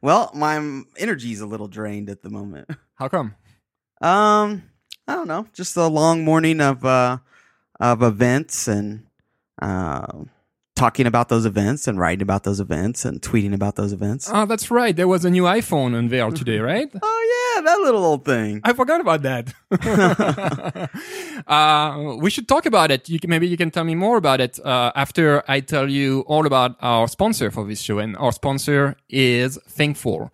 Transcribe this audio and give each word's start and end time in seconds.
well, 0.00 0.30
my 0.34 0.82
energy's 0.96 1.40
a 1.40 1.46
little 1.46 1.68
drained 1.68 2.08
at 2.10 2.22
the 2.22 2.30
moment. 2.30 2.68
How 2.94 3.08
come? 3.08 3.34
Um, 4.00 4.64
I 5.06 5.14
don't 5.14 5.28
know. 5.28 5.46
Just 5.52 5.76
a 5.76 5.86
long 5.86 6.24
morning 6.24 6.60
of 6.60 6.84
uh 6.84 7.18
of 7.80 8.02
events 8.02 8.68
and 8.68 9.06
uh, 9.60 10.24
talking 10.82 11.06
about 11.06 11.28
those 11.28 11.46
events 11.46 11.86
and 11.86 11.96
writing 11.96 12.22
about 12.22 12.42
those 12.42 12.58
events 12.58 13.04
and 13.04 13.22
tweeting 13.22 13.54
about 13.54 13.76
those 13.76 13.92
events. 13.92 14.28
Oh, 14.32 14.46
that's 14.46 14.68
right. 14.68 14.96
There 14.96 15.06
was 15.06 15.24
a 15.24 15.30
new 15.30 15.44
iPhone 15.44 15.94
unveiled 15.94 16.34
today, 16.34 16.58
right? 16.72 16.90
Oh 17.00 17.20
yeah, 17.34 17.60
that 17.68 17.78
little 17.86 18.04
old 18.04 18.24
thing. 18.24 18.60
I 18.64 18.72
forgot 18.72 19.00
about 19.00 19.22
that. 19.22 19.44
uh, 21.46 22.16
we 22.16 22.30
should 22.30 22.48
talk 22.48 22.66
about 22.66 22.90
it. 22.90 23.08
You 23.08 23.20
can, 23.20 23.30
maybe 23.30 23.46
you 23.46 23.56
can 23.56 23.70
tell 23.70 23.84
me 23.84 23.94
more 23.94 24.16
about 24.16 24.40
it 24.40 24.58
uh, 24.64 24.90
after 24.96 25.44
I 25.46 25.60
tell 25.60 25.88
you 25.88 26.22
all 26.26 26.46
about 26.46 26.74
our 26.80 27.06
sponsor 27.06 27.52
for 27.52 27.64
this 27.64 27.80
show. 27.80 28.00
And 28.00 28.16
our 28.16 28.32
sponsor 28.32 28.96
is 29.08 29.60
Thinkful. 29.68 30.32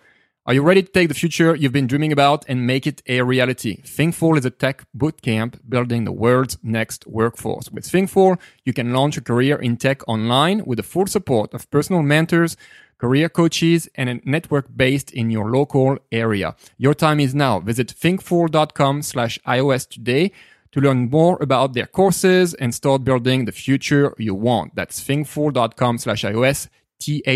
Are 0.49 0.55
you 0.55 0.62
ready 0.62 0.83
to 0.83 0.91
take 0.91 1.09
the 1.09 1.15
future 1.15 1.54
you've 1.54 1.75
been 1.75 1.86
dreaming 1.86 2.11
about 2.11 2.46
and 2.49 2.67
make 2.67 2.86
it 2.86 3.03
a 3.07 3.21
reality? 3.21 3.82
Thinkful 3.82 4.39
is 4.39 4.46
a 4.46 4.50
tech 4.50 4.86
bootcamp 4.96 5.61
building 5.68 6.05
the 6.05 6.13
world's 6.13 6.57
next 6.63 7.07
workforce. 7.07 7.71
With 7.71 7.85
Thinkful, 7.85 8.39
you 8.64 8.72
can 8.72 8.95
launch 8.95 9.19
a 9.19 9.21
career 9.21 9.57
in 9.57 9.77
tech 9.77 10.08
online 10.08 10.64
with 10.64 10.79
the 10.79 10.82
full 10.82 11.07
support 11.07 11.53
of 11.53 11.71
personal 11.71 12.03
mentors, 12.03 12.57
career 12.96 13.29
coaches, 13.29 13.91
and 13.95 14.08
a 14.08 14.21
network 14.25 14.75
based 14.75 15.11
in 15.11 15.29
your 15.29 15.50
local 15.50 15.99
area. 16.11 16.57
Your 16.79 16.94
time 16.94 17.21
is 17.21 17.35
now. 17.35 17.61
Visit 17.61 17.91
thinkful.com 17.91 19.03
slash 19.03 19.39
iOS 19.46 19.86
today 19.86 20.33
to 20.72 20.80
learn 20.80 21.11
more 21.11 21.36
about 21.43 21.75
their 21.75 21.85
courses 21.86 22.55
and 22.55 22.75
start 22.75 23.05
building 23.05 23.44
the 23.44 23.53
future 23.53 24.14
you 24.17 24.35
want. 24.35 24.75
That's 24.77 24.99
thinkful.com 24.99 25.99
slash 25.99 26.25
iOS, 26.25 26.69
T-H-I-N-K-F-U-L 27.00 27.33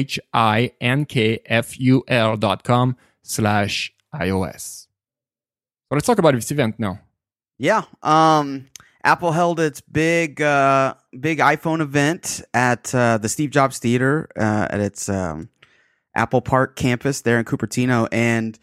dot 2.38 2.64
com 2.64 2.96
slash 3.22 3.92
iOS. 4.14 4.86
So 5.88 5.96
let's 5.96 6.06
talk 6.06 6.18
about 6.18 6.34
this 6.34 6.50
event 6.50 6.78
now. 6.78 7.00
Yeah. 7.58 7.82
Um, 8.02 8.68
Apple 9.04 9.32
held 9.32 9.58
its 9.58 9.80
big, 9.80 10.40
uh, 10.40 10.94
big 11.18 11.38
iPhone 11.38 11.80
event 11.80 12.42
at 12.54 12.94
uh, 12.94 13.18
the 13.18 13.28
Steve 13.28 13.50
Jobs 13.50 13.78
Theater 13.78 14.28
uh, 14.36 14.68
at 14.70 14.80
its 14.80 15.08
um, 15.08 15.48
Apple 16.14 16.40
Park 16.40 16.76
campus 16.76 17.22
there 17.22 17.38
in 17.38 17.44
Cupertino, 17.44 18.08
and 18.12 18.58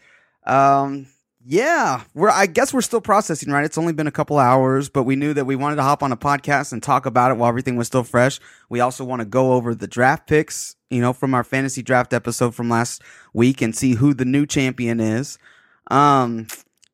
um, 0.46 1.06
yeah, 1.44 2.02
we're. 2.14 2.28
I 2.28 2.46
guess 2.46 2.74
we're 2.74 2.82
still 2.82 3.00
processing, 3.00 3.50
right? 3.50 3.64
It's 3.64 3.78
only 3.78 3.92
been 3.94 4.06
a 4.06 4.12
couple 4.12 4.38
hours, 4.38 4.88
but 4.90 5.04
we 5.04 5.16
knew 5.16 5.32
that 5.32 5.46
we 5.46 5.56
wanted 5.56 5.76
to 5.76 5.82
hop 5.82 6.02
on 6.02 6.12
a 6.12 6.16
podcast 6.16 6.72
and 6.72 6.82
talk 6.82 7.06
about 7.06 7.30
it 7.30 7.38
while 7.38 7.48
everything 7.48 7.76
was 7.76 7.86
still 7.86 8.04
fresh. 8.04 8.38
We 8.68 8.80
also 8.80 9.04
want 9.04 9.20
to 9.20 9.26
go 9.26 9.54
over 9.54 9.74
the 9.74 9.86
draft 9.86 10.26
picks, 10.26 10.76
you 10.90 11.00
know, 11.00 11.14
from 11.14 11.32
our 11.34 11.42
fantasy 11.42 11.82
draft 11.82 12.12
episode 12.12 12.54
from 12.54 12.68
last 12.68 13.02
week 13.32 13.62
and 13.62 13.74
see 13.74 13.94
who 13.94 14.12
the 14.12 14.26
new 14.26 14.44
champion 14.44 15.00
is. 15.00 15.38
Um, 15.90 16.46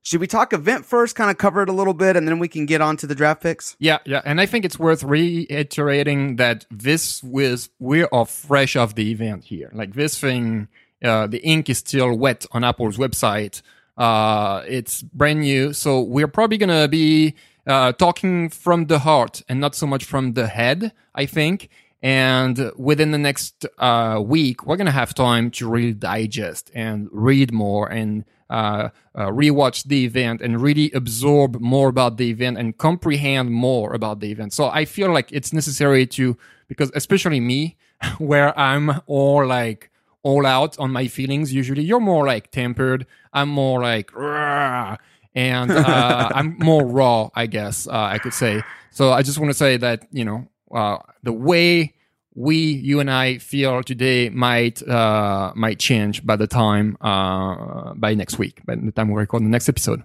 should 0.04 0.20
we 0.20 0.28
talk 0.28 0.52
event 0.52 0.86
first, 0.86 1.16
kind 1.16 1.28
of 1.28 1.38
cover 1.38 1.62
it 1.62 1.68
a 1.68 1.72
little 1.72 1.92
bit, 1.92 2.16
and 2.16 2.28
then 2.28 2.38
we 2.38 2.46
can 2.46 2.66
get 2.66 2.80
on 2.80 2.96
to 2.98 3.08
the 3.08 3.16
draft 3.16 3.42
picks? 3.42 3.76
Yeah, 3.80 3.98
yeah, 4.06 4.22
and 4.24 4.40
I 4.40 4.46
think 4.46 4.64
it's 4.64 4.78
worth 4.78 5.02
reiterating 5.02 6.36
that 6.36 6.64
this 6.70 7.20
was 7.24 7.68
we 7.80 8.04
are 8.04 8.26
fresh 8.26 8.76
off 8.76 8.94
the 8.94 9.10
event 9.10 9.42
here. 9.42 9.70
Like 9.72 9.94
this 9.94 10.20
thing, 10.20 10.68
uh, 11.02 11.26
the 11.26 11.44
ink 11.44 11.68
is 11.68 11.78
still 11.78 12.16
wet 12.16 12.46
on 12.52 12.62
Apple's 12.62 12.96
website. 12.96 13.62
Uh, 13.96 14.62
it's 14.68 15.02
brand 15.02 15.40
new, 15.40 15.72
so 15.72 16.00
we're 16.00 16.28
probably 16.28 16.58
gonna 16.58 16.88
be 16.88 17.34
uh, 17.66 17.92
talking 17.92 18.48
from 18.48 18.86
the 18.86 19.00
heart 19.00 19.42
and 19.48 19.60
not 19.60 19.74
so 19.74 19.86
much 19.86 20.04
from 20.04 20.34
the 20.34 20.48
head. 20.48 20.92
I 21.14 21.26
think. 21.26 21.70
And 22.02 22.70
within 22.76 23.10
the 23.10 23.18
next 23.18 23.66
uh, 23.78 24.22
week, 24.24 24.66
we're 24.66 24.76
gonna 24.76 24.90
have 24.90 25.14
time 25.14 25.50
to 25.52 25.68
really 25.68 25.94
digest 25.94 26.70
and 26.74 27.08
read 27.10 27.52
more 27.52 27.88
and 27.88 28.24
uh, 28.50 28.90
uh, 29.14 29.26
rewatch 29.26 29.84
the 29.84 30.04
event 30.04 30.40
and 30.40 30.60
really 30.60 30.90
absorb 30.92 31.60
more 31.60 31.88
about 31.88 32.16
the 32.16 32.30
event 32.30 32.58
and 32.58 32.78
comprehend 32.78 33.50
more 33.50 33.92
about 33.92 34.20
the 34.20 34.30
event. 34.30 34.52
So 34.52 34.68
I 34.68 34.84
feel 34.84 35.12
like 35.12 35.32
it's 35.32 35.52
necessary 35.52 36.06
to, 36.08 36.36
because 36.68 36.92
especially 36.94 37.40
me, 37.40 37.76
where 38.18 38.56
I'm 38.58 39.00
all 39.06 39.44
like 39.46 39.90
all 40.26 40.44
out 40.44 40.76
on 40.80 40.90
my 40.90 41.06
feelings, 41.06 41.54
usually 41.54 41.84
you're 41.84 42.00
more 42.00 42.26
like 42.26 42.50
tempered. 42.50 43.06
I'm 43.32 43.48
more 43.48 43.80
like, 43.80 44.12
"Rah," 44.12 44.96
and 45.36 45.70
uh, 45.70 46.30
I'm 46.34 46.56
more 46.58 46.84
raw, 46.84 47.30
I 47.32 47.46
guess 47.46 47.86
uh, 47.86 47.92
I 48.14 48.18
could 48.18 48.34
say. 48.34 48.64
So 48.90 49.12
I 49.12 49.22
just 49.22 49.38
want 49.38 49.50
to 49.50 49.54
say 49.54 49.76
that, 49.76 50.08
you 50.10 50.24
know, 50.24 50.48
uh, 50.74 50.98
the 51.22 51.32
way 51.32 51.94
we, 52.34 52.56
you 52.56 52.98
and 52.98 53.08
I 53.08 53.38
feel 53.38 53.84
today 53.84 54.28
might 54.30 54.82
uh, 54.82 55.52
might 55.54 55.78
change 55.78 56.26
by 56.26 56.34
the 56.34 56.48
time 56.48 56.96
uh, 57.00 57.94
by 57.94 58.14
next 58.14 58.36
week, 58.36 58.66
by 58.66 58.74
the 58.74 58.90
time 58.90 59.08
we 59.08 59.14
record 59.14 59.44
the 59.44 59.48
next 59.48 59.68
episode. 59.68 60.02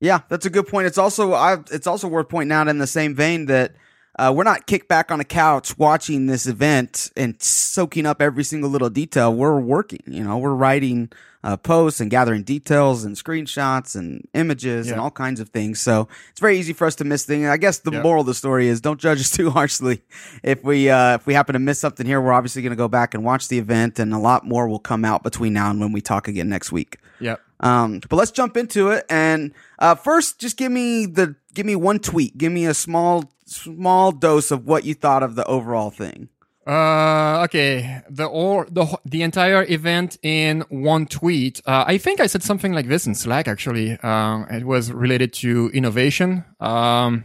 Yeah, 0.00 0.20
that's 0.28 0.46
a 0.46 0.50
good 0.50 0.68
point. 0.68 0.86
It's 0.86 0.98
also 0.98 1.32
I, 1.32 1.58
it's 1.72 1.88
also 1.88 2.06
worth 2.06 2.28
pointing 2.28 2.52
out 2.52 2.68
in 2.68 2.78
the 2.78 2.86
same 2.86 3.16
vein 3.16 3.46
that 3.46 3.72
uh, 4.18 4.32
we're 4.34 4.44
not 4.44 4.66
kicked 4.66 4.88
back 4.88 5.10
on 5.10 5.20
a 5.20 5.24
couch 5.24 5.78
watching 5.78 6.26
this 6.26 6.46
event 6.46 7.10
and 7.16 7.40
soaking 7.42 8.04
up 8.06 8.20
every 8.20 8.44
single 8.44 8.68
little 8.68 8.90
detail. 8.90 9.32
We're 9.34 9.58
working, 9.60 10.00
you 10.06 10.24
know, 10.24 10.38
we're 10.38 10.54
writing 10.54 11.10
uh, 11.44 11.56
posts 11.56 12.00
and 12.00 12.10
gathering 12.10 12.42
details 12.42 13.04
and 13.04 13.14
screenshots 13.14 13.94
and 13.94 14.26
images 14.34 14.90
and 14.90 15.00
all 15.00 15.12
kinds 15.12 15.38
of 15.38 15.50
things. 15.50 15.80
So 15.80 16.08
it's 16.30 16.40
very 16.40 16.58
easy 16.58 16.72
for 16.72 16.84
us 16.86 16.96
to 16.96 17.04
miss 17.04 17.24
things. 17.24 17.46
I 17.48 17.56
guess 17.58 17.78
the 17.78 17.92
Yeah. 17.92 18.02
moral 18.02 18.22
of 18.22 18.26
the 18.26 18.34
story 18.34 18.66
is 18.66 18.80
don't 18.80 18.98
judge 18.98 19.20
us 19.20 19.30
too 19.36 19.50
harshly. 19.50 20.02
If 20.42 20.64
we 20.64 20.90
uh, 20.90 21.14
if 21.14 21.26
we 21.26 21.34
happen 21.34 21.52
to 21.52 21.60
miss 21.60 21.78
something 21.78 22.04
here, 22.04 22.20
we're 22.20 22.32
obviously 22.32 22.62
going 22.62 22.72
to 22.72 22.76
go 22.76 22.88
back 22.88 23.14
and 23.14 23.22
watch 23.24 23.46
the 23.46 23.58
event, 23.60 24.00
and 24.00 24.12
a 24.12 24.18
lot 24.18 24.44
more 24.44 24.68
will 24.68 24.80
come 24.80 25.04
out 25.04 25.22
between 25.22 25.52
now 25.52 25.70
and 25.70 25.78
when 25.80 25.92
we 25.92 26.00
talk 26.00 26.26
again 26.26 26.48
next 26.48 26.72
week. 26.72 26.98
Yeah. 27.20 27.36
Um, 27.60 28.00
but 28.08 28.16
let's 28.16 28.30
jump 28.32 28.56
into 28.56 28.88
it. 28.90 29.04
And 29.08 29.52
uh, 29.78 29.94
first, 29.94 30.40
just 30.40 30.56
give 30.56 30.70
me 30.72 31.06
the 31.06 31.34
give 31.58 31.66
me 31.66 31.74
one 31.74 31.98
tweet. 31.98 32.38
Give 32.38 32.52
me 32.52 32.66
a 32.66 32.72
small 32.72 33.32
small 33.44 34.12
dose 34.12 34.52
of 34.52 34.64
what 34.64 34.84
you 34.84 34.94
thought 34.94 35.24
of 35.24 35.34
the 35.34 35.44
overall 35.46 35.90
thing. 35.90 36.28
Uh, 36.64 37.42
okay. 37.46 38.00
The 38.08 38.26
or 38.26 38.68
the 38.70 38.86
the 39.04 39.22
entire 39.22 39.64
event 39.68 40.18
in 40.22 40.64
one 40.68 41.06
tweet. 41.06 41.60
Uh, 41.66 41.84
I 41.84 41.98
think 41.98 42.20
I 42.20 42.28
said 42.28 42.44
something 42.44 42.72
like 42.72 42.86
this 42.86 43.08
in 43.08 43.14
Slack. 43.16 43.48
Actually, 43.48 43.98
uh, 44.04 44.44
it 44.50 44.64
was 44.64 44.92
related 44.92 45.32
to 45.42 45.68
innovation. 45.74 46.44
Um, 46.60 47.24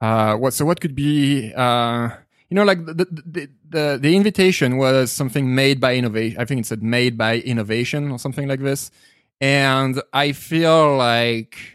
uh, 0.00 0.36
what 0.36 0.54
so 0.54 0.64
what 0.64 0.80
could 0.80 0.94
be 0.94 1.52
uh, 1.54 2.08
you 2.48 2.54
know, 2.54 2.64
like 2.64 2.86
the 2.86 2.94
the, 2.94 3.50
the 3.68 3.98
the 4.00 4.16
invitation 4.16 4.78
was 4.78 5.12
something 5.12 5.54
made 5.54 5.80
by 5.80 5.96
innovation. 5.96 6.40
I 6.40 6.46
think 6.46 6.60
it 6.60 6.66
said 6.66 6.82
made 6.82 7.18
by 7.18 7.40
innovation 7.40 8.10
or 8.10 8.18
something 8.18 8.48
like 8.48 8.60
this. 8.60 8.90
And 9.38 10.00
I 10.14 10.32
feel 10.32 10.96
like 10.96 11.73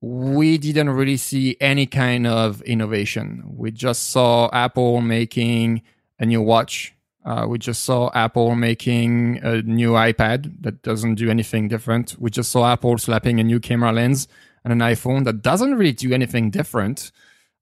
we 0.00 0.58
didn't 0.58 0.90
really 0.90 1.16
see 1.16 1.56
any 1.60 1.86
kind 1.86 2.26
of 2.26 2.62
innovation. 2.62 3.42
We 3.46 3.70
just 3.70 4.10
saw 4.10 4.50
Apple 4.52 5.00
making 5.00 5.82
a 6.18 6.26
new 6.26 6.42
watch. 6.42 6.94
Uh, 7.24 7.46
we 7.48 7.58
just 7.58 7.82
saw 7.82 8.10
Apple 8.14 8.54
making 8.54 9.40
a 9.42 9.62
new 9.62 9.92
iPad 9.92 10.62
that 10.62 10.82
doesn't 10.82 11.16
do 11.16 11.28
anything 11.28 11.66
different. 11.66 12.14
We 12.18 12.30
just 12.30 12.52
saw 12.52 12.70
Apple 12.70 12.98
slapping 12.98 13.40
a 13.40 13.44
new 13.44 13.58
camera 13.58 13.92
lens 13.92 14.28
on 14.64 14.70
an 14.70 14.78
iPhone 14.78 15.24
that 15.24 15.42
doesn't 15.42 15.74
really 15.74 15.92
do 15.92 16.12
anything 16.12 16.50
different. 16.50 17.10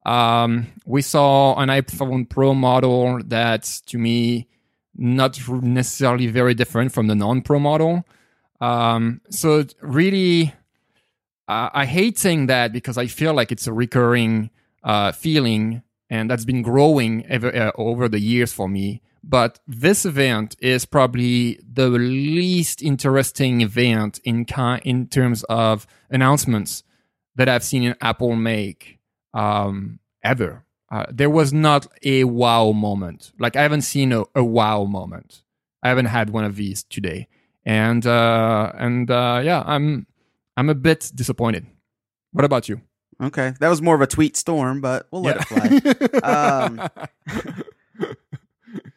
Um, 0.05 0.67
we 0.85 1.01
saw 1.01 1.59
an 1.59 1.71
iPhone 1.71 2.29
Pro 2.29 2.53
model 2.53 3.21
that, 3.25 3.63
to 3.87 3.97
me 3.97 4.49
not 4.97 5.41
necessarily 5.49 6.27
very 6.27 6.55
different 6.55 6.93
from 6.93 7.07
the 7.07 7.15
non-Pro 7.15 7.59
model. 7.59 8.05
Um, 8.61 9.21
so 9.31 9.65
really, 9.81 10.55
uh, 11.49 11.71
I 11.73 11.85
hate 11.87 12.19
saying 12.19 12.47
that 12.47 12.73
because 12.73 12.97
I 12.97 13.07
feel 13.07 13.35
like 13.35 13.53
it's 13.53 13.67
a 13.67 13.73
recurring 13.73 14.51
uh, 14.83 15.13
feeling, 15.13 15.83
and 16.09 16.31
that's 16.31 16.45
been 16.45 16.63
growing 16.63 17.27
ever, 17.27 17.55
uh, 17.55 17.73
over 17.77 18.09
the 18.09 18.21
years 18.21 18.53
for 18.53 18.69
me. 18.69 19.03
But 19.23 19.59
this 19.67 20.05
event 20.05 20.57
is 20.61 20.85
probably 20.85 21.59
the 21.71 21.89
least 21.89 22.83
interesting 22.83 23.63
event 23.63 24.21
in 24.25 24.45
ki- 24.45 24.81
in 24.85 25.07
terms 25.09 25.45
of 25.45 25.87
announcements 26.11 26.83
that 27.37 27.49
I've 27.49 27.65
seen 27.65 27.95
Apple 28.01 28.37
make 28.37 28.99
um, 29.33 29.99
ever. 30.23 30.65
Uh, 30.91 31.07
there 31.11 31.31
was 31.31 31.53
not 31.53 31.87
a 32.05 32.25
wow 32.25 32.73
moment. 32.73 33.33
Like 33.39 33.57
I 33.57 33.63
haven't 33.63 33.83
seen 33.83 34.13
a, 34.13 34.25
a 34.35 34.45
wow 34.45 34.85
moment. 34.85 35.43
I 35.83 35.89
haven't 35.89 36.07
had 36.07 36.31
one 36.31 36.45
of 36.45 36.57
these 36.57 36.85
today, 36.85 37.29
and 37.65 38.07
uh, 38.07 38.73
and 38.77 39.11
uh, 39.11 39.41
yeah, 39.43 39.63
I'm 39.67 40.07
I'm 40.57 40.69
a 40.69 40.75
bit 40.75 41.11
disappointed. 41.15 41.67
What 42.33 42.45
about 42.45 42.69
you? 42.69 42.81
Okay, 43.23 43.55
that 43.61 43.69
was 43.69 43.81
more 43.81 43.95
of 43.95 44.01
a 44.01 44.07
tweet 44.07 44.37
storm, 44.37 44.81
but 44.81 45.07
we'll 45.11 45.23
let 45.23 45.37
it 45.37 45.45
fly. 45.45 46.21
um, 46.23 46.89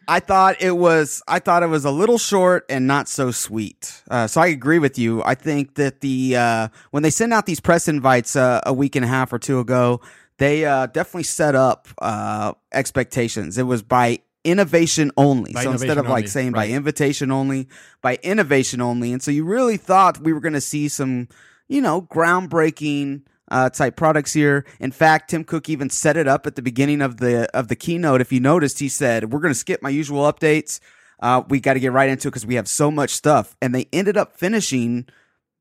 I 0.07 0.19
thought 0.19 0.61
it 0.61 0.75
was 0.75 1.21
I 1.27 1.39
thought 1.39 1.63
it 1.63 1.67
was 1.67 1.85
a 1.85 1.91
little 1.91 2.17
short 2.17 2.65
and 2.69 2.87
not 2.87 3.09
so 3.09 3.31
sweet. 3.31 4.01
Uh, 4.09 4.25
so 4.27 4.41
I 4.41 4.47
agree 4.47 4.79
with 4.79 4.97
you. 4.97 5.21
I 5.23 5.35
think 5.35 5.75
that 5.75 6.01
the 6.01 6.35
uh, 6.35 6.67
when 6.91 7.03
they 7.03 7.09
send 7.09 7.33
out 7.33 7.45
these 7.45 7.59
press 7.59 7.87
invites 7.87 8.35
uh, 8.35 8.61
a 8.65 8.73
week 8.73 8.95
and 8.95 9.03
a 9.03 9.07
half 9.07 9.33
or 9.33 9.39
two 9.39 9.59
ago, 9.59 10.01
they 10.37 10.65
uh, 10.65 10.87
definitely 10.87 11.23
set 11.23 11.55
up 11.55 11.87
uh, 12.01 12.53
expectations. 12.71 13.57
It 13.57 13.63
was 13.63 13.81
by 13.81 14.19
innovation 14.47 15.11
only. 15.17 15.51
By 15.51 15.63
so 15.63 15.71
instead 15.71 15.97
of 15.97 16.05
like 16.05 16.11
only, 16.11 16.27
saying 16.27 16.53
by 16.53 16.69
invitation 16.69 17.31
only, 17.31 17.67
by 18.01 18.17
innovation 18.23 18.79
only. 18.81 19.11
And 19.11 19.21
so 19.21 19.29
you 19.29 19.43
really 19.43 19.77
thought 19.77 20.21
we 20.21 20.31
were 20.31 20.39
going 20.39 20.53
to 20.53 20.61
see 20.61 20.87
some, 20.87 21.27
you 21.67 21.81
know, 21.81 22.01
groundbreaking 22.01 23.23
uh, 23.49 23.69
type 23.69 23.97
products 23.97 24.33
here. 24.33 24.65
In 24.79 24.91
fact, 24.91 25.29
Tim 25.29 25.43
Cook 25.43 25.69
even 25.69 25.89
set 25.89 26.15
it 26.15 26.27
up 26.27 26.47
at 26.47 26.55
the 26.55 26.61
beginning 26.61 27.01
of 27.01 27.17
the 27.17 27.49
of 27.55 27.67
the 27.67 27.75
keynote. 27.75 28.21
If 28.21 28.31
you 28.31 28.39
noticed, 28.39 28.79
he 28.79 28.89
said, 28.89 29.31
"We're 29.31 29.39
going 29.39 29.53
to 29.53 29.59
skip 29.59 29.81
my 29.81 29.89
usual 29.89 30.31
updates. 30.31 30.79
Uh, 31.19 31.43
we 31.49 31.59
got 31.59 31.73
to 31.73 31.79
get 31.79 31.91
right 31.91 32.09
into 32.09 32.27
it 32.27 32.31
because 32.31 32.45
we 32.45 32.55
have 32.55 32.67
so 32.67 32.89
much 32.89 33.09
stuff." 33.11 33.55
And 33.61 33.75
they 33.75 33.87
ended 33.91 34.17
up 34.17 34.37
finishing 34.37 35.07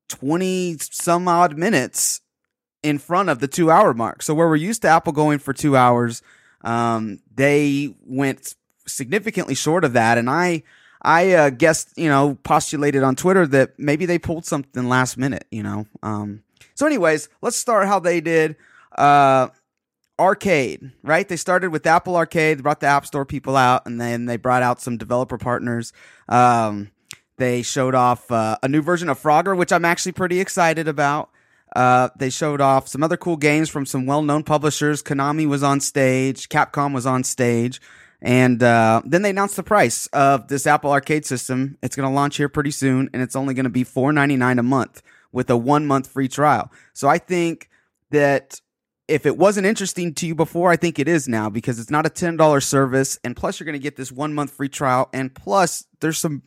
twenty 0.09 0.77
some 0.79 1.27
odd 1.27 1.59
minutes 1.59 2.21
in 2.83 2.99
front 2.99 3.29
of 3.29 3.41
the 3.41 3.49
two 3.49 3.71
hour 3.71 3.93
mark. 3.95 4.23
So 4.23 4.33
where 4.33 4.49
we're 4.49 4.57
used 4.57 4.83
to 4.83 4.89
Apple 4.89 5.13
going 5.13 5.41
for 5.41 5.53
two 5.53 5.77
hours, 5.77 6.23
um, 6.63 7.21
they 7.35 7.95
went 8.05 8.55
significantly 8.87 9.55
short 9.55 9.85
of 9.85 9.93
that. 9.95 10.19
And 10.19 10.29
I, 10.31 10.63
I 11.03 11.33
uh, 11.33 11.51
guessed, 11.51 11.93
you 11.97 12.09
know, 12.09 12.39
postulated 12.43 13.03
on 13.03 13.17
Twitter 13.17 13.47
that 13.49 13.79
maybe 13.79 14.07
they 14.07 14.19
pulled 14.19 14.45
something 14.45 14.89
last 14.89 15.17
minute, 15.17 15.47
you 15.51 15.63
know. 15.63 15.87
Um, 16.03 16.43
so, 16.75 16.87
anyways, 16.87 17.29
let's 17.43 17.57
start 17.57 17.87
how 17.87 17.99
they 17.99 18.21
did. 18.21 18.57
Uh, 18.97 19.49
arcade, 20.19 20.93
right? 21.03 21.29
They 21.29 21.37
started 21.37 21.71
with 21.71 21.87
Apple 21.87 22.17
Arcade, 22.17 22.63
brought 22.63 22.81
the 22.81 22.87
App 22.87 23.07
Store 23.07 23.25
people 23.25 23.57
out, 23.57 23.87
and 23.87 24.01
then 24.01 24.27
they 24.27 24.37
brought 24.37 24.63
out 24.63 24.81
some 24.81 24.97
developer 24.97 25.39
partners. 25.39 25.93
Um, 26.29 26.91
they 27.37 27.63
showed 27.63 27.95
off 27.95 28.31
uh, 28.31 28.57
a 28.63 28.69
new 28.69 28.81
version 28.83 29.09
of 29.09 29.21
Frogger, 29.21 29.57
which 29.57 29.73
I'm 29.73 29.85
actually 29.85 30.13
pretty 30.13 30.41
excited 30.41 30.89
about. 30.89 31.31
Uh, 31.75 32.09
they 32.17 32.31
showed 32.31 32.63
off 32.63 32.89
some 32.89 33.03
other 33.03 33.19
cool 33.19 33.37
games 33.37 33.69
from 33.69 33.85
some 33.85 34.07
well-known 34.07 34.43
publishers. 34.43 35.03
Konami 35.03 35.47
was 35.47 35.63
on 35.63 35.81
stage, 35.81 36.49
Capcom 36.49 36.95
was 36.95 37.05
on 37.05 37.23
stage, 37.23 37.81
and 38.27 38.61
uh, 38.61 39.03
then 39.05 39.23
they 39.23 39.31
announced 39.31 39.55
the 39.55 39.63
price 39.63 40.09
of 40.09 40.49
this 40.49 40.67
Apple 40.67 40.91
Arcade 40.91 41.25
system. 41.25 41.79
It's 41.81 41.95
going 41.95 42.09
to 42.09 42.13
launch 42.13 42.39
here 42.39 42.49
pretty 42.49 42.73
soon, 42.73 43.09
and 43.13 43.23
it's 43.23 43.37
only 43.37 43.55
going 43.55 43.65
to 43.65 43.71
be 43.71 43.85
$4.99 43.85 44.59
a 44.59 44.65
month 44.65 45.01
with 45.31 45.49
a 45.49 45.57
one-month 45.57 46.09
free 46.09 46.27
trial. 46.27 46.73
So 46.93 47.07
I 47.07 47.19
think 47.19 47.71
that 48.11 48.61
if 49.07 49.27
it 49.27 49.39
wasn't 49.39 49.69
interesting 49.69 50.13
to 50.15 50.27
you 50.27 50.35
before, 50.35 50.73
I 50.73 50.77
think 50.77 50.99
it 50.99 51.07
is 51.07 51.29
now 51.29 51.49
because 51.49 51.79
it's 51.79 51.89
not 51.89 52.05
a 52.05 52.11
$10 52.11 52.63
service. 52.65 53.17
And 53.23 53.37
plus, 53.37 53.61
you're 53.61 53.65
going 53.65 53.75
to 53.75 53.79
get 53.79 53.95
this 53.95 54.11
one 54.11 54.35
month 54.35 54.51
free 54.51 54.69
trial. 54.69 55.09
And 55.13 55.33
plus, 55.33 55.85
there's 56.01 56.19
some 56.19 56.43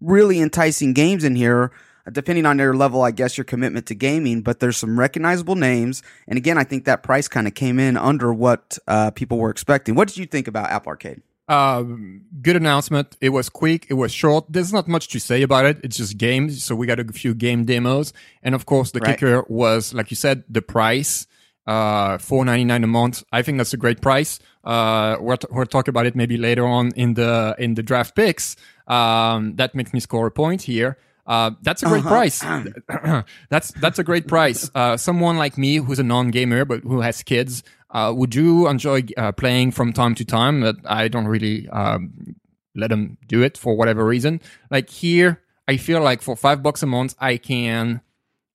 really 0.00 0.40
enticing 0.40 0.94
games 0.94 1.24
in 1.24 1.36
here, 1.36 1.72
depending 2.10 2.46
on 2.46 2.58
your 2.58 2.74
level, 2.74 3.02
I 3.02 3.10
guess, 3.10 3.36
your 3.38 3.44
commitment 3.44 3.86
to 3.86 3.94
gaming. 3.94 4.42
But 4.42 4.60
there's 4.60 4.76
some 4.76 4.98
recognizable 4.98 5.54
names. 5.56 6.02
And 6.26 6.36
again, 6.36 6.58
I 6.58 6.64
think 6.64 6.84
that 6.84 7.02
price 7.02 7.28
kind 7.28 7.46
of 7.46 7.54
came 7.54 7.78
in 7.78 7.96
under 7.96 8.32
what 8.32 8.78
uh, 8.86 9.10
people 9.12 9.38
were 9.38 9.50
expecting. 9.50 9.94
What 9.94 10.08
did 10.08 10.16
you 10.18 10.26
think 10.26 10.48
about 10.48 10.70
Apple 10.70 10.90
Arcade? 10.90 11.22
Um, 11.48 12.26
good 12.42 12.56
announcement. 12.56 13.16
It 13.22 13.30
was 13.30 13.48
quick. 13.48 13.86
It 13.88 13.94
was 13.94 14.12
short. 14.12 14.44
There's 14.50 14.72
not 14.72 14.86
much 14.86 15.08
to 15.08 15.18
say 15.18 15.42
about 15.42 15.64
it. 15.64 15.78
It's 15.82 15.96
just 15.96 16.18
games. 16.18 16.62
So 16.62 16.76
we 16.76 16.86
got 16.86 17.00
a 17.00 17.04
few 17.10 17.34
game 17.34 17.64
demos. 17.64 18.12
And 18.42 18.54
of 18.54 18.66
course, 18.66 18.90
the 18.90 19.00
Right. 19.00 19.16
kicker 19.18 19.44
was, 19.48 19.94
like 19.94 20.10
you 20.10 20.16
said, 20.16 20.44
the 20.48 20.60
price. 20.62 21.26
Uh, 21.66 22.16
four 22.16 22.46
ninety 22.46 22.64
nine 22.64 22.82
a 22.82 22.86
month. 22.86 23.22
I 23.30 23.42
think 23.42 23.58
that's 23.58 23.74
a 23.74 23.76
great 23.76 24.00
price. 24.00 24.40
Uh, 24.64 25.16
we'll, 25.20 25.36
t- 25.36 25.48
we'll 25.50 25.66
talk 25.66 25.86
about 25.86 26.06
it 26.06 26.16
maybe 26.16 26.38
later 26.38 26.66
on 26.66 26.92
in 26.96 27.12
the 27.12 27.54
in 27.58 27.74
the 27.74 27.82
draft 27.82 28.16
picks. 28.16 28.56
Um, 28.86 29.54
that 29.56 29.74
makes 29.74 29.92
me 29.92 30.00
score 30.00 30.26
a 30.26 30.30
point 30.30 30.62
here. 30.62 30.96
Uh, 31.28 31.50
that's 31.62 31.82
a 31.82 31.86
great 31.86 32.04
Uh-huh. 32.06 32.08
price. 32.08 32.40
that's 33.50 33.70
that's 33.72 33.98
a 33.98 34.04
great 34.04 34.26
price. 34.26 34.70
Uh, 34.74 34.96
someone 34.96 35.36
like 35.36 35.58
me 35.58 35.76
who's 35.76 35.98
a 35.98 36.02
non-gamer 36.02 36.64
but 36.64 36.80
who 36.80 37.00
has 37.02 37.22
kids, 37.22 37.62
uh, 37.90 38.12
would 38.16 38.34
you 38.34 38.66
enjoy 38.66 39.02
uh, 39.16 39.30
playing 39.32 39.72
from 39.72 39.92
time 39.92 40.14
to 40.14 40.24
time? 40.24 40.62
But 40.62 40.76
I 40.86 41.08
don't 41.08 41.26
really 41.28 41.68
um, 41.68 42.34
let 42.74 42.88
them 42.90 43.18
do 43.28 43.42
it 43.42 43.58
for 43.58 43.76
whatever 43.76 44.04
reason. 44.06 44.40
Like 44.70 44.88
here, 44.90 45.42
I 45.68 45.76
feel 45.76 46.00
like 46.00 46.22
for 46.22 46.34
five 46.36 46.62
bucks 46.62 46.82
a 46.82 46.86
month, 46.86 47.14
I 47.20 47.36
can 47.36 48.00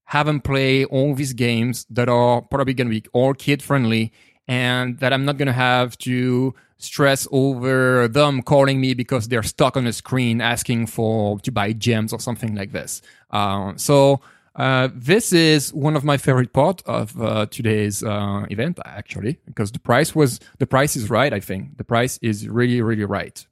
have 0.05 0.25
them 0.25 0.41
play 0.41 0.83
all 0.85 1.13
these 1.15 1.33
games 1.33 1.85
that 1.91 2.09
are 2.09 2.41
probably 2.41 2.73
going 2.73 2.89
to 2.89 3.01
be 3.01 3.05
all 3.13 3.33
kid 3.33 3.61
friendly 3.63 4.11
and 4.47 4.99
that 4.99 5.13
I'm 5.13 5.25
not 5.25 5.37
going 5.37 5.47
to 5.47 5.53
have 5.53 5.97
to 5.99 6.53
stress 6.83 7.27
over 7.31 8.07
them 8.07 8.41
calling 8.41 8.79
me 8.81 8.93
because 8.93 9.27
they're 9.27 9.43
stuck 9.43 9.77
on 9.77 9.87
a 9.87 9.93
screen 9.93 10.41
asking 10.41 10.87
for 10.87 11.39
to 11.39 11.51
buy 11.51 11.73
gems 11.73 12.13
or 12.13 12.19
something 12.19 12.55
like 12.55 12.71
this. 12.71 13.01
Uh, 13.31 13.73
so 13.75 14.21
uh, 14.55 14.89
this 14.93 15.33
is 15.33 15.73
one 15.73 15.95
of 15.95 16.03
my 16.03 16.17
favorite 16.17 16.53
part 16.53 16.83
of 16.85 17.19
uh, 17.19 17.45
today's 17.47 18.03
uh, 18.03 18.45
event 18.49 18.79
actually 18.85 19.39
because 19.45 19.71
the 19.71 19.79
price 19.79 20.13
was 20.13 20.39
the 20.59 20.67
price 20.67 20.95
is 20.95 21.09
right. 21.09 21.33
I 21.33 21.39
think 21.39 21.77
the 21.77 21.83
price 21.83 22.19
is 22.21 22.47
really 22.47 22.81
really 22.81 23.05
right. 23.05 23.45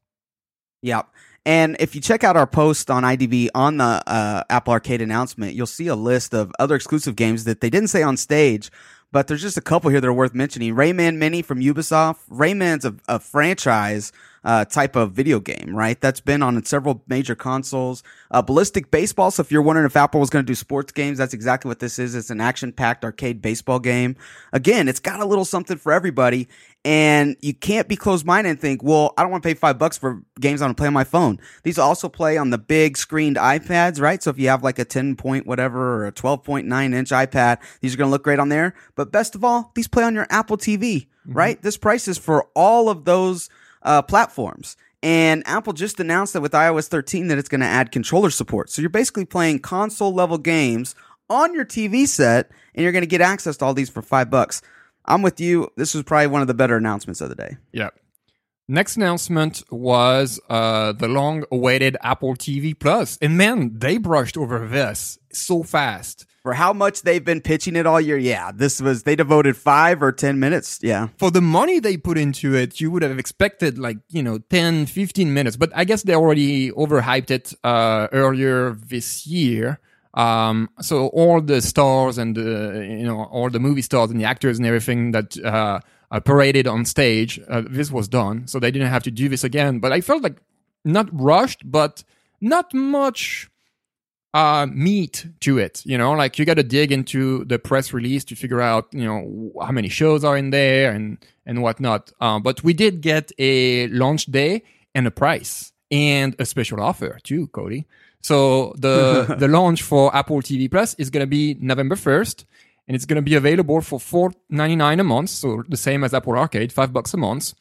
Yep. 0.83 1.07
And 1.43 1.75
if 1.79 1.95
you 1.95 2.01
check 2.01 2.23
out 2.23 2.37
our 2.37 2.45
post 2.45 2.91
on 2.91 3.01
IDB 3.01 3.49
on 3.55 3.77
the 3.77 4.03
uh, 4.05 4.43
Apple 4.49 4.73
Arcade 4.73 5.01
announcement, 5.01 5.55
you'll 5.55 5.65
see 5.65 5.87
a 5.87 5.95
list 5.95 6.35
of 6.35 6.51
other 6.59 6.75
exclusive 6.75 7.15
games 7.15 7.45
that 7.45 7.61
they 7.61 7.69
didn't 7.71 7.87
say 7.87 8.03
on 8.03 8.15
stage, 8.15 8.71
but 9.11 9.27
there's 9.27 9.41
just 9.41 9.57
a 9.57 9.61
couple 9.61 9.89
here 9.89 10.01
that 10.01 10.07
are 10.07 10.13
worth 10.13 10.33
mentioning. 10.33 10.75
Rayman 10.75 11.17
Mini 11.17 11.41
from 11.41 11.59
Ubisoft. 11.59 12.17
Rayman's 12.29 12.85
a, 12.85 12.95
a 13.07 13.19
franchise 13.19 14.11
uh, 14.43 14.65
type 14.65 14.95
of 14.95 15.11
video 15.11 15.39
game, 15.39 15.75
right? 15.75 15.99
That's 15.99 16.19
been 16.19 16.41
on 16.41 16.63
several 16.65 17.03
major 17.07 17.35
consoles. 17.35 18.01
Uh, 18.31 18.41
Ballistic 18.41 18.89
Baseball. 18.89 19.29
So 19.29 19.41
if 19.41 19.51
you're 19.51 19.61
wondering 19.61 19.85
if 19.85 19.95
Apple 19.95 20.19
was 20.19 20.29
going 20.29 20.43
to 20.43 20.47
do 20.47 20.55
sports 20.55 20.91
games, 20.91 21.17
that's 21.17 21.33
exactly 21.33 21.69
what 21.69 21.79
this 21.79 21.99
is. 21.99 22.15
It's 22.15 22.29
an 22.29 22.41
action-packed 22.41 23.03
arcade 23.03 23.41
baseball 23.41 23.79
game. 23.79 24.15
Again, 24.51 24.87
it's 24.87 24.99
got 24.99 25.19
a 25.19 25.25
little 25.25 25.45
something 25.45 25.77
for 25.77 25.91
everybody. 25.91 26.47
And 26.83 27.35
you 27.41 27.53
can't 27.53 27.87
be 27.87 27.95
closed-minded 27.95 28.49
and 28.49 28.59
think, 28.59 28.81
well, 28.81 29.13
I 29.15 29.21
don't 29.21 29.29
want 29.29 29.43
to 29.43 29.47
pay 29.47 29.53
five 29.53 29.77
bucks 29.77 29.99
for 29.99 30.23
games 30.39 30.61
I 30.61 30.65
want 30.65 30.77
to 30.77 30.81
play 30.81 30.87
on 30.87 30.93
my 30.93 31.03
phone. 31.03 31.39
These 31.61 31.77
also 31.77 32.09
play 32.09 32.37
on 32.37 32.49
the 32.49 32.57
big 32.57 32.97
screened 32.97 33.37
iPads, 33.37 34.01
right? 34.01 34.21
So 34.21 34.31
if 34.31 34.39
you 34.39 34.49
have 34.49 34.63
like 34.63 34.79
a 34.79 34.85
10 34.85 35.15
point 35.15 35.45
whatever 35.45 35.97
or 35.97 36.07
a 36.07 36.11
12.9 36.11 36.93
inch 36.93 37.09
iPad, 37.09 37.59
these 37.81 37.93
are 37.93 37.97
going 37.97 38.07
to 38.07 38.11
look 38.11 38.23
great 38.23 38.39
on 38.39 38.49
there. 38.49 38.73
But 38.95 39.11
best 39.11 39.35
of 39.35 39.43
all, 39.43 39.71
these 39.75 39.87
play 39.87 40.03
on 40.03 40.15
your 40.15 40.25
Apple 40.31 40.57
TV, 40.57 41.07
right? 41.25 41.61
This 41.61 41.77
price 41.77 42.07
is 42.07 42.17
for 42.17 42.47
all 42.55 42.89
of 42.89 43.05
those 43.05 43.49
uh, 43.83 44.01
platforms. 44.01 44.75
And 45.03 45.43
Apple 45.47 45.73
just 45.73 45.99
announced 45.99 46.33
that 46.33 46.41
with 46.41 46.51
iOS 46.51 46.87
13 46.87 47.27
that 47.27 47.37
it's 47.37 47.49
going 47.49 47.61
to 47.61 47.67
add 47.67 47.91
controller 47.91 48.29
support. 48.29 48.69
So 48.69 48.81
you're 48.81 48.89
basically 48.89 49.25
playing 49.25 49.59
console 49.59 50.13
level 50.13 50.37
games 50.37 50.95
on 51.29 51.55
your 51.55 51.65
TV 51.65 52.07
set 52.07 52.51
and 52.75 52.83
you're 52.83 52.91
going 52.91 53.03
to 53.03 53.07
get 53.07 53.21
access 53.21 53.57
to 53.57 53.65
all 53.65 53.73
these 53.73 53.89
for 53.89 54.01
five 54.01 54.29
bucks. 54.29 54.61
I'm 55.05 55.21
with 55.21 55.39
you. 55.39 55.69
This 55.77 55.93
was 55.93 56.03
probably 56.03 56.27
one 56.27 56.41
of 56.41 56.47
the 56.47 56.53
better 56.53 56.77
announcements 56.77 57.21
of 57.21 57.29
the 57.29 57.35
day. 57.35 57.57
Yeah. 57.71 57.89
Next 58.67 58.95
announcement 58.95 59.63
was 59.69 60.39
uh, 60.49 60.93
the 60.93 61.07
long-awaited 61.09 61.97
Apple 62.01 62.35
TV 62.35 62.77
Plus, 62.77 63.17
and 63.21 63.37
man, 63.37 63.77
they 63.77 63.97
brushed 63.97 64.37
over 64.37 64.65
this 64.65 65.19
so 65.33 65.63
fast. 65.63 66.25
For 66.43 66.53
how 66.53 66.73
much 66.73 67.03
they've 67.03 67.23
been 67.23 67.41
pitching 67.41 67.75
it 67.75 67.85
all 67.85 68.01
year, 68.01 68.17
yeah, 68.17 68.51
this 68.51 68.81
was, 68.81 69.03
they 69.03 69.15
devoted 69.15 69.55
five 69.57 70.01
or 70.01 70.11
10 70.11 70.39
minutes. 70.39 70.79
Yeah. 70.81 71.09
For 71.17 71.29
the 71.29 71.41
money 71.41 71.79
they 71.79 71.97
put 71.97 72.17
into 72.17 72.55
it, 72.55 72.79
you 72.79 72.89
would 72.89 73.03
have 73.03 73.19
expected 73.19 73.77
like, 73.77 73.97
you 74.09 74.23
know, 74.23 74.39
10, 74.39 74.87
15 74.87 75.33
minutes, 75.33 75.55
but 75.55 75.71
I 75.75 75.83
guess 75.83 76.01
they 76.01 76.15
already 76.15 76.71
overhyped 76.71 77.29
it 77.29 77.53
uh, 77.63 78.07
earlier 78.11 78.71
this 78.71 79.27
year. 79.27 79.79
Um, 80.13 80.69
so 80.81 81.07
all 81.07 81.41
the 81.41 81.61
stars 81.61 82.17
and 82.17 82.35
the, 82.35 82.85
you 82.87 83.05
know, 83.05 83.23
all 83.25 83.49
the 83.49 83.59
movie 83.59 83.81
stars 83.81 84.11
and 84.11 84.19
the 84.19 84.25
actors 84.25 84.57
and 84.57 84.67
everything 84.67 85.11
that 85.11 85.37
uh, 85.43 85.79
uh, 86.11 86.19
paraded 86.19 86.67
on 86.67 86.85
stage, 86.85 87.39
uh, 87.49 87.63
this 87.69 87.91
was 87.91 88.07
done. 88.07 88.47
So 88.47 88.59
they 88.59 88.71
didn't 88.71 88.89
have 88.89 89.03
to 89.03 89.11
do 89.11 89.29
this 89.29 89.43
again. 89.43 89.79
But 89.79 89.93
I 89.93 90.01
felt 90.01 90.23
like 90.23 90.41
not 90.83 91.07
rushed, 91.11 91.69
but 91.69 92.03
not 92.41 92.73
much 92.73 93.49
uh 94.33 94.65
meat 94.71 95.25
to 95.41 95.57
it 95.57 95.81
you 95.85 95.97
know 95.97 96.13
like 96.13 96.39
you 96.39 96.45
got 96.45 96.53
to 96.53 96.63
dig 96.63 96.91
into 96.91 97.43
the 97.45 97.59
press 97.59 97.91
release 97.91 98.23
to 98.23 98.35
figure 98.35 98.61
out 98.61 98.87
you 98.91 99.03
know 99.03 99.51
how 99.61 99.71
many 99.71 99.89
shows 99.89 100.23
are 100.23 100.37
in 100.37 100.51
there 100.51 100.91
and 100.93 101.17
and 101.45 101.61
whatnot 101.61 102.11
uh, 102.21 102.39
but 102.39 102.63
we 102.63 102.73
did 102.73 103.01
get 103.01 103.31
a 103.39 103.87
launch 103.87 104.27
day 104.27 104.63
and 104.95 105.05
a 105.05 105.11
price 105.11 105.73
and 105.91 106.33
a 106.39 106.45
special 106.45 106.79
offer 106.81 107.19
too 107.23 107.47
cody 107.47 107.85
so 108.21 108.73
the 108.77 109.35
the 109.39 109.47
launch 109.47 109.81
for 109.81 110.15
apple 110.15 110.41
tv 110.41 110.69
plus 110.69 110.93
is 110.95 111.09
going 111.09 111.21
to 111.21 111.27
be 111.27 111.57
november 111.59 111.95
1st 111.95 112.45
and 112.87 112.95
it's 112.95 113.05
going 113.05 113.15
to 113.15 113.21
be 113.21 113.35
available 113.35 113.81
for 113.81 113.99
4.99 113.99 114.99
a 114.99 115.03
month 115.03 115.29
so 115.29 115.63
the 115.67 115.77
same 115.77 116.03
as 116.03 116.13
apple 116.13 116.37
arcade 116.37 116.71
5 116.73 116.93
bucks 116.93 117.13
a 117.13 117.17
month. 117.17 117.53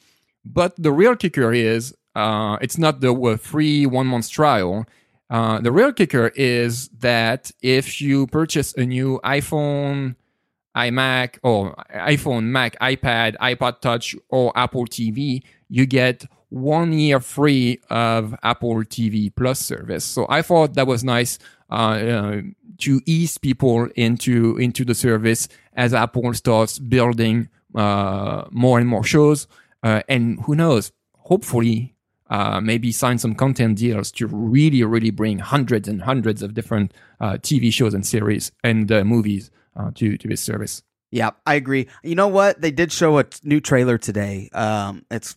But 0.44 0.74
the 0.76 0.92
real 0.92 1.16
kicker 1.16 1.52
is 1.52 1.94
uh, 2.14 2.56
it's 2.60 2.78
not 2.78 3.00
the 3.00 3.14
uh, 3.14 3.36
free 3.36 3.86
one 3.86 4.06
month 4.06 4.30
trial. 4.30 4.86
Uh, 5.28 5.60
the 5.60 5.70
real 5.70 5.92
kicker 5.92 6.28
is 6.34 6.88
that 6.88 7.50
if 7.62 8.00
you 8.00 8.26
purchase 8.26 8.74
a 8.74 8.84
new 8.84 9.20
iPhone, 9.22 10.16
iMac, 10.76 11.38
or 11.42 11.74
iPhone, 11.94 12.44
Mac, 12.44 12.78
iPad, 12.80 13.36
iPod 13.36 13.80
Touch, 13.80 14.16
or 14.28 14.52
Apple 14.56 14.86
TV, 14.86 15.42
you 15.70 15.86
get 15.86 16.26
one 16.50 16.92
year 16.92 17.20
free 17.20 17.80
of 17.88 18.34
Apple 18.42 18.74
TV 18.82 19.32
Plus 19.34 19.58
service. 19.58 20.04
So 20.04 20.26
I 20.28 20.42
thought 20.42 20.74
that 20.74 20.86
was 20.86 21.02
nice 21.02 21.38
uh, 21.70 21.74
uh, 21.74 22.40
to 22.78 23.00
ease 23.06 23.38
people 23.38 23.88
into 23.94 24.56
into 24.58 24.84
the 24.84 24.94
service 24.94 25.48
as 25.74 25.94
Apple 25.94 26.34
starts 26.34 26.78
building 26.78 27.48
uh, 27.74 28.44
more 28.50 28.78
and 28.78 28.88
more 28.88 29.04
shows. 29.04 29.46
Uh, 29.82 30.02
and 30.08 30.40
who 30.42 30.54
knows? 30.54 30.92
Hopefully, 31.16 31.94
uh, 32.28 32.60
maybe 32.60 32.90
sign 32.90 33.18
some 33.18 33.34
content 33.34 33.78
deals 33.78 34.10
to 34.10 34.26
really, 34.26 34.82
really 34.82 35.10
bring 35.10 35.38
hundreds 35.38 35.88
and 35.88 36.02
hundreds 36.02 36.42
of 36.42 36.54
different 36.54 36.92
uh, 37.20 37.34
TV 37.34 37.72
shows 37.72 37.94
and 37.94 38.04
series 38.04 38.50
and 38.64 38.90
movies 39.06 39.50
to 39.94 40.18
to 40.18 40.28
this 40.28 40.42
service. 40.42 40.82
Yeah, 41.12 41.30
I 41.44 41.54
agree. 41.54 41.88
You 42.04 42.14
know 42.14 42.28
what? 42.28 42.60
They 42.60 42.70
did 42.70 42.92
show 42.92 43.18
a 43.18 43.24
t- 43.24 43.40
new 43.42 43.60
trailer 43.60 43.98
today. 43.98 44.48
Um, 44.52 45.04
it's 45.10 45.36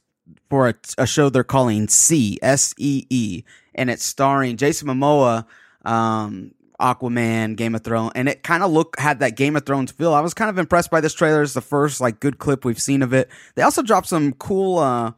for 0.50 0.70
a, 0.70 0.76
a 0.98 1.08
show 1.08 1.30
they're 1.30 1.44
calling 1.44 1.88
See 1.88 2.40
S 2.42 2.74
E 2.78 3.06
E, 3.10 3.44
and 3.76 3.90
it's 3.90 4.06
starring 4.06 4.58
Jason 4.58 4.88
Momoa, 4.88 5.46
um, 5.86 6.54
Aquaman, 6.80 7.56
Game 7.56 7.76
of 7.76 7.84
Thrones, 7.84 8.12
and 8.16 8.28
it 8.30 8.44
kind 8.44 8.64
of 8.64 8.72
looked 8.72 9.00
had 9.00 9.20
that 9.20 9.36
Game 9.36 9.56
of 9.56 9.66
Thrones 9.66 9.92
feel. 9.92 10.14
I 10.14 10.22
was 10.22 10.34
kind 10.34 10.50
of 10.50 10.58
impressed 10.58 10.92
by 10.92 11.02
this 11.02 11.14
trailer. 11.14 11.42
It's 11.42 11.54
the 11.54 11.62
first 11.62 12.02
like 12.02 12.20
good 12.20 12.38
clip 12.38 12.66
we've 12.66 12.82
seen 12.82 13.02
of 13.02 13.14
it. 13.14 13.30
They 13.56 13.62
also 13.62 13.82
dropped 13.82 14.08
some 14.08 14.34
cool 14.34 14.80
uh, 14.80 15.12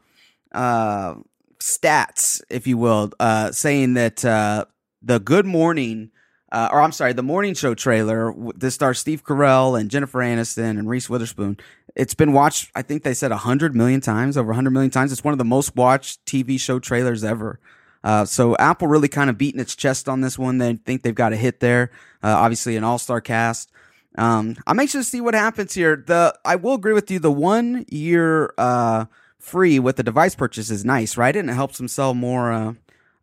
uh, 0.52 1.16
stats, 1.60 2.42
if 2.50 2.68
you 2.68 2.78
will, 2.78 3.12
uh, 3.20 3.52
saying 3.52 3.96
that 3.96 4.24
uh, 4.24 4.66
the 5.02 5.20
Good 5.20 5.46
Morning. 5.46 6.12
Uh, 6.52 6.70
or 6.72 6.82
I'm 6.82 6.92
sorry, 6.92 7.14
the 7.14 7.24
morning 7.24 7.54
show 7.54 7.74
trailer. 7.74 8.34
This 8.56 8.76
stars 8.76 9.00
Steve 9.00 9.24
Carell 9.24 9.80
and 9.80 9.90
Jennifer 9.90 10.20
Aniston 10.20 10.78
and 10.78 10.88
Reese 10.90 11.10
Witherspoon. 11.10 11.58
It's 11.96 12.14
been 12.14 12.34
watched. 12.34 12.72
I 12.76 12.82
think 12.82 13.04
they 13.04 13.14
said 13.14 13.32
hundred 13.32 13.76
million 13.76 14.02
times, 14.02 14.38
over 14.38 14.54
hundred 14.54 14.72
million 14.72 14.92
times. 14.92 15.12
It's 15.12 15.24
one 15.24 15.34
of 15.34 15.38
the 15.38 15.46
most 15.46 15.76
watched 15.76 16.26
TV 16.26 16.60
show 16.60 16.80
trailers 16.80 17.24
ever. 17.24 17.60
Uh, 18.04 18.24
so 18.24 18.56
Apple 18.58 18.88
really 18.88 19.08
kind 19.08 19.32
of 19.32 19.38
beating 19.38 19.60
its 19.60 19.76
chest 19.76 20.08
on 20.08 20.22
this 20.22 20.38
one. 20.38 20.60
They 20.60 20.76
think 20.76 21.02
they've 21.02 21.16
got 21.16 21.34
a 21.34 21.38
hit 21.38 21.60
there. 21.60 21.90
Uh, 22.22 22.36
obviously, 22.38 22.76
an 22.78 22.84
all-star 22.84 23.20
cast. 23.20 23.72
Um, 24.18 24.56
I'm 24.68 24.80
anxious 24.80 25.06
to 25.06 25.10
see 25.10 25.22
what 25.22 25.34
happens 25.34 25.74
here. 25.74 25.96
The 26.06 26.38
I 26.46 26.56
will 26.56 26.76
agree 26.76 26.94
with 26.94 27.10
you. 27.10 27.20
The 27.20 27.32
one 27.32 27.86
year 27.90 28.54
uh, 28.58 29.06
free 29.40 29.80
with 29.80 29.96
the 29.96 30.04
device 30.04 30.36
purchase 30.36 30.70
is 30.70 30.86
nice, 30.86 31.18
right? 31.18 31.36
And 31.36 31.50
it 31.50 31.54
helps 31.54 31.78
them 31.78 31.88
sell 31.88 32.14
more 32.14 32.52
uh, 32.52 32.74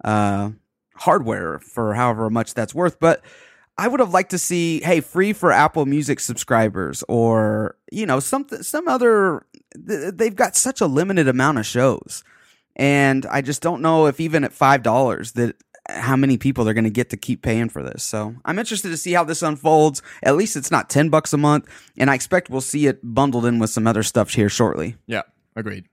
uh, 0.05 0.50
hardware 1.02 1.59
for 1.59 1.94
however 1.94 2.30
much 2.30 2.54
that's 2.54 2.75
worth. 2.75 2.99
But 3.00 3.23
I 3.78 3.88
would 3.88 4.00
have 4.00 4.12
liked 4.12 4.30
to 4.30 4.38
see, 4.38 4.80
hey, 4.82 5.00
free 5.00 5.32
for 5.32 5.50
Apple 5.50 5.87
Music 5.87 6.21
subscribers, 6.21 7.02
or 7.09 7.76
you 7.90 8.06
know, 8.06 8.21
something, 8.21 8.62
some 8.62 8.88
other. 8.88 9.47
They've 9.76 10.37
got 10.37 10.56
such 10.56 10.80
a 10.80 10.87
limited 10.87 11.28
amount 11.28 11.59
of 11.59 11.66
shows, 11.66 12.23
and 12.76 13.26
I 13.26 13.40
just 13.40 13.62
don't 13.62 13.82
know 13.82 14.06
if 14.06 14.21
even 14.21 14.44
at 14.44 14.52
five 14.52 14.82
dollars 14.82 15.32
that 15.32 15.56
how 15.88 16.14
many 16.14 16.38
people 16.38 16.64
they're 16.64 16.75
going 16.75 16.85
to 16.85 16.90
get 16.90 17.11
to 17.11 17.16
keep 17.16 17.42
paying 17.42 17.68
for 17.68 17.82
this. 17.82 18.04
So 18.04 18.37
I'm 18.44 18.59
interested 18.59 18.90
to 18.90 18.97
see 18.97 19.12
how 19.12 19.25
this 19.25 19.42
unfolds. 19.42 20.00
At 20.23 20.37
least 20.37 20.56
it's 20.56 20.71
not 20.71 20.90
ten 20.90 21.09
bucks 21.09 21.32
a 21.32 21.38
month, 21.38 21.66
and 21.97 22.11
I 22.11 22.14
expect 22.14 22.50
we'll 22.50 22.61
see 22.61 22.87
it 22.87 23.00
bundled 23.02 23.47
in 23.47 23.59
with 23.59 23.71
some 23.71 23.87
other 23.87 24.02
stuff 24.02 24.32
here 24.32 24.50
shortly. 24.50 24.97
Yeah, 25.06 25.23
agreed. 25.56 25.87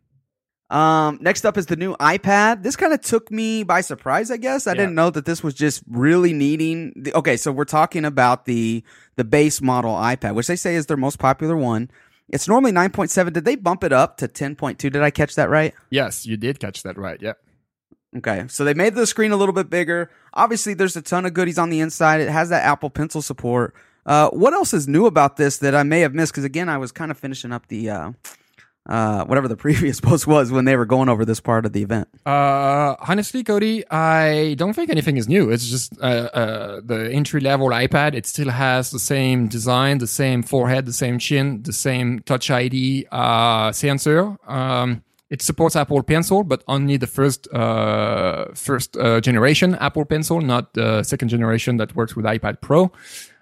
Um, 0.70 1.18
next 1.22 1.46
up 1.46 1.58
is 1.58 1.66
the 1.66 1.76
new 1.76 1.96
iPad. 1.98 2.62
This 2.62 2.76
kind 2.76 2.94
of 2.94 3.02
took 3.02 3.32
me 3.32 3.64
by 3.64 3.82
surprise, 3.82 4.30
I 4.30 4.38
guess. 4.38 4.68
I 4.68 4.72
Yeah. 4.72 4.76
didn't 4.82 4.96
know 4.96 5.10
that 5.10 5.26
this 5.26 5.44
was 5.44 5.56
just 5.56 5.82
really 5.90 6.32
needing 6.32 6.94
the, 6.96 7.14
okay, 7.16 7.38
so 7.38 7.52
we're 7.52 7.66
talking 7.66 8.06
about 8.06 8.46
the 8.46 8.84
the 9.16 9.24
base 9.24 9.62
model 9.62 9.96
iPad, 9.96 10.36
which 10.36 10.48
they 10.48 10.56
say 10.56 10.76
is 10.76 10.86
their 10.86 10.96
most 10.98 11.18
popular 11.20 11.58
one. 11.58 11.90
It's 12.30 12.48
normally 12.48 12.72
9.7. 12.72 13.34
Did 13.34 13.44
they 13.46 13.56
bump 13.56 13.84
it 13.84 13.92
up 13.92 14.18
to 14.18 14.28
10.2? 14.28 14.78
Did 14.92 15.02
I 15.02 15.10
catch 15.10 15.34
that 15.36 15.50
right? 15.50 15.74
Yes, 15.90 16.26
you 16.28 16.38
did 16.38 16.60
catch 16.60 16.84
that 16.84 16.98
right. 16.98 17.20
Yep. 17.22 17.38
Okay, 18.18 18.46
so 18.48 18.64
they 18.64 18.74
made 18.76 18.96
the 18.96 19.06
screen 19.08 19.32
a 19.32 19.36
little 19.38 19.54
bit 19.54 19.70
bigger. 19.70 20.10
Obviously, 20.34 20.74
there's 20.76 20.96
a 20.96 21.02
ton 21.02 21.26
of 21.26 21.34
goodies 21.34 21.58
on 21.58 21.70
the 21.70 21.80
inside. 21.80 22.22
It 22.22 22.30
has 22.30 22.50
that 22.50 22.64
Apple 22.64 22.90
Pencil 22.90 23.22
support. 23.22 23.74
Uh, 24.06 24.30
what 24.30 24.54
else 24.54 24.74
is 24.74 24.88
new 24.88 25.06
about 25.06 25.38
this 25.38 25.58
that 25.58 25.76
I 25.76 25.84
may 25.84 26.00
have 26.02 26.14
missed? 26.14 26.32
Because 26.34 26.44
again, 26.44 26.70
I 26.70 26.78
was 26.78 26.92
kind 26.92 27.12
of 27.12 27.18
finishing 27.20 27.52
up 27.52 27.68
the 27.68 27.90
uh, 27.90 28.12
uh, 28.88 29.26
whatever 29.26 29.48
the 29.48 29.58
previous 29.66 30.00
post 30.00 30.28
was 30.28 30.52
when 30.52 30.66
they 30.66 30.76
were 30.76 30.86
going 30.86 31.10
over 31.10 31.26
this 31.26 31.40
part 31.40 31.66
of 31.66 31.74
the 31.74 31.82
event. 31.82 32.08
Uh, 32.26 32.96
honestly, 33.08 33.44
Cody, 33.44 33.84
I 33.90 34.56
don't 34.58 34.74
think 34.74 34.90
anything 34.90 35.18
is 35.18 35.28
new. 35.28 35.50
It's 35.50 35.70
just 35.70 36.00
uh, 36.02 36.30
uh, 36.34 36.82
the 36.84 37.12
entry 37.12 37.42
level 37.42 37.70
iPad. 37.70 38.14
It 38.16 38.26
still 38.26 38.50
has 38.50 38.92
the 38.92 39.00
same 39.00 39.48
design, 39.48 40.00
the 40.00 40.08
same 40.08 40.44
forehead, 40.44 40.86
the 40.86 40.94
same 40.94 41.20
chin, 41.20 41.64
the 41.64 41.74
same 41.74 42.20
Touch 42.20 42.50
ID 42.52 43.08
uh, 43.12 43.72
sensor. 43.72 44.38
Um, 44.48 45.04
it 45.30 45.44
supports 45.44 45.76
Apple 45.76 46.02
Pencil, 46.02 46.44
but 46.44 46.64
only 46.68 46.98
the 46.98 47.06
first 47.06 47.48
uh, 47.54 48.46
first 48.56 48.98
uh, 48.98 49.22
generation 49.22 49.76
Apple 49.76 50.06
Pencil, 50.06 50.42
not 50.42 50.74
the 50.74 51.04
second 51.04 51.30
generation 51.30 51.78
that 51.78 51.96
works 51.96 52.16
with 52.16 52.26
iPad 52.26 52.62
Pro. 52.62 52.92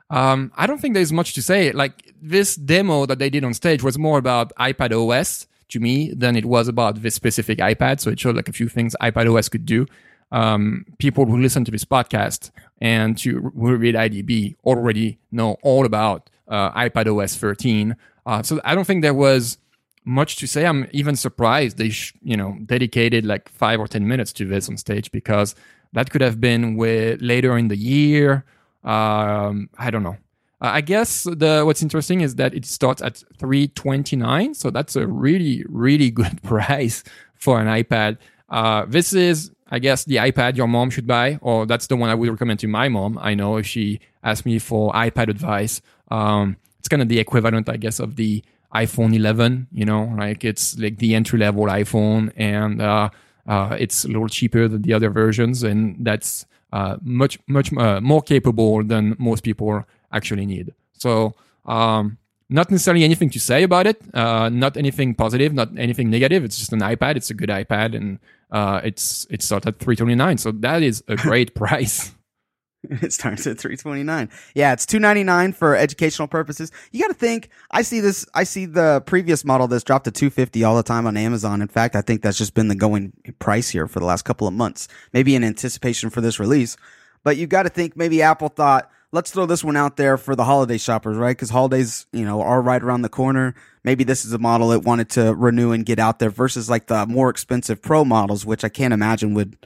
Um, 0.10 0.52
I 0.56 0.68
don't 0.68 0.80
think 0.80 0.94
there's 0.94 1.12
much 1.12 1.34
to 1.34 1.42
say. 1.42 1.72
Like 1.72 2.14
this 2.22 2.56
demo 2.56 3.06
that 3.06 3.20
they 3.20 3.30
did 3.30 3.44
on 3.44 3.54
stage 3.54 3.84
was 3.84 3.98
more 3.98 4.18
about 4.18 4.56
iPad 4.56 4.92
OS 4.92 5.48
to 5.70 5.80
me 5.80 6.14
than 6.14 6.36
it 6.36 6.46
was 6.46 6.68
about 6.68 7.02
this 7.02 7.16
specific 7.16 7.60
iPad. 7.60 8.00
So 8.00 8.10
it 8.10 8.20
showed 8.20 8.36
like 8.36 8.48
a 8.48 8.54
few 8.54 8.70
things 8.70 8.96
iPad 9.02 9.34
OS 9.34 9.50
could 9.50 9.66
do. 9.66 9.86
Um, 10.32 10.86
people 10.98 11.26
who 11.26 11.38
listen 11.38 11.64
to 11.66 11.72
this 11.72 11.86
podcast 11.86 12.52
and 12.82 13.18
to 13.20 13.52
who 13.56 13.76
read 13.76 13.96
IDB 13.96 14.56
already 14.66 15.20
know 15.32 15.58
all 15.62 15.86
about 15.86 16.30
uh, 16.48 16.72
iPad 16.72 17.08
OS 17.08 17.36
13. 17.36 17.96
Uh, 18.26 18.44
so 18.44 18.60
I 18.64 18.76
don't 18.76 18.86
think 18.86 19.02
there 19.02 19.14
was 19.14 19.58
much 20.04 20.38
to 20.38 20.48
say. 20.48 20.66
I'm 20.66 20.88
even 20.92 21.16
surprised 21.16 21.78
they, 21.78 21.90
sh- 21.90 22.14
you 22.24 22.38
know, 22.38 22.58
dedicated 22.66 23.26
like 23.26 23.50
five 23.50 23.80
or 23.80 23.88
ten 23.88 24.08
minutes 24.08 24.32
to 24.34 24.46
this 24.46 24.70
on 24.70 24.78
stage 24.78 25.12
because 25.12 25.56
that 25.94 26.10
could 26.10 26.22
have 26.22 26.40
been 26.40 26.76
with 26.76 27.22
later 27.22 27.58
in 27.58 27.68
the 27.68 27.78
year. 27.78 28.46
Um, 28.88 29.70
I 29.77 29.91
don't 29.91 30.03
know. 30.03 30.17
Uh, 30.60 30.72
I 30.74 30.82
guess 30.82 31.24
the 31.24 31.63
what's 31.65 31.84
interesting 31.84 32.22
is 32.22 32.36
that 32.36 32.53
it 32.53 32.65
starts 32.65 33.01
at 33.01 33.24
329, 33.38 34.56
so 34.56 34.72
that's 34.72 34.96
a 34.96 35.06
really 35.06 35.63
really 35.70 36.10
good 36.22 36.41
price 36.41 37.03
for 37.36 37.60
an 37.60 37.67
iPad. 37.67 38.17
Uh, 38.50 38.86
this 38.88 39.13
is, 39.13 39.51
I 39.70 39.79
guess, 39.79 40.06
the 40.06 40.15
iPad 40.15 40.56
your 40.56 40.67
mom 40.67 40.89
should 40.89 41.06
buy, 41.06 41.38
or 41.41 41.65
that's 41.65 41.88
the 41.88 41.98
one 41.98 42.10
I 42.10 42.15
would 42.15 42.29
recommend 42.29 42.60
to 42.62 42.67
my 42.67 42.88
mom. 42.88 43.20
I 43.22 43.36
know 43.36 43.58
if 43.58 43.67
she 43.67 44.00
asked 44.24 44.46
me 44.46 44.58
for 44.58 44.94
iPad 44.94 45.29
advice, 45.29 45.82
um, 46.10 46.56
it's 46.79 46.88
kind 46.88 47.01
of 47.01 47.10
the 47.10 47.20
equivalent, 47.20 47.67
I 47.67 47.75
guess, 47.75 48.00
of 48.00 48.15
the 48.15 48.41
iPhone 48.74 49.13
11. 49.13 49.67
You 49.72 49.86
know, 49.86 50.15
like 50.17 50.46
it's 50.46 50.79
like 50.79 50.98
the 50.98 51.13
entry 51.13 51.39
level 51.39 51.65
iPhone, 51.65 52.32
and 52.38 52.82
uh, 52.82 53.10
uh, 53.46 53.75
it's 53.77 54.06
a 54.06 54.08
little 54.08 54.29
cheaper 54.29 54.67
than 54.70 54.82
the 54.82 54.94
other 54.94 55.10
versions, 55.10 55.62
and 55.62 55.98
that's 56.00 56.46
uh, 56.74 56.97
much 57.01 57.39
much 57.47 57.71
uh, 57.74 58.01
more 58.01 58.21
capable 58.21 58.83
than 58.83 59.15
most 59.19 59.43
people 59.43 59.86
actually 60.12 60.45
need. 60.45 60.74
So. 60.93 61.33
Um, 61.65 62.17
not 62.50 62.71
necessarily 62.71 63.03
anything 63.03 63.29
to 63.31 63.39
say 63.39 63.63
about 63.63 63.88
it. 63.88 64.01
Uh, 64.13 64.50
not 64.50 64.77
anything 64.77 65.13
positive, 65.13 65.53
not 65.53 65.69
anything 65.77 66.09
negative. 66.09 66.45
It's 66.45 66.57
just 66.57 66.71
an 66.71 66.79
iPad. 66.79 67.17
It's 67.17 67.29
a 67.29 67.33
good 67.33 67.50
iPad, 67.50 67.93
and 67.93 68.19
uh, 68.51 68.79
it's 68.83 69.27
it's 69.29 69.45
starts 69.45 69.67
at 69.67 69.79
three 69.79 69.95
twenty 69.95 70.15
nine. 70.15 70.38
So 70.38 70.51
that 70.53 70.81
is 70.81 71.03
a 71.07 71.17
great 71.17 71.55
price. 71.62 72.13
it 73.01 73.12
starts 73.12 73.46
at 73.48 73.58
329 73.58 74.29
yeah 74.56 74.72
it's 74.72 74.86
299 74.86 75.53
for 75.53 75.75
educational 75.75 76.27
purposes. 76.27 76.72
You 76.91 77.01
got 77.01 77.10
to 77.10 77.13
think 77.13 77.50
i 77.72 77.82
see 77.82 78.00
this 78.00 78.25
i 78.34 78.44
see 78.44 78.65
the 78.65 79.01
previous 79.06 79.44
model 79.44 79.67
that's 79.67 79.84
dropped 79.84 80.06
to 80.06 80.12
250 80.12 80.63
all 80.63 80.75
the 80.75 80.84
time 80.84 81.06
on 81.06 81.17
amazon. 81.17 81.62
In 81.62 81.67
fact 81.67 81.96
i 81.96 82.01
think 82.01 82.22
that's 82.22 82.38
just 82.38 82.53
been 82.53 82.67
the 82.67 82.75
going 82.75 83.13
price 83.39 83.70
here 83.70 83.88
for 83.88 84.00
the 84.00 84.06
last 84.06 84.24
couple 84.24 84.48
of 84.48 84.53
months 84.53 84.88
maybe 85.13 85.36
in 85.36 85.44
anticipation 85.44 86.10
for 86.10 86.22
this 86.22 86.39
release. 86.39 86.77
But 87.24 87.36
you 87.36 87.48
got 87.48 87.63
to 87.63 87.70
think 87.70 87.98
maybe 87.98 88.22
apple 88.22 88.50
thought 88.50 88.89
let's 89.12 89.32
throw 89.32 89.46
this 89.46 89.63
one 89.63 89.75
out 89.75 89.98
there 89.98 90.17
for 90.17 90.36
the 90.36 90.46
holiday 90.46 90.77
shoppers 90.77 91.17
right? 91.17 91.36
Because 91.36 91.50
holidays 91.50 92.06
you 92.13 92.25
know 92.25 92.41
are 92.41 92.62
right 92.62 92.82
around 92.82 93.01
the 93.01 93.10
corner. 93.10 93.53
Maybe 93.84 94.03
this 94.03 94.25
is 94.25 94.34
a 94.34 94.38
model 94.38 94.72
it 94.72 94.84
wanted 94.84 95.10
to 95.12 95.34
renew 95.34 95.72
and 95.72 95.86
get 95.86 96.00
out 96.00 96.20
there 96.20 96.29
versus 96.29 96.70
like 96.70 96.88
the 96.88 97.06
more 97.06 97.29
expensive 97.29 97.82
pro 97.82 98.06
models 98.06 98.46
which 98.46 98.63
i 98.63 98.70
can't 98.70 98.94
imagine 98.94 99.34
would 99.34 99.58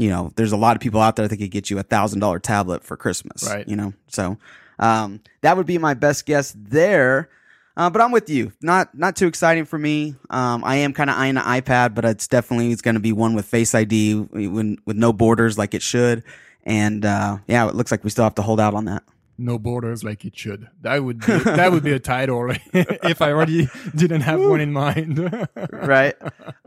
you 0.00 0.08
know, 0.08 0.32
there's 0.36 0.52
a 0.52 0.56
lot 0.56 0.76
of 0.76 0.80
people 0.80 1.00
out 1.00 1.16
there 1.16 1.28
that 1.28 1.36
could 1.36 1.50
get 1.50 1.68
you 1.68 1.78
a 1.78 1.82
thousand 1.82 2.20
dollar 2.20 2.38
tablet 2.38 2.82
for 2.82 2.96
Christmas. 2.96 3.46
Right. 3.46 3.68
You 3.68 3.76
know, 3.76 3.92
so 4.08 4.38
um, 4.78 5.20
that 5.42 5.58
would 5.58 5.66
be 5.66 5.76
my 5.76 5.92
best 5.92 6.24
guess 6.24 6.54
there. 6.56 7.28
Uh, 7.76 7.90
but 7.90 8.00
I'm 8.00 8.10
with 8.10 8.30
you. 8.30 8.52
Not 8.62 8.94
not 8.96 9.14
too 9.14 9.26
exciting 9.26 9.66
for 9.66 9.78
me. 9.78 10.16
Um, 10.30 10.64
I 10.64 10.76
am 10.76 10.94
kind 10.94 11.10
of 11.10 11.16
eyeing 11.16 11.36
an 11.36 11.44
iPad, 11.44 11.94
but 11.94 12.04
it's 12.06 12.28
definitely 12.28 12.72
it's 12.72 12.82
going 12.82 12.94
to 12.94 13.00
be 13.00 13.12
one 13.12 13.34
with 13.34 13.44
Face 13.44 13.74
ID 13.74 14.14
with, 14.14 14.78
with 14.84 14.96
no 14.96 15.12
borders 15.12 15.58
like 15.58 15.74
it 15.74 15.82
should. 15.82 16.24
And 16.64 17.04
uh, 17.04 17.38
yeah, 17.46 17.68
it 17.68 17.74
looks 17.74 17.90
like 17.90 18.02
we 18.02 18.10
still 18.10 18.24
have 18.24 18.34
to 18.36 18.42
hold 18.42 18.58
out 18.58 18.74
on 18.74 18.86
that. 18.86 19.02
No 19.40 19.58
borders 19.58 20.04
like 20.04 20.24
it 20.24 20.36
should. 20.36 20.68
That 20.82 21.02
would 21.02 21.20
be, 21.20 21.38
that 21.38 21.72
would 21.72 21.82
be 21.82 21.92
a 21.92 21.98
title 21.98 22.50
if 22.72 23.22
I 23.22 23.30
already 23.32 23.68
didn't 23.96 24.20
have 24.20 24.40
one 24.40 24.60
in 24.60 24.72
mind. 24.72 25.18
right. 25.72 26.14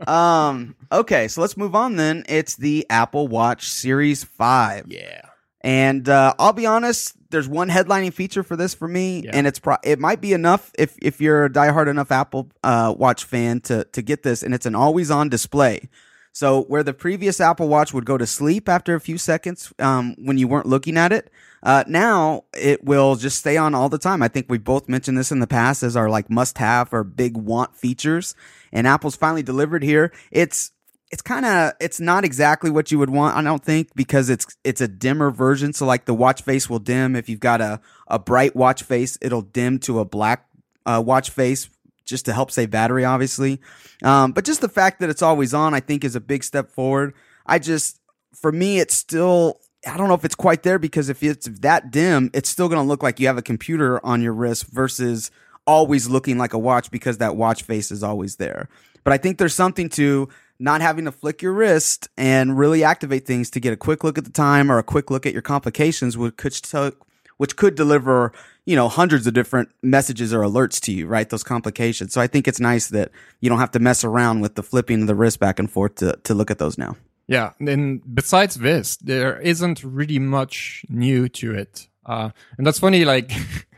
Um, 0.06 0.74
okay, 0.90 1.28
so 1.28 1.40
let's 1.40 1.56
move 1.56 1.74
on 1.74 1.96
then. 1.96 2.24
It's 2.28 2.56
the 2.56 2.86
Apple 2.90 3.28
Watch 3.28 3.68
Series 3.68 4.24
5. 4.24 4.86
yeah. 4.88 5.22
And 5.60 6.06
uh, 6.10 6.34
I'll 6.38 6.52
be 6.52 6.66
honest, 6.66 7.16
there's 7.30 7.48
one 7.48 7.70
headlining 7.70 8.12
feature 8.12 8.42
for 8.42 8.54
this 8.54 8.74
for 8.74 8.86
me, 8.86 9.22
Yeah. 9.24 9.30
and 9.32 9.46
it's 9.46 9.58
pro- 9.58 9.78
it 9.82 9.98
might 9.98 10.20
be 10.20 10.34
enough 10.34 10.70
if 10.78 10.94
if 11.00 11.22
you're 11.22 11.46
a 11.46 11.50
diehard 11.50 11.88
enough 11.88 12.12
Apple 12.12 12.50
uh, 12.62 12.92
Watch 12.94 13.24
fan 13.24 13.60
to 13.62 13.84
to 13.84 14.02
get 14.02 14.22
this, 14.24 14.42
and 14.42 14.52
it's 14.52 14.66
an 14.66 14.74
always 14.74 15.10
on 15.10 15.30
display. 15.30 15.88
So 16.34 16.62
where 16.64 16.82
the 16.82 16.92
previous 16.92 17.40
Apple 17.40 17.68
Watch 17.68 17.94
would 17.94 18.04
go 18.04 18.18
to 18.18 18.26
sleep 18.26 18.68
after 18.68 18.96
a 18.96 19.00
few 19.00 19.18
seconds 19.18 19.72
um, 19.78 20.16
when 20.18 20.36
you 20.36 20.48
weren't 20.48 20.66
looking 20.66 20.96
at 20.96 21.12
it, 21.12 21.30
uh, 21.62 21.84
now 21.86 22.42
it 22.52 22.82
will 22.82 23.14
just 23.14 23.38
stay 23.38 23.56
on 23.56 23.72
all 23.72 23.88
the 23.88 23.98
time. 23.98 24.20
I 24.20 24.26
think 24.26 24.46
we 24.48 24.58
both 24.58 24.88
mentioned 24.88 25.16
this 25.16 25.30
in 25.30 25.38
the 25.38 25.46
past 25.46 25.84
as 25.84 25.96
our 25.96 26.10
like 26.10 26.28
must 26.28 26.58
have 26.58 26.92
or 26.92 27.04
big 27.04 27.36
want 27.36 27.76
features, 27.76 28.34
and 28.72 28.84
Apple's 28.84 29.14
finally 29.14 29.44
delivered 29.44 29.84
here. 29.84 30.12
It's 30.32 30.72
it's 31.12 31.22
kind 31.22 31.46
of 31.46 31.74
it's 31.80 32.00
not 32.00 32.24
exactly 32.24 32.68
what 32.68 32.90
you 32.90 32.98
would 32.98 33.10
want. 33.10 33.36
I 33.36 33.42
don't 33.42 33.64
think 33.64 33.94
because 33.94 34.28
it's 34.28 34.44
it's 34.64 34.80
a 34.80 34.88
dimmer 34.88 35.30
version. 35.30 35.72
So 35.72 35.86
like 35.86 36.04
the 36.04 36.14
watch 36.14 36.42
face 36.42 36.68
will 36.68 36.80
dim 36.80 37.14
if 37.14 37.28
you've 37.28 37.38
got 37.38 37.60
a 37.60 37.80
a 38.08 38.18
bright 38.18 38.56
watch 38.56 38.82
face, 38.82 39.16
it'll 39.22 39.42
dim 39.42 39.78
to 39.80 40.00
a 40.00 40.04
black 40.04 40.48
uh, 40.84 41.00
watch 41.06 41.30
face 41.30 41.68
just 42.04 42.26
to 42.26 42.32
help 42.32 42.50
save 42.50 42.70
battery, 42.70 43.04
obviously. 43.04 43.60
Um, 44.02 44.32
but 44.32 44.44
just 44.44 44.60
the 44.60 44.68
fact 44.68 45.00
that 45.00 45.10
it's 45.10 45.22
always 45.22 45.54
on, 45.54 45.74
I 45.74 45.80
think, 45.80 46.04
is 46.04 46.16
a 46.16 46.20
big 46.20 46.44
step 46.44 46.70
forward. 46.70 47.14
I 47.46 47.58
just 47.58 48.00
for 48.34 48.52
me, 48.52 48.78
it's 48.78 48.94
still 48.94 49.60
I 49.86 49.96
don't 49.96 50.08
know 50.08 50.14
if 50.14 50.24
it's 50.24 50.34
quite 50.34 50.62
there 50.62 50.78
because 50.78 51.08
if 51.08 51.22
it's 51.22 51.46
that 51.60 51.90
dim, 51.90 52.30
it's 52.32 52.48
still 52.48 52.68
going 52.68 52.80
to 52.80 52.88
look 52.88 53.02
like 53.02 53.20
you 53.20 53.26
have 53.26 53.38
a 53.38 53.42
computer 53.42 54.04
on 54.04 54.22
your 54.22 54.32
wrist 54.32 54.66
versus 54.66 55.30
always 55.66 56.08
looking 56.08 56.38
like 56.38 56.52
a 56.52 56.58
watch 56.58 56.90
because 56.90 57.18
that 57.18 57.36
watch 57.36 57.62
face 57.62 57.90
is 57.90 58.02
always 58.02 58.36
there. 58.36 58.68
But 59.02 59.12
I 59.12 59.18
think 59.18 59.38
there's 59.38 59.54
something 59.54 59.88
to 59.90 60.28
not 60.58 60.80
having 60.80 61.04
to 61.04 61.12
flick 61.12 61.42
your 61.42 61.52
wrist 61.52 62.08
and 62.16 62.56
really 62.56 62.84
activate 62.84 63.26
things 63.26 63.50
to 63.50 63.60
get 63.60 63.72
a 63.72 63.76
quick 63.76 64.04
look 64.04 64.16
at 64.16 64.24
the 64.24 64.30
time 64.30 64.70
or 64.70 64.78
a 64.78 64.82
quick 64.82 65.10
look 65.10 65.26
at 65.26 65.32
your 65.32 65.42
complications, 65.42 66.16
which 66.16 66.36
could, 66.36 66.94
which 67.36 67.56
could 67.56 67.74
deliver, 67.74 68.32
you 68.66 68.76
know, 68.76 68.88
hundreds 68.88 69.26
of 69.26 69.34
different 69.34 69.68
messages 69.82 70.32
or 70.32 70.40
alerts 70.40 70.80
to 70.80 70.92
you, 70.92 71.06
right? 71.06 71.28
Those 71.28 71.42
complications. 71.42 72.12
So 72.12 72.20
I 72.20 72.26
think 72.26 72.48
it's 72.48 72.60
nice 72.60 72.88
that 72.88 73.10
you 73.40 73.50
don't 73.50 73.58
have 73.58 73.72
to 73.72 73.78
mess 73.78 74.04
around 74.04 74.40
with 74.40 74.54
the 74.54 74.62
flipping 74.62 75.02
of 75.02 75.06
the 75.06 75.14
wrist 75.14 75.38
back 75.38 75.58
and 75.58 75.70
forth 75.70 75.96
to, 75.96 76.18
to 76.24 76.34
look 76.34 76.50
at 76.50 76.58
those 76.58 76.78
now. 76.78 76.96
Yeah. 77.26 77.52
And 77.60 78.02
besides 78.14 78.56
this, 78.56 78.96
there 78.96 79.38
isn't 79.40 79.82
really 79.84 80.18
much 80.18 80.84
new 80.88 81.28
to 81.30 81.54
it. 81.54 81.88
Uh, 82.06 82.30
and 82.58 82.66
that's 82.66 82.78
funny, 82.78 83.04
like, 83.04 83.32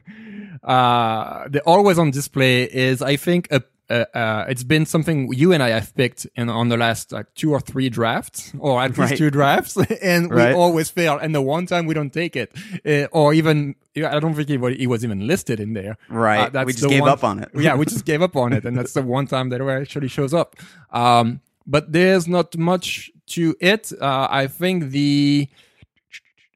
uh, 0.64 1.48
the 1.48 1.62
always 1.64 1.98
on 1.98 2.10
display 2.10 2.64
is, 2.64 3.02
I 3.02 3.16
think, 3.16 3.48
a 3.50 3.62
uh, 3.88 4.04
uh, 4.14 4.44
it's 4.48 4.64
been 4.64 4.84
something 4.84 5.32
you 5.32 5.52
and 5.52 5.62
I 5.62 5.68
have 5.70 5.94
picked 5.94 6.26
in 6.34 6.48
on 6.48 6.68
the 6.68 6.76
last 6.76 7.12
like 7.12 7.32
two 7.34 7.52
or 7.52 7.60
three 7.60 7.88
drafts, 7.88 8.52
or 8.58 8.82
at 8.82 8.90
least 8.90 9.10
right. 9.10 9.18
two 9.18 9.30
drafts, 9.30 9.76
and 10.02 10.30
right. 10.30 10.48
we 10.48 10.54
always 10.54 10.90
fail. 10.90 11.18
And 11.18 11.34
the 11.34 11.42
one 11.42 11.66
time 11.66 11.86
we 11.86 11.94
don't 11.94 12.12
take 12.12 12.34
it, 12.34 12.52
uh, 12.84 13.06
or 13.12 13.32
even 13.32 13.76
I 13.96 14.18
don't 14.18 14.34
think 14.34 14.50
it 14.50 14.86
was 14.86 15.04
even 15.04 15.26
listed 15.26 15.60
in 15.60 15.74
there. 15.74 15.98
Right, 16.08 16.54
uh, 16.54 16.64
we 16.66 16.72
just 16.72 16.88
gave 16.88 17.02
one, 17.02 17.10
up 17.10 17.22
on 17.22 17.42
it. 17.42 17.50
yeah, 17.54 17.76
we 17.76 17.84
just 17.94 18.04
gave 18.04 18.22
up 18.22 18.34
on 18.36 18.52
it, 18.52 18.64
and 18.64 18.76
that's 18.76 18.92
the 18.92 19.02
one 19.02 19.26
time 19.26 19.50
that 19.50 19.60
it 19.60 19.68
actually 19.68 20.08
shows 20.08 20.34
up. 20.34 20.56
Um, 20.90 21.40
but 21.66 21.92
there's 21.92 22.26
not 22.26 22.56
much 22.56 23.10
to 23.28 23.54
it. 23.60 23.92
Uh, 24.00 24.26
I 24.28 24.48
think 24.48 24.90
the 24.90 25.48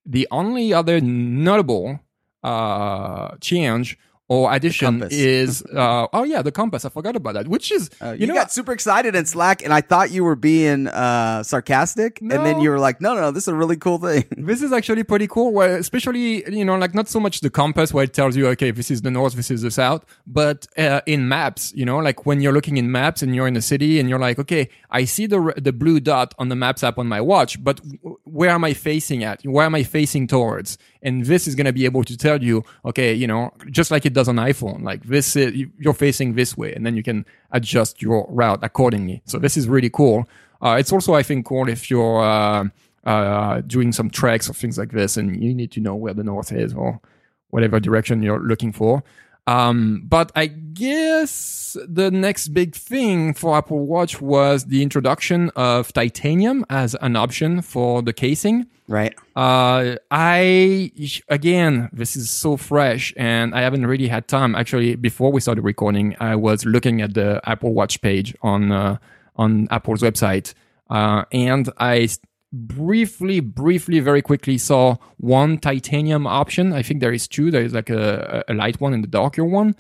the 0.04 0.26
only 0.32 0.72
other 0.72 1.00
notable 1.00 2.00
uh, 2.42 3.36
change 3.40 3.98
or 4.30 4.52
addition 4.54 5.04
is 5.10 5.62
uh, 5.74 6.06
oh 6.12 6.22
yeah 6.22 6.40
the 6.40 6.52
compass. 6.52 6.84
I 6.84 6.88
forgot 6.88 7.16
about 7.16 7.34
that 7.34 7.48
which 7.48 7.72
is 7.72 7.90
uh, 8.00 8.12
you, 8.12 8.20
you 8.20 8.26
know, 8.28 8.34
got 8.34 8.52
super 8.52 8.72
excited 8.72 9.14
in 9.16 9.26
slack 9.26 9.62
and 9.62 9.74
i 9.74 9.80
thought 9.80 10.10
you 10.12 10.22
were 10.24 10.36
being 10.36 10.86
uh, 10.86 11.42
sarcastic 11.42 12.22
no. 12.22 12.36
and 12.36 12.46
then 12.46 12.60
you 12.60 12.70
were 12.70 12.78
like 12.78 13.00
no, 13.00 13.14
no 13.14 13.20
no 13.22 13.30
this 13.32 13.44
is 13.44 13.48
a 13.48 13.54
really 13.54 13.76
cool 13.76 13.98
thing. 13.98 14.24
This 14.50 14.62
is 14.62 14.72
actually 14.72 15.04
pretty 15.04 15.26
cool 15.26 15.52
where 15.52 15.76
especially 15.76 16.48
you 16.50 16.64
know 16.64 16.76
like 16.76 16.94
not 16.94 17.08
so 17.08 17.20
much 17.20 17.40
the 17.40 17.50
compass 17.50 17.92
where 17.92 18.04
it 18.04 18.14
tells 18.14 18.36
you 18.36 18.46
okay 18.48 18.70
this 18.70 18.90
is 18.90 19.02
the 19.02 19.10
north 19.10 19.34
this 19.34 19.50
is 19.50 19.62
the 19.62 19.70
south 19.70 20.04
but 20.26 20.66
uh, 20.78 21.00
in 21.06 21.28
maps 21.28 21.72
you 21.74 21.84
know 21.84 21.98
like 21.98 22.24
when 22.26 22.40
you're 22.40 22.52
looking 22.52 22.76
in 22.76 22.90
maps 22.90 23.22
and 23.22 23.34
you're 23.34 23.48
in 23.48 23.56
a 23.56 23.62
city 23.62 23.98
and 23.98 24.08
you're 24.08 24.18
like 24.28 24.38
okay 24.38 24.68
i 24.90 25.04
see 25.04 25.26
the 25.26 25.40
the 25.56 25.72
blue 25.72 25.98
dot 26.00 26.34
on 26.38 26.48
the 26.48 26.56
maps 26.56 26.82
app 26.82 26.98
on 26.98 27.06
my 27.06 27.20
watch 27.20 27.62
but 27.62 27.80
where 28.24 28.50
am 28.50 28.64
i 28.64 28.72
facing 28.72 29.24
at? 29.24 29.42
Where 29.44 29.66
am 29.66 29.74
i 29.74 29.82
facing 29.82 30.26
towards 30.26 30.78
and 31.02 31.24
this 31.24 31.46
is 31.46 31.54
going 31.54 31.66
to 31.66 31.72
be 31.72 31.84
able 31.84 32.04
to 32.04 32.16
tell 32.16 32.42
you 32.42 32.62
okay 32.84 33.12
you 33.14 33.26
know 33.26 33.52
just 33.70 33.90
like 33.90 34.04
it 34.04 34.12
does 34.12 34.28
on 34.28 34.36
iphone 34.36 34.82
like 34.82 35.02
this 35.04 35.36
is, 35.36 35.64
you're 35.78 35.94
facing 35.94 36.34
this 36.34 36.56
way 36.56 36.74
and 36.74 36.84
then 36.84 36.96
you 36.96 37.02
can 37.02 37.24
adjust 37.52 38.02
your 38.02 38.26
route 38.30 38.60
accordingly. 38.62 39.22
So 39.24 39.38
this 39.38 39.56
is 39.56 39.68
really 39.68 39.90
cool. 39.90 40.28
Uh, 40.62 40.76
it's 40.78 40.92
also 40.92 41.14
i 41.14 41.22
think 41.22 41.46
cool 41.46 41.68
if 41.68 41.90
you're 41.90 42.20
uh, 42.20 42.64
uh, 43.04 43.62
doing 43.62 43.92
some 43.92 44.10
treks 44.10 44.48
or 44.48 44.52
things 44.52 44.76
like 44.76 44.92
this 44.92 45.16
and 45.16 45.42
you 45.42 45.54
need 45.54 45.70
to 45.72 45.80
know 45.80 45.94
where 45.94 46.12
the 46.12 46.22
north 46.22 46.52
is 46.52 46.74
or 46.74 47.00
whatever 47.48 47.80
direction 47.80 48.22
you're 48.22 48.40
looking 48.40 48.72
for 48.72 49.02
um, 49.46 50.04
but 50.06 50.32
I 50.34 50.46
guess 50.46 51.76
the 51.86 52.10
next 52.10 52.48
big 52.48 52.74
thing 52.74 53.34
for 53.34 53.56
Apple 53.56 53.86
Watch 53.86 54.20
was 54.20 54.66
the 54.66 54.82
introduction 54.82 55.50
of 55.56 55.92
titanium 55.92 56.64
as 56.68 56.94
an 57.00 57.16
option 57.16 57.62
for 57.62 58.02
the 58.02 58.12
casing. 58.12 58.66
Right. 58.88 59.14
Uh, 59.36 59.96
I 60.10 60.90
again, 61.28 61.88
this 61.92 62.16
is 62.16 62.28
so 62.28 62.56
fresh, 62.56 63.14
and 63.16 63.54
I 63.54 63.60
haven't 63.60 63.86
really 63.86 64.08
had 64.08 64.26
time. 64.26 64.56
Actually, 64.56 64.96
before 64.96 65.30
we 65.30 65.40
started 65.40 65.62
recording, 65.62 66.16
I 66.18 66.34
was 66.34 66.64
looking 66.64 67.00
at 67.00 67.14
the 67.14 67.40
Apple 67.44 67.72
Watch 67.72 68.00
page 68.02 68.34
on 68.42 68.72
uh, 68.72 68.96
on 69.36 69.68
Apple's 69.70 70.02
website, 70.02 70.54
uh, 70.90 71.24
and 71.30 71.70
I 71.78 72.08
briefly, 72.52 73.40
briefly, 73.40 74.00
very 74.00 74.22
quickly 74.22 74.58
saw 74.58 74.96
one 75.18 75.58
titanium 75.58 76.26
option. 76.26 76.72
I 76.72 76.82
think 76.82 77.00
there 77.00 77.12
is 77.12 77.28
two. 77.28 77.50
There 77.50 77.62
is 77.62 77.72
like 77.72 77.90
a, 77.90 78.44
a 78.48 78.54
light 78.54 78.80
one 78.80 78.94
and 78.94 79.04
the 79.04 79.08
darker 79.08 79.44
one. 79.44 79.76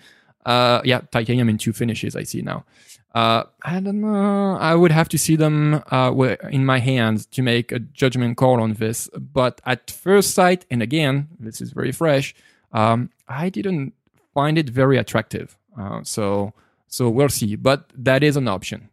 Uh, 0.46 0.80
yeah, 0.84 1.00
titanium 1.10 1.48
in 1.48 1.58
two 1.58 1.72
finishes. 1.72 2.16
I 2.16 2.22
see 2.22 2.42
now. 2.42 2.64
Uh, 3.14 3.42
I 3.62 3.80
don't 3.80 4.00
know. 4.00 4.56
I 4.60 4.74
would 4.74 4.92
have 4.92 5.08
to 5.08 5.18
see 5.18 5.34
them 5.36 5.82
uh, 5.90 6.12
in 6.50 6.64
my 6.64 6.78
hands 6.78 7.26
to 7.26 7.42
make 7.42 7.72
a 7.72 7.80
judgment 7.80 8.36
call 8.36 8.60
on 8.60 8.74
this. 8.74 9.08
But 9.18 9.60
at 9.66 9.90
first 9.90 10.32
sight, 10.32 10.64
and 10.70 10.80
again, 10.82 11.28
this 11.38 11.60
is 11.60 11.72
very 11.72 11.92
fresh. 11.92 12.34
Um, 12.72 13.10
I 13.28 13.48
didn't 13.48 13.94
find 14.32 14.56
it 14.56 14.70
very 14.70 14.96
attractive. 14.96 15.56
Uh, 15.76 16.02
so, 16.04 16.52
so 16.86 17.10
we'll 17.10 17.28
see. 17.28 17.56
But 17.56 17.90
that 17.96 18.22
is 18.22 18.36
an 18.36 18.46
option. 18.46 18.90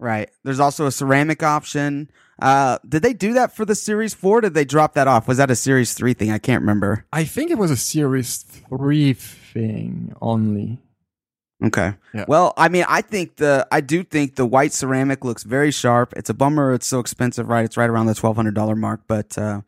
Right. 0.00 0.30
There's 0.44 0.60
also 0.60 0.86
a 0.86 0.92
ceramic 0.92 1.42
option. 1.42 2.10
Uh, 2.40 2.78
did 2.88 3.02
they 3.02 3.12
do 3.12 3.34
that 3.34 3.54
for 3.54 3.66
the 3.66 3.74
Series 3.74 4.14
4? 4.14 4.40
did 4.40 4.54
they 4.54 4.64
drop 4.64 4.94
that 4.94 5.06
off? 5.06 5.28
Was 5.28 5.36
that 5.36 5.50
a 5.50 5.54
Series 5.56 5.92
3 5.92 6.14
thing? 6.14 6.30
I 6.30 6.38
can't 6.38 6.62
remember. 6.62 7.04
I 7.12 7.24
think 7.24 7.50
it 7.50 7.58
was 7.58 7.70
a 7.70 7.76
Series 7.76 8.38
3 8.38 9.12
thing 9.12 10.14
only. 10.22 10.78
Okay. 11.62 11.92
Yeah. 12.14 12.24
Well, 12.26 12.54
I 12.56 12.70
mean, 12.70 12.86
I 12.88 13.02
think 13.02 13.36
the 13.36 13.68
I 13.70 13.82
do 13.82 14.02
think 14.02 14.36
the 14.36 14.46
white 14.46 14.72
ceramic 14.72 15.22
looks 15.22 15.42
very 15.42 15.70
sharp. 15.70 16.14
It's 16.16 16.30
a 16.30 16.34
bummer 16.34 16.72
it's 16.72 16.86
so 16.86 17.00
expensive, 17.00 17.48
right? 17.48 17.66
It's 17.66 17.76
right 17.76 17.90
around 17.90 18.06
the 18.06 18.14
twelve 18.14 18.36
hundred 18.36 18.54
dollar 18.54 18.74
mark, 18.74 19.02
but 19.06 19.36
uh, 19.36 19.60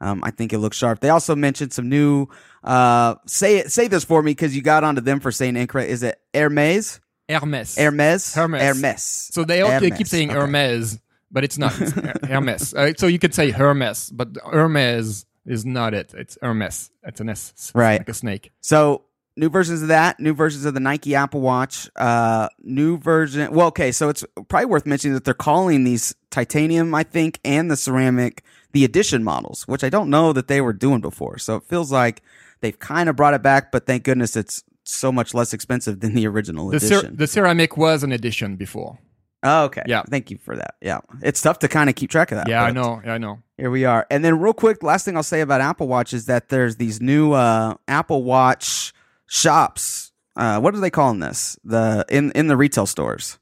um, 0.00 0.22
I 0.22 0.30
think 0.30 0.52
it 0.52 0.58
looks 0.60 0.76
sharp. 0.76 1.00
They 1.00 1.08
also 1.08 1.34
mentioned 1.34 1.72
some 1.72 1.88
new. 1.88 2.28
Uh, 2.62 3.16
say 3.26 3.58
it. 3.58 3.72
Say 3.72 3.88
this 3.88 4.04
for 4.04 4.22
me 4.22 4.30
because 4.30 4.54
you 4.54 4.62
got 4.62 4.84
onto 4.84 5.00
them 5.00 5.18
for 5.18 5.32
saying 5.32 5.56
incorrect. 5.56 5.90
Is 5.90 6.04
it 6.04 6.20
Hermes? 6.32 7.00
Hermes. 7.30 7.76
Hermes. 7.76 8.34
Hermes. 8.34 8.62
Hermes. 8.62 9.02
So 9.32 9.44
they 9.44 9.62
all 9.62 9.70
Hermes. 9.70 9.96
keep 9.96 10.06
saying 10.06 10.30
okay. 10.30 10.38
Hermes 10.38 10.98
but 11.30 11.44
it's 11.44 11.58
not 11.58 11.72
it's 11.80 11.92
Hermes. 12.26 12.74
Uh, 12.74 12.92
so 12.96 13.06
you 13.06 13.18
could 13.18 13.34
say 13.34 13.50
Hermes, 13.50 14.10
but 14.10 14.36
Hermes 14.44 15.26
is 15.46 15.64
not 15.64 15.94
it. 15.94 16.12
It's 16.16 16.36
Hermes. 16.42 16.90
It's 17.04 17.20
an 17.20 17.30
S, 17.30 17.72
right? 17.74 18.00
Like 18.00 18.08
a 18.08 18.14
snake. 18.14 18.52
So 18.60 19.04
new 19.36 19.48
versions 19.48 19.82
of 19.82 19.88
that, 19.88 20.20
new 20.20 20.34
versions 20.34 20.64
of 20.64 20.74
the 20.74 20.80
Nike 20.80 21.14
Apple 21.14 21.40
Watch, 21.40 21.88
uh, 21.96 22.48
new 22.60 22.98
version. 22.98 23.52
Well, 23.52 23.68
okay, 23.68 23.92
so 23.92 24.08
it's 24.08 24.24
probably 24.48 24.66
worth 24.66 24.86
mentioning 24.86 25.14
that 25.14 25.24
they're 25.24 25.34
calling 25.34 25.84
these 25.84 26.14
titanium, 26.30 26.94
I 26.94 27.04
think, 27.04 27.40
and 27.44 27.70
the 27.70 27.76
ceramic 27.76 28.42
the 28.72 28.84
edition 28.84 29.24
models, 29.24 29.66
which 29.66 29.82
I 29.82 29.88
don't 29.88 30.10
know 30.10 30.32
that 30.32 30.46
they 30.46 30.60
were 30.60 30.72
doing 30.72 31.00
before. 31.00 31.38
So 31.38 31.56
it 31.56 31.64
feels 31.64 31.90
like 31.90 32.22
they've 32.60 32.78
kind 32.78 33.08
of 33.08 33.16
brought 33.16 33.34
it 33.34 33.42
back, 33.42 33.72
but 33.72 33.84
thank 33.84 34.04
goodness 34.04 34.36
it's 34.36 34.62
so 34.84 35.12
much 35.12 35.34
less 35.34 35.52
expensive 35.52 36.00
than 36.00 36.14
the 36.14 36.26
original 36.26 36.68
the 36.68 36.76
edition. 36.78 37.00
Cer- 37.00 37.10
the 37.10 37.26
ceramic 37.26 37.76
was 37.76 38.02
an 38.02 38.12
edition 38.12 38.56
before. 38.56 38.98
Oh, 39.42 39.64
okay. 39.64 39.82
Yeah. 39.86 40.02
Thank 40.02 40.30
you 40.30 40.38
for 40.38 40.54
that. 40.56 40.74
Yeah. 40.82 41.00
It's 41.22 41.40
tough 41.40 41.60
to 41.60 41.68
kind 41.68 41.88
of 41.88 41.96
keep 41.96 42.10
track 42.10 42.30
of 42.30 42.36
that. 42.36 42.48
Yeah, 42.48 42.62
I 42.62 42.72
know. 42.72 43.00
Yeah, 43.04 43.14
I 43.14 43.18
know. 43.18 43.42
Here 43.56 43.70
we 43.70 43.86
are. 43.86 44.06
And 44.10 44.22
then 44.24 44.38
real 44.38 44.52
quick, 44.52 44.82
last 44.82 45.04
thing 45.04 45.16
I'll 45.16 45.22
say 45.22 45.40
about 45.40 45.62
Apple 45.62 45.88
Watch 45.88 46.12
is 46.12 46.26
that 46.26 46.50
there's 46.50 46.76
these 46.76 47.00
new 47.00 47.32
uh, 47.32 47.74
Apple 47.88 48.22
Watch 48.22 48.92
shops. 49.26 50.12
Uh, 50.36 50.60
what 50.60 50.74
are 50.74 50.80
they 50.80 50.90
calling 50.90 51.20
this? 51.20 51.58
The 51.64 52.04
in 52.10 52.32
in 52.32 52.48
the 52.48 52.56
retail 52.56 52.86
stores. 52.86 53.38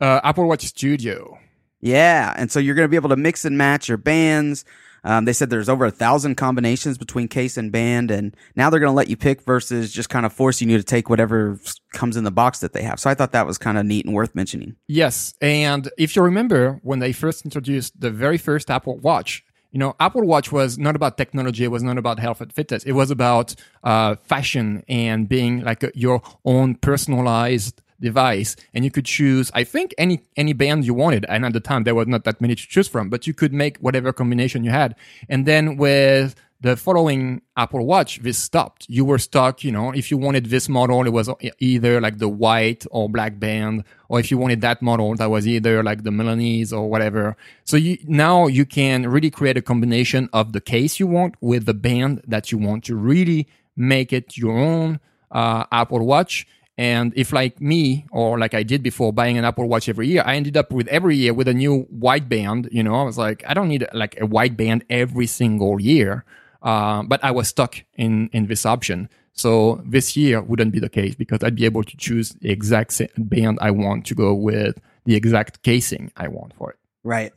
Uh, 0.00 0.20
Apple 0.24 0.48
Watch 0.48 0.62
Studio. 0.62 1.38
Yeah, 1.80 2.32
and 2.36 2.50
so 2.50 2.58
you're 2.60 2.74
going 2.74 2.84
to 2.84 2.90
be 2.90 2.96
able 2.96 3.08
to 3.10 3.16
mix 3.16 3.44
and 3.44 3.56
match 3.58 3.88
your 3.88 3.98
bands. 3.98 4.64
Um, 5.04 5.24
they 5.24 5.32
said 5.32 5.50
there's 5.50 5.68
over 5.68 5.84
a 5.84 5.90
thousand 5.90 6.36
combinations 6.36 6.98
between 6.98 7.28
case 7.28 7.56
and 7.56 7.72
band, 7.72 8.10
and 8.10 8.36
now 8.54 8.70
they're 8.70 8.80
going 8.80 8.90
to 8.90 8.96
let 8.96 9.08
you 9.08 9.16
pick 9.16 9.42
versus 9.42 9.92
just 9.92 10.08
kind 10.08 10.24
of 10.24 10.32
forcing 10.32 10.70
you 10.70 10.78
to 10.78 10.84
take 10.84 11.10
whatever 11.10 11.58
comes 11.92 12.16
in 12.16 12.24
the 12.24 12.30
box 12.30 12.60
that 12.60 12.72
they 12.72 12.82
have. 12.82 13.00
So 13.00 13.10
I 13.10 13.14
thought 13.14 13.32
that 13.32 13.46
was 13.46 13.58
kind 13.58 13.78
of 13.78 13.86
neat 13.86 14.06
and 14.06 14.14
worth 14.14 14.34
mentioning. 14.34 14.76
Yes, 14.86 15.34
and 15.40 15.88
if 15.98 16.14
you 16.14 16.22
remember 16.22 16.80
when 16.82 17.00
they 17.00 17.12
first 17.12 17.44
introduced 17.44 18.00
the 18.00 18.10
very 18.10 18.38
first 18.38 18.70
Apple 18.70 18.98
Watch, 18.98 19.44
you 19.72 19.78
know, 19.78 19.96
Apple 19.98 20.22
Watch 20.22 20.52
was 20.52 20.78
not 20.78 20.94
about 20.94 21.16
technology. 21.16 21.64
It 21.64 21.68
was 21.68 21.82
not 21.82 21.96
about 21.98 22.18
health 22.18 22.40
and 22.42 22.52
fitness. 22.52 22.84
It 22.84 22.92
was 22.92 23.10
about 23.10 23.54
uh, 23.82 24.16
fashion 24.22 24.84
and 24.86 25.28
being 25.28 25.64
like 25.64 25.82
a, 25.82 25.90
your 25.94 26.20
own 26.44 26.74
personalized 26.76 27.80
device 28.02 28.56
and 28.74 28.84
you 28.84 28.90
could 28.90 29.04
choose 29.04 29.50
i 29.54 29.64
think 29.64 29.94
any 29.96 30.20
any 30.36 30.52
band 30.52 30.84
you 30.84 30.94
wanted 30.94 31.24
and 31.28 31.44
at 31.44 31.52
the 31.52 31.60
time 31.60 31.84
there 31.84 31.94
were 31.94 32.04
not 32.04 32.24
that 32.24 32.40
many 32.40 32.54
to 32.54 32.66
choose 32.68 32.88
from 32.88 33.08
but 33.08 33.26
you 33.26 33.32
could 33.32 33.52
make 33.52 33.78
whatever 33.78 34.12
combination 34.12 34.64
you 34.64 34.70
had 34.70 34.94
and 35.28 35.46
then 35.46 35.76
with 35.76 36.34
the 36.62 36.76
following 36.76 37.42
Apple 37.56 37.84
Watch, 37.84 38.20
this 38.20 38.38
stopped. 38.38 38.86
You 38.88 39.04
were 39.04 39.18
stuck, 39.18 39.64
you 39.64 39.72
know, 39.72 39.90
if 39.90 40.12
you 40.12 40.16
wanted 40.16 40.46
this 40.46 40.68
model, 40.68 41.04
it 41.04 41.12
was 41.12 41.28
either 41.58 42.00
like 42.00 42.18
the 42.18 42.28
white 42.28 42.86
or 42.92 43.08
black 43.08 43.40
band, 43.40 43.82
or 44.08 44.20
if 44.20 44.30
you 44.30 44.38
wanted 44.38 44.60
that 44.60 44.80
model, 44.80 45.16
that 45.16 45.28
was 45.28 45.46
either 45.48 45.82
like 45.82 46.04
the 46.04 46.12
Milanese 46.12 46.72
or 46.72 46.88
whatever. 46.88 47.36
So 47.64 47.76
you, 47.76 47.98
now 48.06 48.46
you 48.46 48.64
can 48.64 49.08
really 49.08 49.30
create 49.30 49.56
a 49.56 49.62
combination 49.62 50.28
of 50.32 50.52
the 50.52 50.60
case 50.60 51.00
you 51.00 51.08
want 51.08 51.34
with 51.40 51.66
the 51.66 51.74
band 51.74 52.22
that 52.28 52.52
you 52.52 52.58
want 52.58 52.84
to 52.84 52.94
really 52.94 53.48
make 53.76 54.12
it 54.12 54.36
your 54.36 54.56
own 54.56 55.00
uh, 55.32 55.64
Apple 55.72 56.06
Watch. 56.06 56.46
And 56.78 57.12
if 57.16 57.32
like 57.32 57.60
me 57.60 58.06
or 58.10 58.38
like 58.38 58.54
I 58.54 58.62
did 58.62 58.82
before 58.82 59.12
buying 59.12 59.36
an 59.36 59.44
Apple 59.44 59.68
Watch 59.68 59.88
every 59.88 60.08
year, 60.08 60.22
I 60.24 60.36
ended 60.36 60.56
up 60.56 60.72
with 60.72 60.88
every 60.88 61.16
year 61.16 61.34
with 61.34 61.48
a 61.48 61.54
new 61.54 61.82
white 61.90 62.28
band. 62.28 62.68
You 62.72 62.82
know, 62.82 62.94
I 62.94 63.02
was 63.02 63.18
like, 63.18 63.44
I 63.46 63.54
don't 63.54 63.68
need 63.68 63.86
like 63.92 64.18
a 64.20 64.26
white 64.26 64.56
band 64.56 64.84
every 64.88 65.26
single 65.26 65.80
year. 65.80 66.24
Uh, 66.62 67.02
but 67.02 67.22
I 67.24 67.30
was 67.30 67.48
stuck 67.48 67.84
in, 67.94 68.30
in 68.32 68.46
this 68.46 68.64
option. 68.64 69.08
So 69.32 69.82
this 69.84 70.16
year 70.16 70.40
wouldn't 70.40 70.72
be 70.72 70.78
the 70.78 70.88
case 70.88 71.14
because 71.14 71.42
I'd 71.42 71.56
be 71.56 71.64
able 71.64 71.84
to 71.84 71.96
choose 71.96 72.30
the 72.30 72.50
exact 72.50 73.00
band 73.18 73.58
I 73.60 73.70
want 73.70 74.06
to 74.06 74.14
go 74.14 74.34
with 74.34 74.80
the 75.04 75.14
exact 75.14 75.62
casing 75.62 76.12
I 76.16 76.28
want 76.28 76.54
for 76.54 76.70
it. 76.70 76.78
Right. 77.02 77.32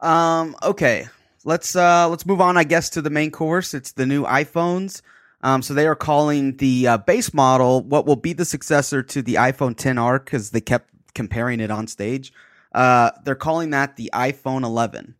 Um, 0.00 0.56
okay. 0.62 1.08
Let's 1.44 1.74
uh 1.76 2.08
let's 2.08 2.26
move 2.26 2.40
on, 2.40 2.56
I 2.56 2.64
guess, 2.64 2.90
to 2.90 3.02
the 3.02 3.10
main 3.10 3.30
course. 3.30 3.72
It's 3.72 3.92
the 3.92 4.06
new 4.06 4.24
iPhones. 4.24 5.02
Um, 5.40 5.62
so 5.62 5.72
they 5.74 5.86
are 5.86 5.94
calling 5.94 6.56
the 6.56 6.88
uh, 6.88 6.98
base 6.98 7.32
model 7.32 7.82
what 7.82 8.06
will 8.06 8.16
be 8.16 8.32
the 8.32 8.44
successor 8.44 9.02
to 9.04 9.22
the 9.22 9.34
iPhone 9.34 9.76
10R 9.76 10.24
because 10.24 10.50
they 10.50 10.60
kept 10.60 10.90
comparing 11.14 11.60
it 11.60 11.70
on 11.70 11.86
stage. 11.86 12.32
Uh, 12.72 13.10
they're 13.24 13.34
calling 13.34 13.70
that 13.70 13.96
the 13.96 14.10
iPhone 14.12 14.64
11. 14.64 15.14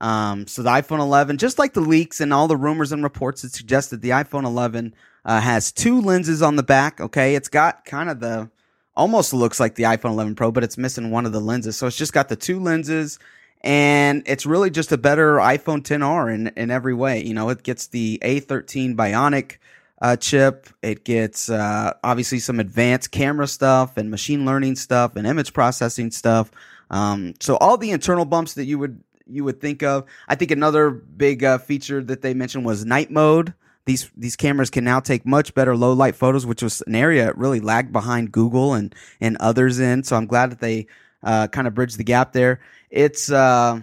Um, 0.00 0.46
so 0.46 0.62
the 0.62 0.70
iPhone 0.70 0.98
11, 0.98 1.38
just 1.38 1.58
like 1.58 1.74
the 1.74 1.80
leaks 1.80 2.20
and 2.20 2.32
all 2.32 2.48
the 2.48 2.56
rumors 2.56 2.92
and 2.92 3.02
reports 3.02 3.42
that 3.42 3.52
suggested 3.52 4.00
the 4.00 4.10
iPhone 4.10 4.44
11 4.44 4.94
uh, 5.24 5.40
has 5.40 5.70
two 5.72 6.00
lenses 6.00 6.42
on 6.42 6.56
the 6.56 6.62
back. 6.62 7.00
Okay, 7.00 7.34
it's 7.34 7.48
got 7.48 7.84
kind 7.84 8.10
of 8.10 8.20
the 8.20 8.50
almost 8.94 9.32
looks 9.32 9.60
like 9.60 9.76
the 9.76 9.84
iPhone 9.84 10.10
11 10.10 10.34
Pro, 10.34 10.50
but 10.50 10.64
it's 10.64 10.76
missing 10.76 11.10
one 11.10 11.24
of 11.24 11.32
the 11.32 11.40
lenses. 11.40 11.76
So 11.76 11.86
it's 11.86 11.96
just 11.96 12.12
got 12.12 12.28
the 12.28 12.36
two 12.36 12.60
lenses, 12.60 13.18
and 13.62 14.22
it's 14.26 14.44
really 14.44 14.70
just 14.70 14.92
a 14.92 14.98
better 14.98 15.36
iPhone 15.36 15.82
10R 15.82 16.34
in 16.34 16.48
in 16.48 16.70
every 16.70 16.94
way. 16.94 17.22
You 17.24 17.34
know, 17.34 17.48
it 17.50 17.62
gets 17.62 17.88
the 17.88 18.18
A13 18.22 18.96
Bionic. 18.96 19.56
Uh, 20.00 20.16
chip. 20.16 20.66
It 20.82 21.04
gets 21.04 21.48
uh, 21.48 21.92
obviously 22.02 22.40
some 22.40 22.58
advanced 22.58 23.12
camera 23.12 23.46
stuff 23.46 23.96
and 23.96 24.10
machine 24.10 24.44
learning 24.44 24.74
stuff 24.74 25.14
and 25.14 25.28
image 25.28 25.52
processing 25.52 26.10
stuff. 26.10 26.50
Um, 26.90 27.34
so 27.38 27.56
all 27.58 27.76
the 27.76 27.92
internal 27.92 28.24
bumps 28.24 28.54
that 28.54 28.64
you 28.64 28.80
would 28.80 29.00
you 29.28 29.44
would 29.44 29.60
think 29.60 29.82
of. 29.82 30.04
I 30.28 30.34
think 30.34 30.50
another 30.50 30.90
big 30.90 31.44
uh, 31.44 31.58
feature 31.58 32.02
that 32.02 32.22
they 32.22 32.34
mentioned 32.34 32.64
was 32.64 32.84
night 32.84 33.10
mode. 33.12 33.54
These 33.84 34.10
these 34.16 34.36
cameras 34.36 34.70
can 34.70 34.84
now 34.84 35.00
take 35.00 35.26
much 35.26 35.54
better 35.54 35.76
low 35.76 35.92
light 35.92 36.14
photos, 36.14 36.46
which 36.46 36.62
was 36.62 36.82
an 36.82 36.94
area 36.94 37.24
that 37.26 37.38
really 37.38 37.60
lagged 37.60 37.92
behind 37.92 38.32
Google 38.32 38.74
and 38.74 38.94
and 39.20 39.36
others 39.38 39.80
in. 39.80 40.04
So 40.04 40.16
I'm 40.16 40.26
glad 40.26 40.50
that 40.50 40.60
they 40.60 40.86
uh, 41.22 41.48
kind 41.48 41.66
of 41.66 41.74
bridged 41.74 41.98
the 41.98 42.04
gap 42.04 42.32
there. 42.32 42.60
It's 42.92 43.30
uh, 43.30 43.80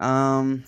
um, 0.00 0.64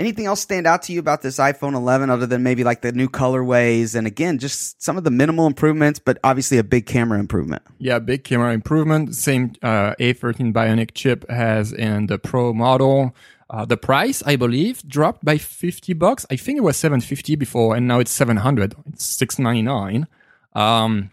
Anything 0.00 0.24
else 0.24 0.40
stand 0.40 0.66
out 0.66 0.80
to 0.84 0.94
you 0.94 0.98
about 0.98 1.20
this 1.20 1.36
iPhone 1.36 1.74
11 1.74 2.08
other 2.08 2.24
than 2.24 2.42
maybe 2.42 2.64
like 2.64 2.80
the 2.80 2.90
new 2.90 3.06
colorways 3.06 3.94
and 3.94 4.06
again 4.06 4.38
just 4.38 4.82
some 4.82 4.96
of 4.96 5.04
the 5.04 5.10
minimal 5.10 5.46
improvements, 5.46 5.98
but 5.98 6.16
obviously 6.24 6.56
a 6.56 6.64
big 6.64 6.86
camera 6.86 7.18
improvement? 7.18 7.60
Yeah, 7.76 7.98
big 7.98 8.24
camera 8.24 8.54
improvement. 8.54 9.14
Same 9.14 9.52
uh, 9.62 9.94
A13 10.00 10.54
Bionic 10.54 10.92
chip 10.94 11.28
has 11.28 11.74
in 11.74 12.06
the 12.06 12.18
Pro 12.18 12.54
model. 12.54 13.14
Uh, 13.50 13.66
the 13.66 13.76
price, 13.76 14.22
I 14.24 14.36
believe, 14.36 14.82
dropped 14.88 15.22
by 15.22 15.36
50 15.36 15.92
bucks. 15.92 16.24
I 16.30 16.36
think 16.36 16.56
it 16.56 16.62
was 16.62 16.78
750 16.78 17.36
before, 17.36 17.76
and 17.76 17.86
now 17.86 17.98
it's 17.98 18.10
700. 18.10 18.74
It's 18.86 19.04
699. 19.04 20.06
Um, 20.54 21.10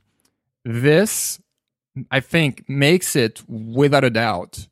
this, 0.63 1.41
I 2.09 2.21
think, 2.21 2.69
makes 2.69 3.17
it 3.17 3.43
without 3.49 4.05
a 4.05 4.09
doubt 4.09 4.67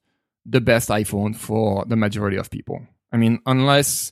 the 0.46 0.62
best 0.62 0.90
iPhone 0.90 1.36
for 1.36 1.86
the 1.86 1.96
majority 1.96 2.38
of 2.38 2.50
people. 2.50 2.82
I 3.12 3.18
mean, 3.18 3.40
unless 3.46 4.12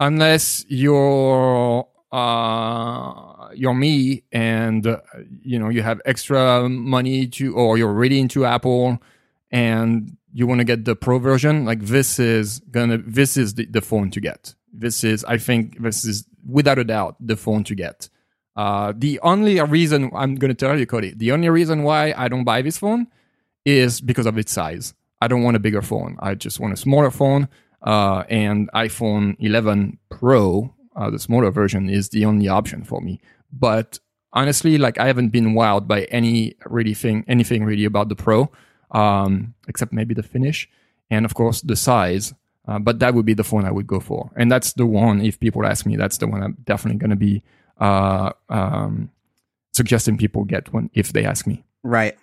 unless 0.00 0.64
you're 0.68 1.86
uh, 2.12 3.48
you're 3.54 3.74
me 3.74 4.22
and 4.32 4.86
uh, 4.86 5.00
you 5.42 5.58
know 5.58 5.68
you 5.68 5.82
have 5.82 6.00
extra 6.04 6.68
money 6.68 7.26
to 7.26 7.54
or 7.54 7.78
you're 7.78 7.92
really 7.92 8.20
into 8.20 8.44
Apple 8.44 8.98
and 9.50 10.16
you 10.32 10.46
want 10.46 10.60
to 10.60 10.64
get 10.64 10.84
the 10.84 10.96
pro 10.96 11.18
version, 11.18 11.64
like 11.64 11.80
this 11.80 12.18
is 12.18 12.60
gonna 12.70 12.98
this 12.98 13.36
is 13.36 13.54
the, 13.54 13.66
the 13.66 13.80
phone 13.80 14.10
to 14.10 14.20
get. 14.20 14.54
This 14.72 15.04
is 15.04 15.24
I 15.24 15.38
think 15.38 15.82
this 15.82 16.04
is 16.04 16.26
without 16.46 16.78
a 16.78 16.84
doubt 16.84 17.16
the 17.20 17.36
phone 17.36 17.64
to 17.64 17.74
get. 17.74 18.08
Uh, 18.56 18.92
the 18.96 19.20
only 19.20 19.60
reason 19.60 20.10
I'm 20.14 20.34
going 20.34 20.48
to 20.48 20.54
tell 20.54 20.78
you, 20.78 20.86
Cody, 20.86 21.12
the 21.14 21.32
only 21.32 21.50
reason 21.50 21.82
why 21.82 22.14
I 22.16 22.28
don't 22.28 22.44
buy 22.44 22.62
this 22.62 22.78
phone 22.78 23.06
is 23.66 24.00
because 24.00 24.24
of 24.24 24.38
its 24.38 24.50
size. 24.50 24.94
I 25.20 25.28
don't 25.28 25.42
want 25.42 25.56
a 25.56 25.60
bigger 25.60 25.82
phone. 25.82 26.16
I 26.20 26.34
just 26.34 26.60
want 26.60 26.72
a 26.72 26.76
smaller 26.76 27.10
phone 27.10 27.48
uh, 27.82 28.24
and 28.28 28.70
iPhone 28.72 29.36
11 29.38 29.98
Pro, 30.10 30.74
uh, 30.94 31.10
the 31.10 31.18
smaller 31.18 31.50
version, 31.50 31.88
is 31.88 32.10
the 32.10 32.24
only 32.24 32.48
option 32.48 32.84
for 32.84 33.00
me. 33.00 33.20
But 33.52 33.98
honestly, 34.32 34.78
like 34.78 34.98
I 34.98 35.06
haven't 35.06 35.30
been 35.30 35.54
wowed 35.54 35.86
by 35.86 36.04
any 36.04 36.54
really 36.66 36.94
thing, 36.94 37.24
anything 37.28 37.64
really 37.64 37.84
about 37.84 38.08
the 38.08 38.16
Pro, 38.16 38.50
um, 38.90 39.54
except 39.68 39.92
maybe 39.92 40.14
the 40.14 40.22
finish 40.22 40.68
and 41.10 41.24
of 41.24 41.34
course 41.34 41.60
the 41.62 41.76
size. 41.76 42.34
Uh, 42.68 42.80
but 42.80 42.98
that 42.98 43.14
would 43.14 43.24
be 43.24 43.34
the 43.34 43.44
phone 43.44 43.64
I 43.64 43.70
would 43.70 43.86
go 43.86 44.00
for, 44.00 44.28
and 44.34 44.50
that's 44.50 44.72
the 44.72 44.86
one. 44.86 45.20
If 45.20 45.38
people 45.38 45.64
ask 45.64 45.86
me, 45.86 45.94
that's 45.94 46.18
the 46.18 46.26
one 46.26 46.42
I'm 46.42 46.56
definitely 46.64 46.98
going 46.98 47.10
to 47.10 47.16
be 47.16 47.44
uh, 47.78 48.32
um, 48.48 49.08
suggesting 49.72 50.18
people 50.18 50.42
get 50.42 50.72
one 50.72 50.90
if 50.92 51.12
they 51.12 51.24
ask 51.24 51.46
me. 51.46 51.64
Right. 51.84 52.18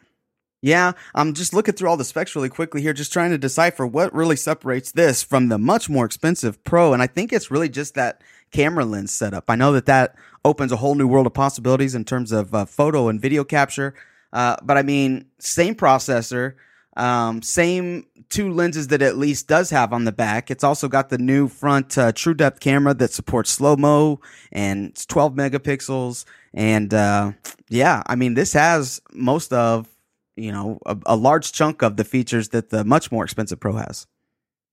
Yeah, 0.64 0.94
I'm 1.14 1.34
just 1.34 1.54
looking 1.54 1.74
through 1.74 1.90
all 1.90 1.98
the 1.98 2.06
specs 2.06 2.38
really 2.38 2.48
quickly 2.48 2.82
here, 2.82 2.94
just 2.94 3.12
trying 3.12 3.32
to 3.32 3.38
decipher 3.38 3.86
what 3.86 4.14
really 4.14 4.38
separates 4.38 4.94
this 4.94 5.22
from 5.22 5.50
the 5.50 5.58
much 5.58 5.90
more 5.90 6.06
expensive 6.06 6.64
Pro. 6.64 6.94
And 6.94 7.02
I 7.02 7.08
think 7.08 7.34
it's 7.34 7.52
really 7.52 7.68
just 7.68 7.96
that 7.96 8.22
camera 8.54 8.86
lens 8.86 9.12
setup. 9.12 9.50
I 9.50 9.56
know 9.58 9.74
that 9.74 9.88
that 9.88 10.16
opens 10.46 10.72
a 10.72 10.78
whole 10.78 10.96
new 10.96 11.06
world 11.06 11.28
of 11.28 11.34
possibilities 11.34 11.96
in 11.96 12.06
terms 12.06 12.32
of 12.32 12.56
uh, 12.56 12.64
photo 12.64 13.10
and 13.10 13.20
video 13.20 13.44
capture. 13.44 13.94
Uh, 14.32 14.56
but 14.64 14.78
I 14.78 14.84
mean, 14.84 15.26
same 15.38 15.76
processor, 15.76 16.54
um, 16.96 17.42
same 17.42 18.06
two 18.30 18.50
lenses 18.50 18.88
that 18.88 19.02
at 19.02 19.18
least 19.18 19.50
does 19.50 19.70
have 19.70 19.92
on 19.92 20.06
the 20.06 20.14
back. 20.14 20.50
It's 20.50 20.64
also 20.64 20.88
got 20.88 21.10
the 21.10 21.18
new 21.18 21.50
front 21.50 21.98
uh, 21.98 22.14
true 22.14 22.34
depth 22.34 22.62
camera 22.62 22.94
that 22.94 23.12
supports 23.12 23.50
slow 23.50 23.76
mo 23.76 24.22
and 24.54 24.92
it's 24.92 25.06
12 25.06 25.34
megapixels. 25.34 26.24
And 26.54 26.94
uh, 26.94 27.34
yeah, 27.68 28.02
I 28.08 28.16
mean, 28.16 28.36
this 28.36 28.54
has 28.54 29.02
most 29.12 29.52
of 29.52 29.93
you 30.36 30.52
know 30.52 30.80
a, 30.86 30.98
a, 31.06 31.16
large 31.16 31.52
chunk 31.52 31.82
of 31.82 31.98
the 31.98 32.04
features 32.04 32.50
that 32.50 32.70
the 32.70 32.84
much 32.84 33.12
more 33.12 33.24
expensive 33.24 33.60
Pro 33.60 33.74
has. 33.74 34.08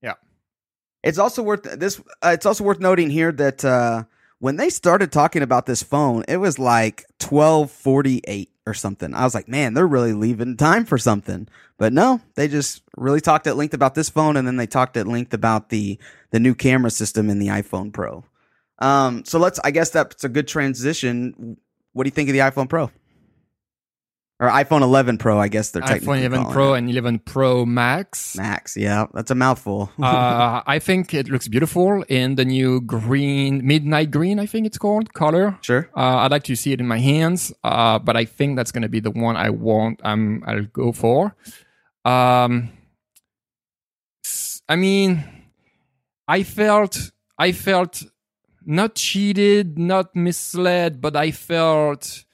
Yeah, 0.01 0.15
it's 1.03 1.17
also 1.17 1.43
worth 1.43 1.63
this. 1.63 1.99
Uh, 2.21 2.31
it's 2.33 2.45
also 2.45 2.63
worth 2.63 2.79
noting 2.79 3.09
here 3.09 3.31
that 3.31 3.63
uh, 3.63 4.03
when 4.39 4.55
they 4.55 4.69
started 4.69 5.11
talking 5.11 5.41
about 5.41 5.65
this 5.65 5.83
phone, 5.83 6.23
it 6.27 6.37
was 6.37 6.59
like 6.59 7.05
twelve 7.19 7.71
forty 7.71 8.21
eight 8.27 8.49
or 8.65 8.73
something. 8.73 9.13
I 9.13 9.23
was 9.23 9.33
like, 9.33 9.47
man, 9.47 9.73
they're 9.73 9.87
really 9.87 10.13
leaving 10.13 10.57
time 10.57 10.85
for 10.85 10.97
something. 10.97 11.47
But 11.77 11.93
no, 11.93 12.21
they 12.35 12.47
just 12.47 12.83
really 12.95 13.21
talked 13.21 13.47
at 13.47 13.57
length 13.57 13.73
about 13.73 13.95
this 13.95 14.09
phone, 14.09 14.37
and 14.37 14.47
then 14.47 14.57
they 14.57 14.67
talked 14.67 14.97
at 14.97 15.07
length 15.07 15.33
about 15.33 15.69
the 15.69 15.99
the 16.31 16.39
new 16.39 16.55
camera 16.55 16.91
system 16.91 17.29
in 17.29 17.39
the 17.39 17.47
iPhone 17.47 17.91
Pro. 17.91 18.23
Um, 18.79 19.25
so 19.25 19.39
let's. 19.39 19.59
I 19.63 19.71
guess 19.71 19.91
that's 19.91 20.23
a 20.23 20.29
good 20.29 20.47
transition. 20.47 21.57
What 21.93 22.03
do 22.03 22.07
you 22.07 22.11
think 22.11 22.29
of 22.29 22.33
the 22.33 22.39
iPhone 22.39 22.69
Pro? 22.69 22.91
Or 24.41 24.49
iPhone 24.49 24.81
11 24.81 25.19
Pro, 25.19 25.39
I 25.39 25.47
guess 25.49 25.69
they're 25.69 25.83
taking. 25.83 26.07
iPhone 26.07 26.23
11 26.25 26.51
Pro 26.51 26.73
it. 26.73 26.79
and 26.79 26.89
11 26.89 27.19
Pro 27.19 27.63
Max. 27.63 28.35
Max, 28.35 28.75
yeah, 28.75 29.05
that's 29.13 29.29
a 29.29 29.35
mouthful. 29.35 29.91
uh, 30.01 30.63
I 30.65 30.79
think 30.79 31.13
it 31.13 31.29
looks 31.29 31.47
beautiful 31.47 32.03
in 32.09 32.33
the 32.35 32.43
new 32.43 32.81
green, 32.81 33.65
midnight 33.65 34.09
green. 34.09 34.39
I 34.39 34.47
think 34.47 34.65
it's 34.65 34.79
called 34.79 35.13
color. 35.13 35.59
Sure. 35.61 35.87
Uh, 35.95 36.25
I'd 36.25 36.31
like 36.31 36.43
to 36.45 36.55
see 36.55 36.73
it 36.73 36.79
in 36.79 36.87
my 36.87 36.97
hands, 36.97 37.53
uh, 37.63 37.99
but 37.99 38.17
I 38.17 38.25
think 38.25 38.55
that's 38.55 38.71
going 38.71 38.81
to 38.81 38.89
be 38.89 38.99
the 38.99 39.11
one 39.11 39.37
I 39.37 39.51
want. 39.51 40.01
I'm. 40.03 40.43
I'll 40.47 40.65
go 40.65 40.91
for. 40.91 41.35
Um, 42.03 42.71
I 44.67 44.75
mean, 44.75 45.23
I 46.27 46.41
felt, 46.41 47.11
I 47.37 47.51
felt 47.51 48.01
not 48.65 48.95
cheated, 48.95 49.77
not 49.77 50.15
misled, 50.15 50.99
but 50.99 51.15
I 51.15 51.29
felt 51.29 52.25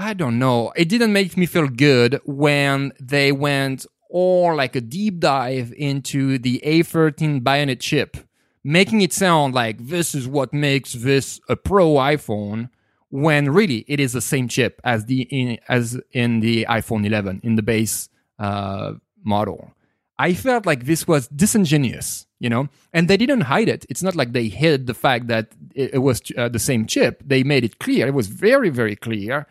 I 0.00 0.14
don't 0.14 0.38
know. 0.38 0.72
It 0.76 0.88
didn't 0.88 1.12
make 1.12 1.36
me 1.36 1.44
feel 1.44 1.66
good 1.66 2.20
when 2.24 2.92
they 3.00 3.32
went 3.32 3.84
all 4.08 4.54
like 4.54 4.76
a 4.76 4.80
deep 4.80 5.18
dive 5.18 5.74
into 5.76 6.38
the 6.38 6.62
A13 6.64 7.42
Bionic 7.42 7.80
chip, 7.80 8.16
making 8.62 9.00
it 9.00 9.12
sound 9.12 9.54
like 9.54 9.88
this 9.88 10.14
is 10.14 10.28
what 10.28 10.52
makes 10.52 10.92
this 10.92 11.40
a 11.48 11.56
pro 11.56 11.94
iPhone 11.94 12.70
when 13.10 13.50
really 13.50 13.84
it 13.88 13.98
is 13.98 14.12
the 14.12 14.20
same 14.20 14.46
chip 14.46 14.80
as 14.84 15.06
the 15.06 15.22
in, 15.22 15.58
as 15.68 16.00
in 16.12 16.38
the 16.40 16.64
iPhone 16.70 17.04
11 17.04 17.40
in 17.42 17.56
the 17.56 17.62
base 17.62 18.08
uh, 18.38 18.92
model. 19.24 19.74
I 20.16 20.32
felt 20.32 20.64
like 20.64 20.84
this 20.84 21.08
was 21.08 21.26
disingenuous, 21.26 22.26
you 22.38 22.48
know, 22.48 22.68
and 22.92 23.08
they 23.08 23.16
didn't 23.16 23.42
hide 23.42 23.68
it. 23.68 23.84
It's 23.88 24.02
not 24.04 24.14
like 24.14 24.32
they 24.32 24.46
hid 24.46 24.86
the 24.86 24.94
fact 24.94 25.26
that 25.26 25.48
it, 25.74 25.94
it 25.94 25.98
was 25.98 26.22
uh, 26.36 26.48
the 26.48 26.60
same 26.60 26.86
chip. 26.86 27.20
They 27.26 27.42
made 27.42 27.64
it 27.64 27.80
clear. 27.80 28.06
It 28.06 28.14
was 28.14 28.28
very, 28.28 28.68
very 28.68 28.94
clear, 28.94 29.48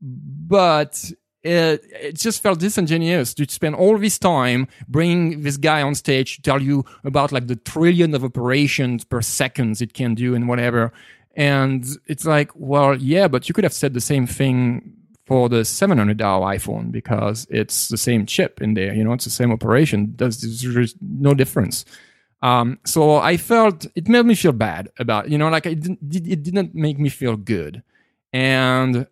but 0.00 1.12
it, 1.42 1.84
it 1.92 2.18
just 2.18 2.42
felt 2.42 2.58
disingenuous 2.58 3.32
to 3.34 3.46
spend 3.48 3.74
all 3.76 3.98
this 3.98 4.18
time 4.18 4.66
bringing 4.88 5.42
this 5.42 5.56
guy 5.56 5.82
on 5.82 5.94
stage 5.94 6.36
to 6.36 6.42
tell 6.42 6.60
you 6.60 6.84
about 7.04 7.32
like 7.32 7.46
the 7.46 7.56
trillion 7.56 8.14
of 8.14 8.24
operations 8.24 9.04
per 9.04 9.22
seconds 9.22 9.80
it 9.80 9.94
can 9.94 10.14
do 10.14 10.34
and 10.34 10.48
whatever. 10.48 10.92
And 11.36 11.86
it's 12.06 12.24
like, 12.24 12.50
well, 12.54 12.96
yeah, 12.96 13.28
but 13.28 13.48
you 13.48 13.54
could 13.54 13.64
have 13.64 13.72
said 13.72 13.94
the 13.94 14.00
same 14.00 14.26
thing 14.26 14.92
for 15.26 15.48
the 15.48 15.62
$700 15.62 16.16
iPhone 16.16 16.90
because 16.90 17.46
it's 17.50 17.88
the 17.88 17.98
same 17.98 18.26
chip 18.26 18.62
in 18.62 18.74
there. 18.74 18.94
You 18.94 19.04
know, 19.04 19.12
it's 19.12 19.24
the 19.24 19.30
same 19.30 19.52
operation. 19.52 20.14
There's, 20.16 20.40
there's 20.62 20.94
no 21.00 21.34
difference. 21.34 21.84
Um, 22.42 22.78
so 22.84 23.16
I 23.16 23.36
felt 23.36 23.86
it 23.94 24.08
made 24.08 24.24
me 24.26 24.34
feel 24.34 24.52
bad 24.52 24.88
about, 24.98 25.28
you 25.28 25.36
know, 25.36 25.48
like 25.48 25.66
it 25.66 25.80
didn't, 25.80 25.98
it 26.14 26.42
didn't 26.42 26.74
make 26.74 26.98
me 26.98 27.08
feel 27.08 27.36
good. 27.36 27.82
And 28.32 29.06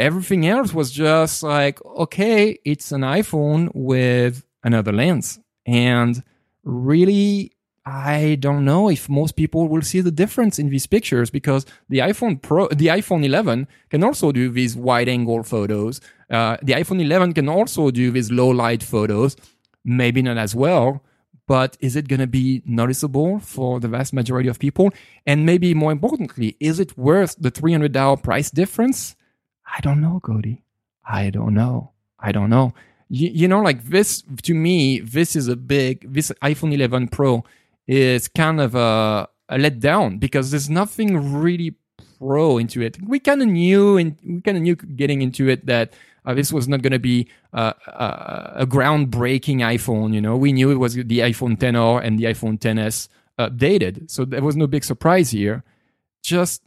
everything 0.00 0.46
else 0.46 0.72
was 0.72 0.90
just 0.90 1.42
like, 1.42 1.84
okay, 1.84 2.58
it's 2.64 2.90
an 2.90 3.02
iPhone 3.02 3.70
with 3.74 4.44
another 4.64 4.92
lens. 4.92 5.38
And 5.66 6.22
really, 6.64 7.52
I 7.84 8.36
don't 8.40 8.64
know 8.64 8.88
if 8.88 9.08
most 9.08 9.36
people 9.36 9.68
will 9.68 9.82
see 9.82 10.00
the 10.00 10.10
difference 10.10 10.58
in 10.58 10.70
these 10.70 10.86
pictures 10.86 11.30
because 11.30 11.66
the 11.88 11.98
iPhone 11.98 12.40
Pro, 12.40 12.68
the 12.68 12.86
iPhone 12.86 13.24
11 13.24 13.68
can 13.90 14.02
also 14.02 14.32
do 14.32 14.50
these 14.50 14.76
wide 14.76 15.08
angle 15.08 15.42
photos. 15.42 16.00
Uh, 16.30 16.56
the 16.62 16.72
iPhone 16.72 17.00
11 17.00 17.34
can 17.34 17.48
also 17.48 17.90
do 17.90 18.10
these 18.10 18.30
low 18.30 18.48
light 18.48 18.82
photos. 18.82 19.36
Maybe 19.84 20.22
not 20.22 20.38
as 20.38 20.54
well, 20.54 21.02
but 21.46 21.76
is 21.80 21.96
it 21.96 22.08
going 22.08 22.20
to 22.20 22.26
be 22.26 22.62
noticeable 22.64 23.40
for 23.40 23.80
the 23.80 23.88
vast 23.88 24.12
majority 24.12 24.48
of 24.48 24.58
people? 24.58 24.90
And 25.26 25.44
maybe 25.44 25.74
more 25.74 25.92
importantly, 25.92 26.56
is 26.60 26.80
it 26.80 26.96
worth 26.96 27.36
the 27.38 27.50
$300 27.50 28.22
price 28.22 28.50
difference? 28.50 29.16
I 29.76 29.80
don't 29.80 30.00
know, 30.00 30.20
Cody. 30.22 30.62
I 31.04 31.30
don't 31.30 31.54
know. 31.54 31.92
I 32.18 32.32
don't 32.32 32.50
know. 32.50 32.74
You, 33.08 33.30
you 33.32 33.48
know, 33.48 33.60
like 33.60 33.84
this, 33.84 34.22
to 34.42 34.54
me, 34.54 35.00
this 35.00 35.34
is 35.34 35.48
a 35.48 35.56
big, 35.56 36.12
this 36.12 36.30
iPhone 36.42 36.72
11 36.72 37.08
Pro 37.08 37.44
is 37.86 38.28
kind 38.28 38.60
of 38.60 38.74
a, 38.74 39.28
a 39.48 39.56
letdown 39.56 40.20
because 40.20 40.50
there's 40.50 40.70
nothing 40.70 41.40
really 41.40 41.74
pro 42.18 42.58
into 42.58 42.82
it. 42.82 42.98
We 43.02 43.18
kind 43.18 43.42
of 43.42 43.48
knew, 43.48 43.96
and 43.96 44.16
we 44.24 44.40
kind 44.42 44.56
of 44.56 44.62
knew 44.62 44.76
getting 44.76 45.22
into 45.22 45.48
it 45.48 45.66
that 45.66 45.92
uh, 46.24 46.34
this 46.34 46.52
was 46.52 46.68
not 46.68 46.82
going 46.82 46.92
to 46.92 46.98
be 46.98 47.28
uh, 47.52 47.72
a, 47.86 48.52
a, 48.56 48.66
groundbreaking 48.66 49.58
iPhone. 49.58 50.12
You 50.14 50.20
know, 50.20 50.36
we 50.36 50.52
knew 50.52 50.70
it 50.70 50.76
was 50.76 50.94
the 50.94 51.04
iPhone 51.04 51.56
10R 51.56 52.04
and 52.04 52.18
the 52.18 52.24
iPhone 52.24 52.58
10s 52.58 53.08
updated, 53.38 54.10
so 54.10 54.24
there 54.24 54.42
was 54.42 54.54
no 54.54 54.66
big 54.66 54.84
surprise 54.84 55.30
here. 55.30 55.64
Just, 56.22 56.62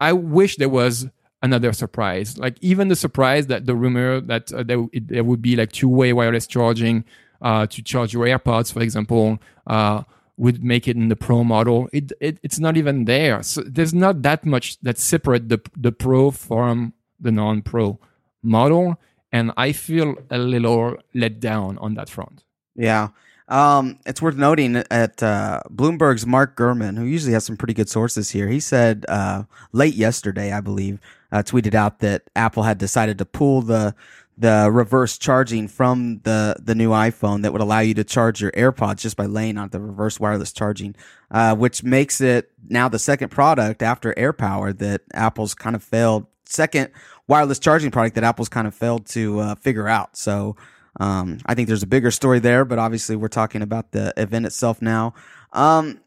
I 0.00 0.12
wish 0.12 0.56
there 0.56 0.68
was 0.68 1.08
another 1.44 1.72
surprise. 1.72 2.38
Like 2.38 2.56
even 2.60 2.88
the 2.88 2.96
surprise 2.96 3.46
that 3.48 3.66
the 3.66 3.76
rumor 3.76 4.20
that 4.22 4.52
uh, 4.52 4.62
there, 4.62 4.84
it, 4.92 5.08
there, 5.08 5.22
would 5.22 5.42
be 5.42 5.54
like 5.54 5.70
two-way 5.70 6.12
wireless 6.12 6.46
charging 6.46 7.04
uh, 7.42 7.66
to 7.66 7.82
charge 7.82 8.12
your 8.14 8.24
AirPods, 8.24 8.72
for 8.72 8.80
example, 8.80 9.38
uh, 9.66 10.02
would 10.36 10.64
make 10.64 10.88
it 10.88 10.96
in 10.96 11.08
the 11.10 11.16
Pro 11.16 11.44
model. 11.44 11.88
It, 11.92 12.12
it 12.18 12.38
it's 12.42 12.58
not 12.58 12.76
even 12.76 13.04
there. 13.04 13.42
So 13.42 13.62
there's 13.62 13.94
not 13.94 14.22
that 14.22 14.44
much 14.44 14.80
that 14.80 14.98
separate 14.98 15.48
the 15.50 15.60
the 15.76 15.92
Pro 15.92 16.30
from 16.30 16.94
the 17.20 17.30
non-Pro 17.30 17.98
model, 18.42 18.98
and 19.30 19.52
I 19.56 19.72
feel 19.72 20.16
a 20.30 20.38
little 20.38 20.96
let 21.14 21.40
down 21.40 21.78
on 21.78 21.94
that 21.94 22.08
front. 22.08 22.42
Yeah. 22.74 23.08
Um, 23.46 23.98
it's 24.06 24.22
worth 24.22 24.36
noting 24.36 24.76
at 24.90 25.22
uh, 25.22 25.60
Bloomberg's 25.70 26.26
Mark 26.26 26.56
Gurman, 26.56 26.96
who 26.96 27.04
usually 27.04 27.34
has 27.34 27.44
some 27.44 27.58
pretty 27.58 27.74
good 27.74 27.90
sources 27.90 28.30
here, 28.30 28.48
he 28.48 28.58
said 28.58 29.04
uh, 29.08 29.42
late 29.72 29.94
yesterday, 29.94 30.50
I 30.50 30.60
believe, 30.60 30.98
uh, 31.34 31.42
tweeted 31.42 31.74
out 31.74 31.98
that 31.98 32.22
Apple 32.36 32.62
had 32.62 32.78
decided 32.78 33.18
to 33.18 33.24
pull 33.24 33.60
the 33.60 33.94
the 34.38 34.68
reverse 34.72 35.18
charging 35.18 35.68
from 35.68 36.20
the 36.22 36.56
the 36.62 36.74
new 36.74 36.90
iPhone 36.90 37.42
that 37.42 37.52
would 37.52 37.60
allow 37.60 37.80
you 37.80 37.94
to 37.94 38.04
charge 38.04 38.40
your 38.40 38.52
AirPods 38.52 38.98
just 38.98 39.16
by 39.16 39.26
laying 39.26 39.58
on 39.58 39.68
the 39.68 39.80
reverse 39.80 40.18
wireless 40.18 40.52
charging, 40.52 40.94
uh, 41.32 41.54
which 41.56 41.82
makes 41.82 42.20
it 42.20 42.50
now 42.68 42.88
the 42.88 42.98
second 42.98 43.30
product 43.30 43.82
after 43.82 44.14
AirPower 44.14 44.76
that 44.78 45.02
Apple's 45.12 45.54
kind 45.54 45.74
of 45.74 45.82
failed 45.82 46.26
second 46.46 46.90
wireless 47.26 47.58
charging 47.58 47.90
product 47.90 48.14
that 48.14 48.24
Apple's 48.24 48.48
kind 48.48 48.68
of 48.68 48.74
failed 48.74 49.06
to 49.06 49.40
uh, 49.40 49.54
figure 49.56 49.88
out. 49.88 50.16
So 50.16 50.56
um, 51.00 51.38
I 51.46 51.54
think 51.54 51.66
there's 51.66 51.82
a 51.82 51.88
bigger 51.88 52.12
story 52.12 52.38
there, 52.38 52.64
but 52.64 52.78
obviously 52.78 53.16
we're 53.16 53.28
talking 53.28 53.62
about 53.62 53.90
the 53.90 54.12
event 54.16 54.46
itself 54.46 54.80
now. 54.80 55.14
Um, 55.52 56.00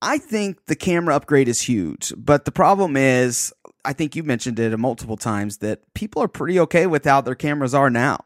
I 0.00 0.18
think 0.18 0.66
the 0.66 0.76
camera 0.76 1.16
upgrade 1.16 1.48
is 1.48 1.60
huge, 1.60 2.12
but 2.16 2.44
the 2.44 2.52
problem 2.52 2.96
is, 2.96 3.52
I 3.84 3.92
think 3.92 4.16
you 4.16 4.22
mentioned 4.22 4.58
it 4.58 4.76
multiple 4.76 5.16
times 5.16 5.58
that 5.58 5.80
people 5.94 6.22
are 6.22 6.28
pretty 6.28 6.58
okay 6.60 6.86
with 6.86 7.04
how 7.04 7.20
their 7.20 7.34
cameras 7.34 7.74
are 7.74 7.90
now, 7.90 8.18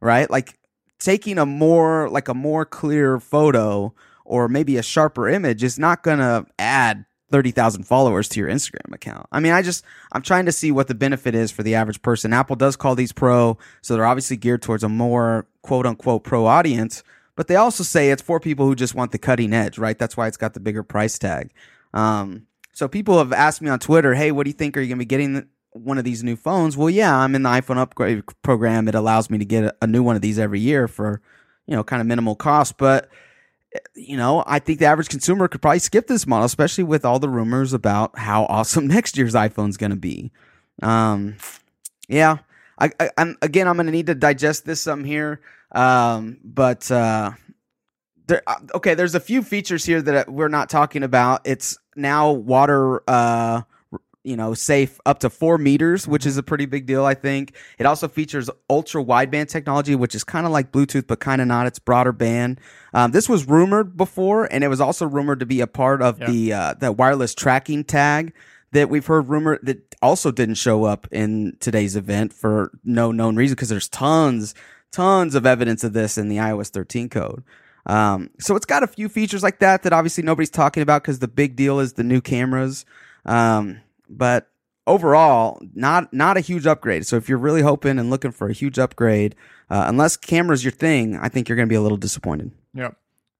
right? 0.00 0.30
Like 0.30 0.58
taking 0.98 1.38
a 1.38 1.46
more 1.46 2.08
like 2.10 2.28
a 2.28 2.34
more 2.34 2.64
clear 2.64 3.18
photo 3.18 3.94
or 4.24 4.48
maybe 4.48 4.76
a 4.76 4.82
sharper 4.82 5.28
image 5.28 5.64
is 5.64 5.78
not 5.78 6.02
going 6.02 6.18
to 6.18 6.46
add 6.58 7.04
30,000 7.30 7.84
followers 7.84 8.28
to 8.28 8.40
your 8.40 8.48
Instagram 8.48 8.92
account. 8.92 9.26
I 9.32 9.40
mean, 9.40 9.52
I 9.52 9.62
just, 9.62 9.84
I'm 10.12 10.22
trying 10.22 10.46
to 10.46 10.52
see 10.52 10.70
what 10.70 10.88
the 10.88 10.94
benefit 10.94 11.34
is 11.34 11.50
for 11.50 11.62
the 11.62 11.74
average 11.74 12.02
person. 12.02 12.32
Apple 12.32 12.56
does 12.56 12.76
call 12.76 12.94
these 12.94 13.12
pro, 13.12 13.56
so 13.82 13.94
they're 13.94 14.06
obviously 14.06 14.36
geared 14.36 14.62
towards 14.62 14.84
a 14.84 14.88
more 14.88 15.46
quote 15.62 15.86
unquote 15.86 16.24
pro 16.24 16.46
audience, 16.46 17.02
but 17.36 17.46
they 17.46 17.56
also 17.56 17.84
say 17.84 18.10
it's 18.10 18.22
for 18.22 18.40
people 18.40 18.66
who 18.66 18.74
just 18.74 18.94
want 18.94 19.12
the 19.12 19.18
cutting 19.18 19.52
edge, 19.52 19.78
right? 19.78 19.98
That's 19.98 20.16
why 20.16 20.26
it's 20.26 20.36
got 20.36 20.54
the 20.54 20.60
bigger 20.60 20.82
price 20.82 21.18
tag. 21.18 21.52
Um, 21.94 22.46
so 22.80 22.88
people 22.88 23.18
have 23.18 23.34
asked 23.34 23.60
me 23.60 23.68
on 23.68 23.78
Twitter, 23.78 24.14
hey, 24.14 24.32
what 24.32 24.44
do 24.44 24.48
you 24.48 24.54
think? 24.54 24.74
Are 24.74 24.80
you 24.80 24.86
going 24.86 24.96
to 24.96 25.02
be 25.02 25.04
getting 25.04 25.46
one 25.72 25.98
of 25.98 26.04
these 26.04 26.24
new 26.24 26.34
phones? 26.34 26.78
Well, 26.78 26.88
yeah, 26.88 27.14
I'm 27.14 27.34
in 27.34 27.42
the 27.42 27.50
iPhone 27.50 27.76
upgrade 27.76 28.22
program. 28.40 28.88
It 28.88 28.94
allows 28.94 29.28
me 29.28 29.36
to 29.36 29.44
get 29.44 29.76
a 29.82 29.86
new 29.86 30.02
one 30.02 30.16
of 30.16 30.22
these 30.22 30.38
every 30.38 30.60
year 30.60 30.88
for, 30.88 31.20
you 31.66 31.76
know, 31.76 31.84
kind 31.84 32.00
of 32.00 32.06
minimal 32.06 32.36
cost, 32.36 32.78
but 32.78 33.10
you 33.94 34.16
know, 34.16 34.42
I 34.46 34.60
think 34.60 34.78
the 34.78 34.86
average 34.86 35.10
consumer 35.10 35.46
could 35.46 35.60
probably 35.60 35.78
skip 35.78 36.06
this 36.06 36.26
model, 36.26 36.46
especially 36.46 36.84
with 36.84 37.04
all 37.04 37.18
the 37.18 37.28
rumors 37.28 37.74
about 37.74 38.18
how 38.18 38.44
awesome 38.46 38.86
next 38.88 39.18
year's 39.18 39.34
iPhone 39.34 39.68
is 39.68 39.76
going 39.76 39.90
to 39.90 39.96
be. 39.96 40.32
Um, 40.82 41.36
yeah, 42.08 42.38
I, 42.78 42.92
am 43.18 43.36
again, 43.42 43.68
I'm 43.68 43.76
going 43.76 43.86
to 43.86 43.92
need 43.92 44.06
to 44.06 44.14
digest 44.14 44.64
this 44.64 44.80
some 44.80 45.04
here. 45.04 45.42
Um, 45.70 46.38
but 46.42 46.90
uh, 46.90 47.32
there, 48.30 48.42
uh, 48.46 48.56
okay, 48.74 48.94
there's 48.94 49.14
a 49.14 49.20
few 49.20 49.42
features 49.42 49.84
here 49.84 50.00
that 50.02 50.32
we're 50.32 50.48
not 50.48 50.70
talking 50.70 51.02
about. 51.02 51.42
It's 51.44 51.78
now 51.94 52.32
water 52.32 53.02
uh, 53.08 53.62
you 54.22 54.36
know, 54.36 54.52
safe 54.52 55.00
up 55.06 55.20
to 55.20 55.30
four 55.30 55.56
meters, 55.56 56.06
which 56.06 56.26
is 56.26 56.36
a 56.36 56.42
pretty 56.42 56.66
big 56.66 56.86
deal, 56.86 57.04
I 57.04 57.14
think. 57.14 57.54
It 57.78 57.86
also 57.86 58.06
features 58.06 58.50
ultra 58.68 59.02
wideband 59.02 59.48
technology, 59.48 59.94
which 59.94 60.14
is 60.14 60.24
kind 60.24 60.44
of 60.44 60.52
like 60.52 60.72
Bluetooth, 60.72 61.06
but 61.06 61.20
kind 61.20 61.40
of 61.40 61.48
not. 61.48 61.66
It's 61.66 61.78
broader 61.78 62.12
band. 62.12 62.60
Um, 62.92 63.12
this 63.12 63.28
was 63.28 63.46
rumored 63.48 63.96
before, 63.96 64.44
and 64.52 64.62
it 64.62 64.68
was 64.68 64.80
also 64.80 65.06
rumored 65.06 65.40
to 65.40 65.46
be 65.46 65.60
a 65.60 65.66
part 65.66 66.02
of 66.02 66.20
yeah. 66.20 66.26
the 66.26 66.52
uh, 66.52 66.74
the 66.74 66.92
wireless 66.92 67.34
tracking 67.34 67.82
tag 67.84 68.34
that 68.72 68.90
we've 68.90 69.06
heard 69.06 69.28
rumor 69.28 69.58
that 69.62 69.94
also 70.02 70.30
didn't 70.30 70.54
show 70.56 70.84
up 70.84 71.08
in 71.10 71.56
today's 71.58 71.96
event 71.96 72.32
for 72.32 72.70
no 72.84 73.12
known 73.12 73.36
reason 73.36 73.54
because 73.54 73.70
there's 73.70 73.88
tons, 73.88 74.54
tons 74.92 75.34
of 75.34 75.46
evidence 75.46 75.82
of 75.82 75.94
this 75.94 76.18
in 76.18 76.28
the 76.28 76.36
iOS 76.36 76.68
13 76.68 77.08
code. 77.08 77.42
Um, 77.86 78.30
so 78.38 78.56
it's 78.56 78.66
got 78.66 78.82
a 78.82 78.86
few 78.86 79.08
features 79.08 79.42
like 79.42 79.58
that 79.60 79.82
that 79.82 79.92
obviously 79.92 80.22
nobody's 80.22 80.50
talking 80.50 80.82
about 80.82 81.02
because 81.02 81.18
the 81.18 81.28
big 81.28 81.56
deal 81.56 81.80
is 81.80 81.94
the 81.94 82.04
new 82.04 82.20
cameras. 82.20 82.84
Um, 83.24 83.80
but 84.08 84.48
overall, 84.86 85.60
not 85.74 86.12
not 86.12 86.36
a 86.36 86.40
huge 86.40 86.66
upgrade. 86.66 87.06
So 87.06 87.16
if 87.16 87.28
you're 87.28 87.38
really 87.38 87.62
hoping 87.62 87.98
and 87.98 88.10
looking 88.10 88.32
for 88.32 88.48
a 88.48 88.52
huge 88.52 88.78
upgrade, 88.78 89.34
uh, 89.70 89.84
unless 89.86 90.16
camera's 90.16 90.64
your 90.64 90.72
thing, 90.72 91.16
I 91.16 91.28
think 91.28 91.48
you're 91.48 91.56
going 91.56 91.68
to 91.68 91.72
be 91.72 91.76
a 91.76 91.80
little 91.80 91.98
disappointed. 91.98 92.52
Yeah. 92.74 92.90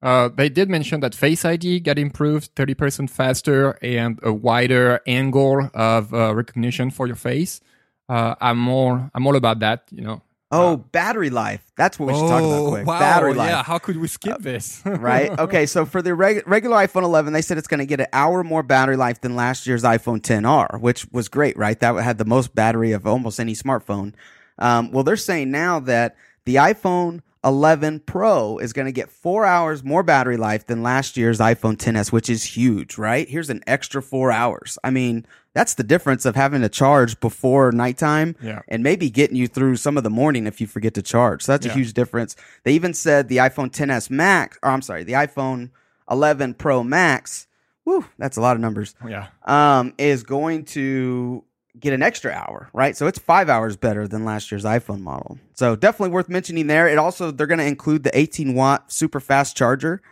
Uh, 0.02 0.30
they 0.34 0.48
did 0.48 0.70
mention 0.70 1.00
that 1.00 1.14
Face 1.14 1.44
ID 1.44 1.80
got 1.80 1.98
improved 1.98 2.54
30% 2.54 3.10
faster 3.10 3.78
and 3.82 4.18
a 4.22 4.32
wider 4.32 5.00
angle 5.06 5.68
of 5.74 6.14
uh, 6.14 6.34
recognition 6.34 6.90
for 6.90 7.06
your 7.06 7.16
face. 7.16 7.60
Uh, 8.08 8.34
I'm 8.40 8.58
more 8.58 9.10
I'm 9.14 9.26
all 9.26 9.36
about 9.36 9.58
that. 9.60 9.84
You 9.90 10.02
know, 10.02 10.22
Oh, 10.52 10.78
battery 10.78 11.30
life. 11.30 11.64
That's 11.76 11.96
what 11.98 12.06
we 12.08 12.14
should 12.14 12.24
oh, 12.24 12.28
talk 12.28 12.40
about 12.40 12.58
oh, 12.58 12.68
quick. 12.70 12.86
Wow, 12.86 12.98
battery 12.98 13.34
life. 13.34 13.50
Yeah, 13.50 13.62
how 13.62 13.78
could 13.78 13.96
we 13.96 14.08
skip 14.08 14.34
uh, 14.34 14.38
this? 14.38 14.82
right? 14.84 15.30
Okay, 15.38 15.64
so 15.64 15.86
for 15.86 16.02
the 16.02 16.12
reg- 16.14 16.42
regular 16.46 16.76
iPhone 16.76 17.04
11, 17.04 17.32
they 17.32 17.42
said 17.42 17.56
it's 17.56 17.68
going 17.68 17.78
to 17.78 17.86
get 17.86 18.00
an 18.00 18.08
hour 18.12 18.42
more 18.42 18.64
battery 18.64 18.96
life 18.96 19.20
than 19.20 19.36
last 19.36 19.66
year's 19.66 19.84
iPhone 19.84 20.20
10R, 20.20 20.80
which 20.80 21.06
was 21.12 21.28
great, 21.28 21.56
right? 21.56 21.78
That 21.78 21.94
had 22.02 22.18
the 22.18 22.24
most 22.24 22.54
battery 22.54 22.90
of 22.90 23.06
almost 23.06 23.38
any 23.38 23.54
smartphone. 23.54 24.14
Um, 24.58 24.90
well, 24.90 25.04
they're 25.04 25.16
saying 25.16 25.52
now 25.52 25.78
that 25.80 26.16
the 26.44 26.56
iPhone 26.56 27.20
11 27.44 28.00
Pro 28.00 28.58
is 28.58 28.72
going 28.72 28.86
to 28.86 28.92
get 28.92 29.08
four 29.08 29.46
hours 29.46 29.82
more 29.82 30.02
battery 30.02 30.36
life 30.36 30.66
than 30.66 30.82
last 30.82 31.16
year's 31.16 31.38
iPhone 31.38 31.76
10s, 31.76 32.12
which 32.12 32.28
is 32.28 32.42
huge, 32.44 32.98
right? 32.98 33.28
Here's 33.28 33.50
an 33.50 33.62
extra 33.66 34.02
four 34.02 34.30
hours. 34.30 34.78
I 34.84 34.90
mean, 34.90 35.26
that's 35.54 35.74
the 35.74 35.82
difference 35.82 36.24
of 36.24 36.36
having 36.36 36.60
to 36.62 36.68
charge 36.68 37.18
before 37.20 37.72
nighttime 37.72 38.36
Yeah. 38.40 38.60
and 38.68 38.82
maybe 38.82 39.10
getting 39.10 39.36
you 39.36 39.48
through 39.48 39.76
some 39.76 39.96
of 39.96 40.04
the 40.04 40.10
morning 40.10 40.46
if 40.46 40.60
you 40.60 40.66
forget 40.66 40.94
to 40.94 41.02
charge. 41.02 41.42
So 41.42 41.52
that's 41.52 41.66
a 41.66 41.70
huge 41.72 41.92
difference. 41.92 42.36
They 42.64 42.72
even 42.72 42.94
said 42.94 43.28
the 43.28 43.38
iPhone 43.38 43.70
10s 43.70 44.10
Max, 44.10 44.58
or 44.62 44.70
I'm 44.70 44.82
sorry, 44.82 45.02
the 45.04 45.14
iPhone 45.14 45.70
11 46.10 46.54
Pro 46.54 46.84
Max, 46.84 47.46
whew, 47.84 48.04
that's 48.18 48.36
a 48.36 48.40
lot 48.40 48.54
of 48.56 48.60
numbers, 48.60 48.94
Yeah. 49.06 49.26
um, 49.44 49.92
is 49.98 50.22
going 50.22 50.64
to 50.66 51.42
get 51.78 51.92
an 51.94 52.02
extra 52.02 52.30
hour, 52.32 52.68
right? 52.72 52.96
So 52.96 53.06
it's 53.06 53.18
five 53.18 53.48
hours 53.48 53.76
better 53.76 54.06
than 54.06 54.24
last 54.24 54.50
year's 54.52 54.64
iPhone 54.64 55.00
model. 55.00 55.38
So 55.54 55.76
definitely 55.76 56.10
worth 56.12 56.28
mentioning 56.28 56.66
there. 56.66 56.88
It 56.88 56.98
also, 56.98 57.30
they're 57.30 57.46
going 57.46 57.58
to 57.58 57.64
include 57.66 58.02
the 58.02 58.16
18 58.16 58.54
watt 58.54 58.92
super 58.92 59.18
fast 59.20 59.56
charger 59.56 60.02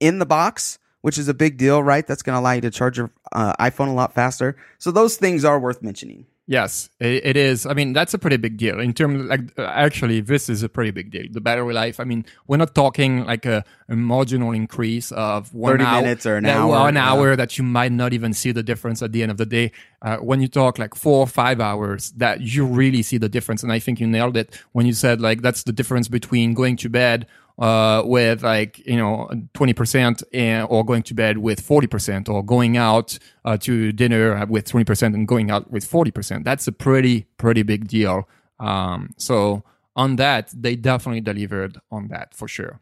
in 0.00 0.18
the 0.18 0.26
box, 0.26 0.78
which 1.04 1.18
is 1.18 1.28
a 1.28 1.34
big 1.34 1.58
deal, 1.58 1.82
right? 1.82 2.06
That's 2.06 2.22
going 2.22 2.34
to 2.34 2.40
allow 2.40 2.52
you 2.52 2.62
to 2.62 2.70
charge 2.70 2.96
your 2.96 3.10
uh, 3.30 3.52
iPhone 3.60 3.88
a 3.88 3.92
lot 3.92 4.14
faster. 4.14 4.56
So 4.78 4.90
those 4.90 5.18
things 5.18 5.44
are 5.44 5.60
worth 5.60 5.82
mentioning. 5.82 6.24
Yes, 6.46 6.88
it, 6.98 7.26
it 7.26 7.36
is. 7.36 7.66
I 7.66 7.74
mean, 7.74 7.92
that's 7.92 8.14
a 8.14 8.18
pretty 8.18 8.38
big 8.38 8.56
deal 8.56 8.80
in 8.80 8.94
terms. 8.94 9.20
Of, 9.20 9.26
like, 9.26 9.52
actually, 9.58 10.22
this 10.22 10.48
is 10.48 10.62
a 10.62 10.68
pretty 10.70 10.92
big 10.92 11.10
deal. 11.10 11.26
The 11.30 11.42
battery 11.42 11.74
life. 11.74 12.00
I 12.00 12.04
mean, 12.04 12.24
we're 12.46 12.56
not 12.56 12.74
talking 12.74 13.26
like 13.26 13.44
a, 13.44 13.66
a 13.90 13.96
marginal 13.96 14.52
increase 14.52 15.12
of 15.12 15.52
one 15.52 15.72
30 15.72 15.84
hour, 15.84 16.00
minutes 16.00 16.24
or 16.24 16.36
an 16.36 16.44
that- 16.44 16.56
hour, 16.56 16.68
one 16.68 16.94
yeah. 16.94 17.10
hour 17.10 17.36
that 17.36 17.58
you 17.58 17.64
might 17.64 17.92
not 17.92 18.14
even 18.14 18.32
see 18.32 18.52
the 18.52 18.62
difference 18.62 19.02
at 19.02 19.12
the 19.12 19.22
end 19.22 19.30
of 19.30 19.36
the 19.36 19.46
day. 19.46 19.72
Uh, 20.00 20.16
when 20.18 20.40
you 20.40 20.48
talk 20.48 20.78
like 20.78 20.94
four 20.94 21.20
or 21.20 21.26
five 21.26 21.60
hours, 21.60 22.12
that 22.12 22.40
you 22.40 22.64
really 22.64 23.02
see 23.02 23.18
the 23.18 23.28
difference. 23.28 23.62
And 23.62 23.70
I 23.70 23.78
think 23.78 24.00
you 24.00 24.06
nailed 24.06 24.38
it 24.38 24.58
when 24.72 24.86
you 24.86 24.94
said 24.94 25.20
like 25.20 25.42
that's 25.42 25.64
the 25.64 25.72
difference 25.72 26.08
between 26.08 26.54
going 26.54 26.76
to 26.78 26.88
bed 26.88 27.26
uh, 27.58 28.02
with 28.04 28.42
like 28.42 28.84
you 28.86 28.96
know 28.96 29.30
twenty 29.52 29.72
percent, 29.72 30.22
or 30.32 30.84
going 30.84 31.02
to 31.04 31.14
bed 31.14 31.38
with 31.38 31.60
forty 31.60 31.86
percent, 31.86 32.28
or 32.28 32.42
going 32.42 32.76
out 32.76 33.18
uh, 33.44 33.56
to 33.58 33.92
dinner 33.92 34.44
with 34.46 34.66
twenty 34.66 34.84
percent 34.84 35.14
and 35.14 35.28
going 35.28 35.50
out 35.50 35.70
with 35.70 35.84
forty 35.84 36.10
percent. 36.10 36.44
That's 36.44 36.66
a 36.66 36.72
pretty 36.72 37.26
pretty 37.36 37.62
big 37.62 37.88
deal. 37.88 38.28
Um, 38.58 39.10
so 39.18 39.62
on 39.96 40.16
that, 40.16 40.52
they 40.54 40.76
definitely 40.76 41.20
delivered 41.20 41.78
on 41.90 42.08
that 42.08 42.34
for 42.34 42.48
sure. 42.48 42.80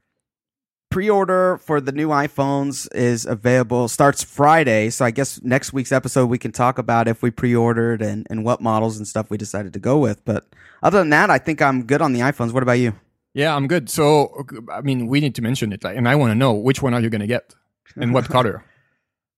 pre-order 0.93 1.57
for 1.59 1.81
the 1.81 1.91
new 1.91 2.09
iPhones 2.09 2.87
is 2.95 3.25
available 3.25 3.89
starts 3.89 4.23
Friday. 4.23 4.91
So 4.91 5.05
I 5.07 5.11
guess 5.11 5.43
next 5.43 5.73
week's 5.73 5.91
episode 5.91 6.27
we 6.27 6.39
can 6.39 6.53
talk 6.53 6.79
about 6.79 7.09
if 7.09 7.23
we 7.23 7.31
pre-ordered 7.31 8.03
and, 8.03 8.27
and 8.29 8.45
what 8.45 8.61
models 8.61 8.99
and 8.99 9.09
stuff 9.09 9.31
we 9.31 9.39
decided 9.39 9.73
to 9.73 9.81
go 9.81 9.99
with. 9.99 10.23
But 10.25 10.47
other 10.83 10.99
than 10.99 11.11
that, 11.11 11.31
I 11.31 11.39
think 11.39 11.63
I'm 11.63 11.85
good 11.85 12.03
on 12.03 12.13
the 12.13 12.21
iPhones. 12.21 12.53
What 12.53 12.63
about 12.63 12.75
you? 12.75 12.93
Yeah, 13.35 13.55
I'm 13.57 13.67
good. 13.67 13.89
So 13.89 14.45
I 14.71 14.81
mean, 14.83 15.07
we 15.07 15.21
need 15.21 15.35
to 15.37 15.43
mention 15.43 15.73
it, 15.73 15.83
like, 15.85 15.97
and 15.97 16.09
I 16.09 16.15
want 16.17 16.31
to 16.33 16.35
know 16.35 16.53
which 16.53 16.83
one 16.83 16.93
are 16.95 17.01
you 17.01 17.09
going 17.11 17.21
to 17.23 17.27
get 17.27 17.55
and 17.97 18.13
what 18.13 18.29
color. 18.37 18.65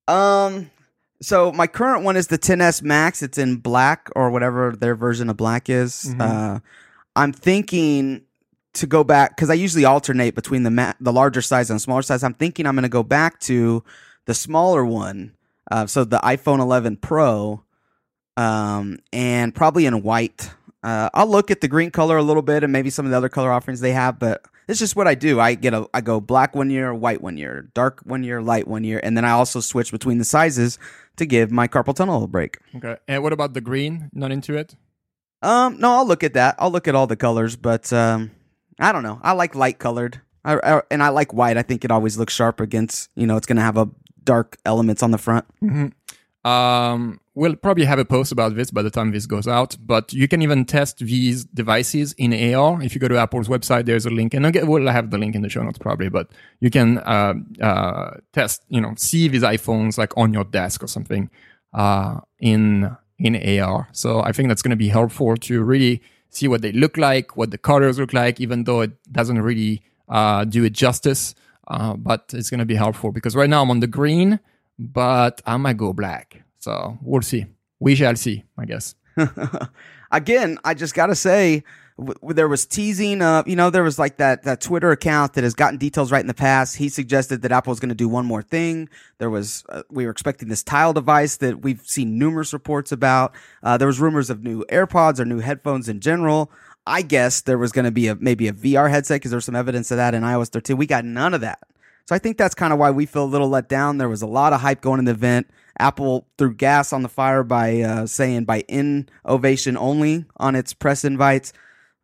Um 0.09 0.70
so 1.22 1.52
my 1.52 1.66
current 1.66 2.04
one 2.04 2.16
is 2.16 2.26
the 2.26 2.38
XS 2.38 2.83
Max. 2.83 3.22
It's 3.22 3.38
in 3.38 3.57
black 3.57 4.11
or 4.14 4.30
whatever 4.30 4.74
their 4.76 4.94
version 4.94 5.30
of 5.30 5.37
black 5.37 5.70
is. 5.70 6.07
Mhm. 6.14 6.20
Uh 6.20 6.61
I'm 7.16 7.33
thinking 7.33 8.22
to 8.74 8.87
go 8.87 9.04
back 9.04 9.37
cuz 9.37 9.48
I 9.48 9.54
usually 9.54 9.85
alternate 9.85 10.35
between 10.35 10.64
the 10.64 10.70
ma- 10.70 10.92
the 11.00 11.12
larger 11.12 11.40
size 11.40 11.70
and 11.70 11.80
smaller 11.80 12.02
size. 12.02 12.22
I'm 12.24 12.35
thinking 12.35 12.66
I'm 12.66 12.74
going 12.74 12.83
to 12.83 12.88
go 12.88 13.04
back 13.04 13.38
to 13.40 13.85
the 14.26 14.35
smaller 14.35 14.85
one. 14.85 15.33
Uh, 15.70 15.87
so 15.87 16.04
the 16.04 16.18
iPhone 16.18 16.59
11 16.59 16.96
Pro 16.96 17.62
um 18.37 18.98
and 19.12 19.54
probably 19.54 19.87
in 19.87 20.02
white. 20.02 20.50
Uh, 20.85 21.09
I'll 21.14 21.27
look 21.27 21.51
at 21.51 21.62
the 21.62 21.68
green 21.68 21.90
color 21.90 22.18
a 22.18 22.23
little 22.23 22.42
bit 22.42 22.62
and 22.62 22.70
maybe 22.70 22.90
some 22.90 23.07
of 23.07 23.11
the 23.11 23.16
other 23.16 23.31
color 23.31 23.51
offerings 23.51 23.81
they 23.81 23.92
have, 23.92 24.18
but 24.18 24.44
it's 24.68 24.79
just 24.79 24.94
what 24.94 25.09
I 25.09 25.14
do. 25.14 25.40
I 25.40 25.55
get 25.55 25.73
a 25.73 25.88
I 25.94 26.03
go 26.03 26.20
black 26.20 26.55
one 26.55 26.68
year, 26.68 26.92
white 26.92 27.23
one 27.23 27.38
year, 27.38 27.70
dark 27.73 28.01
one 28.05 28.23
year, 28.23 28.42
light 28.42 28.68
one 28.68 28.85
year, 28.85 29.01
and 29.03 29.16
then 29.16 29.25
I 29.25 29.31
also 29.31 29.61
switch 29.61 29.90
between 29.90 30.18
the 30.18 30.25
sizes 30.25 30.79
to 31.16 31.25
give 31.25 31.51
my 31.51 31.68
carpal 31.68 31.94
tunnel 31.94 32.23
a 32.23 32.29
break. 32.29 32.59
Okay. 32.77 32.97
And 33.09 33.23
what 33.23 33.33
about 33.33 33.55
the 33.55 33.62
green? 33.62 34.11
Not 34.12 34.31
into 34.31 34.57
it? 34.57 34.77
Um, 35.40 35.79
no, 35.79 35.92
I'll 35.92 36.07
look 36.07 36.23
at 36.23 36.35
that. 36.35 36.55
I'll 36.59 36.70
look 36.70 36.87
at 36.87 36.94
all 36.94 37.07
the 37.07 37.16
colors, 37.16 37.57
but 37.57 37.90
um, 37.92 38.31
I 38.79 38.92
don't 38.92 39.03
know. 39.03 39.20
I 39.23 39.33
like 39.33 39.55
light 39.55 39.79
colored, 39.79 40.20
I, 40.44 40.59
I, 40.62 40.83
and 40.90 41.03
I 41.03 41.09
like 41.09 41.33
white. 41.33 41.57
I 41.57 41.62
think 41.62 41.85
it 41.85 41.90
always 41.90 42.18
looks 42.18 42.35
sharp 42.35 42.61
against. 42.61 43.11
You 43.14 43.27
know, 43.27 43.37
it's 43.37 43.47
going 43.47 43.57
to 43.57 43.62
have 43.62 43.79
a 43.79 43.88
dark 44.23 44.59
elements 44.66 45.03
on 45.03 45.11
the 45.12 45.18
front. 45.18 45.47
Um, 46.44 47.20
we'll 47.35 47.57
probably 47.57 47.85
have 47.87 47.98
a 47.98 48.04
post 48.04 48.30
about 48.30 48.54
this 48.54 48.70
by 48.70 48.83
the 48.83 48.90
time 48.90 49.12
this 49.12 49.24
goes 49.24 49.48
out, 49.48 49.76
but 49.80 50.12
you 50.12 50.28
can 50.28 50.42
even 50.42 50.66
test 50.66 50.98
these 50.98 51.44
devices 51.44 52.12
in 52.18 52.33
AR. 52.54 52.83
If 52.83 52.94
you 52.94 53.00
go 53.00 53.09
to 53.09 53.16
Apple's 53.16 53.48
website, 53.48 53.87
there's 53.87 54.04
a 54.04 54.11
link, 54.11 54.35
and 54.35 54.44
again, 54.44 54.66
we'll 54.66 54.87
have 54.88 55.11
the 55.11 55.18
link 55.18 55.35
in 55.35 55.42
the 55.42 55.48
show 55.48 55.62
notes 55.62 55.78
probably, 55.78 56.11
but 56.11 56.30
you 56.61 56.70
can 56.70 56.98
uh, 56.98 57.35
uh, 57.62 58.18
test, 58.33 58.62
you 58.68 58.80
know, 58.80 58.92
see 58.96 59.28
these 59.28 59.42
iPhones 59.42 59.96
like 59.96 60.16
on 60.18 60.35
your 60.35 60.44
desk 60.44 60.83
or 60.83 60.87
something 60.87 61.30
uh, 61.72 62.20
in 62.40 62.94
in 63.18 63.61
AR. 63.61 63.88
So 63.92 64.20
I 64.22 64.33
think 64.33 64.48
that's 64.48 64.62
going 64.62 64.70
to 64.70 64.76
be 64.76 64.88
helpful 64.88 65.37
to 65.37 65.62
really 65.62 66.02
see 66.30 66.48
what 66.48 66.62
they 66.62 66.72
look 66.72 66.96
like, 66.96 67.37
what 67.37 67.50
the 67.50 67.59
colors 67.59 67.98
look 67.98 68.12
like, 68.12 68.40
even 68.40 68.64
though 68.64 68.80
it 68.83 68.92
doesn't 69.12 69.40
really 69.40 69.83
uh, 70.09 70.44
do 70.44 70.64
it 70.64 70.72
justice. 70.72 71.35
Uh, 71.68 71.94
but 71.94 72.30
it's 72.35 72.50
going 72.50 72.59
to 72.59 72.66
be 72.66 72.74
helpful 72.74 73.11
because 73.11 73.35
right 73.35 73.48
now 73.48 73.62
I'm 73.62 73.70
on 73.70 73.80
the 73.80 73.87
green, 73.87 74.38
but 74.79 75.41
I 75.47 75.57
might 75.57 75.77
go 75.77 75.93
black. 75.93 76.43
So 76.59 76.99
we'll 77.03 77.23
see. 77.23 77.47
We 77.79 77.95
shall 77.95 78.17
see, 78.17 78.45
I 78.57 78.65
guess. 78.65 78.95
Again, 80.11 80.59
I 80.65 80.75
just 80.75 80.95
got 80.95 81.07
to 81.07 81.15
say, 81.15 81.65
w- 81.99 82.35
there 82.35 82.49
was 82.49 82.67
teasing. 82.67 83.21
Uh, 83.21 83.43
you 83.47 83.57
know, 83.57 83.71
there 83.71 83.83
was 83.83 83.99
like 83.99 84.17
that 84.19 84.45
that 84.45 84.61
Twitter 84.61 84.91
account 84.91 85.35
that 85.35 85.45
has 85.45 85.55
gotten 85.55 85.79
details 85.79 86.11
right 86.13 86.21
in 86.21 86.27
the 86.27 86.35
past. 86.35 86.77
He 86.77 86.89
suggested 86.89 87.43
that 87.43 87.53
Apple 87.53 87.71
was 87.71 87.81
going 87.81 87.91
to 87.91 87.95
do 87.95 88.09
one 88.09 88.27
more 88.27 88.43
thing. 88.43 88.89
There 89.19 89.31
was 89.31 89.65
uh, 89.69 89.83
we 89.91 90.05
were 90.05 90.11
expecting 90.11 90.49
this 90.49 90.63
tile 90.63 90.93
device 90.93 91.37
that 91.39 91.63
we've 91.63 91.83
seen 91.83 92.19
numerous 92.19 92.53
reports 92.53 92.93
about. 92.93 93.35
Uh, 93.63 93.77
there 93.77 93.89
was 93.89 94.01
rumors 94.01 94.31
of 94.31 94.43
new 94.43 94.65
AirPods 94.67 95.19
or 95.19 95.25
new 95.25 95.41
headphones 95.41 95.89
in 95.89 96.01
general. 96.01 96.51
I 96.87 97.03
guess 97.03 97.41
there 97.41 97.59
was 97.59 97.73
going 97.73 97.87
to 97.87 97.91
be 97.91 98.09
a 98.09 98.15
maybe 98.15 98.47
a 98.49 98.53
VR 98.53 98.91
headset 98.91 99.17
because 99.17 99.31
there's 99.31 99.45
some 99.45 99.57
evidence 99.57 99.91
of 99.91 99.97
that 99.97 100.15
in 100.15 100.23
iOS 100.23 100.49
13. 100.49 100.77
We 100.77 100.87
got 100.87 101.05
none 101.05 101.35
of 101.35 101.41
that. 101.41 101.61
So 102.07 102.14
I 102.14 102.19
think 102.19 102.37
that's 102.37 102.55
kind 102.55 102.73
of 102.73 102.79
why 102.79 102.90
we 102.90 103.07
feel 103.07 103.25
a 103.25 103.27
little 103.27 103.49
let 103.49 103.69
down. 103.69 103.99
There 103.99 104.09
was 104.09 104.23
a 104.23 104.27
lot 104.27 104.53
of 104.53 104.61
hype 104.61 104.83
going 104.83 104.99
in 104.99 105.07
the 105.07 105.12
event. 105.12 105.49
Apple 105.79 106.27
threw 106.37 106.55
gas 106.55 106.93
on 106.93 107.03
the 107.03 107.09
fire 107.09 107.43
by 107.43 107.81
uh, 107.81 108.07
saying 108.07 108.45
by 108.45 108.61
in 108.69 109.09
ovation 109.27 109.77
only 109.77 110.25
on 110.37 110.55
its 110.55 110.75
press 110.75 111.05
invites. 111.05 111.53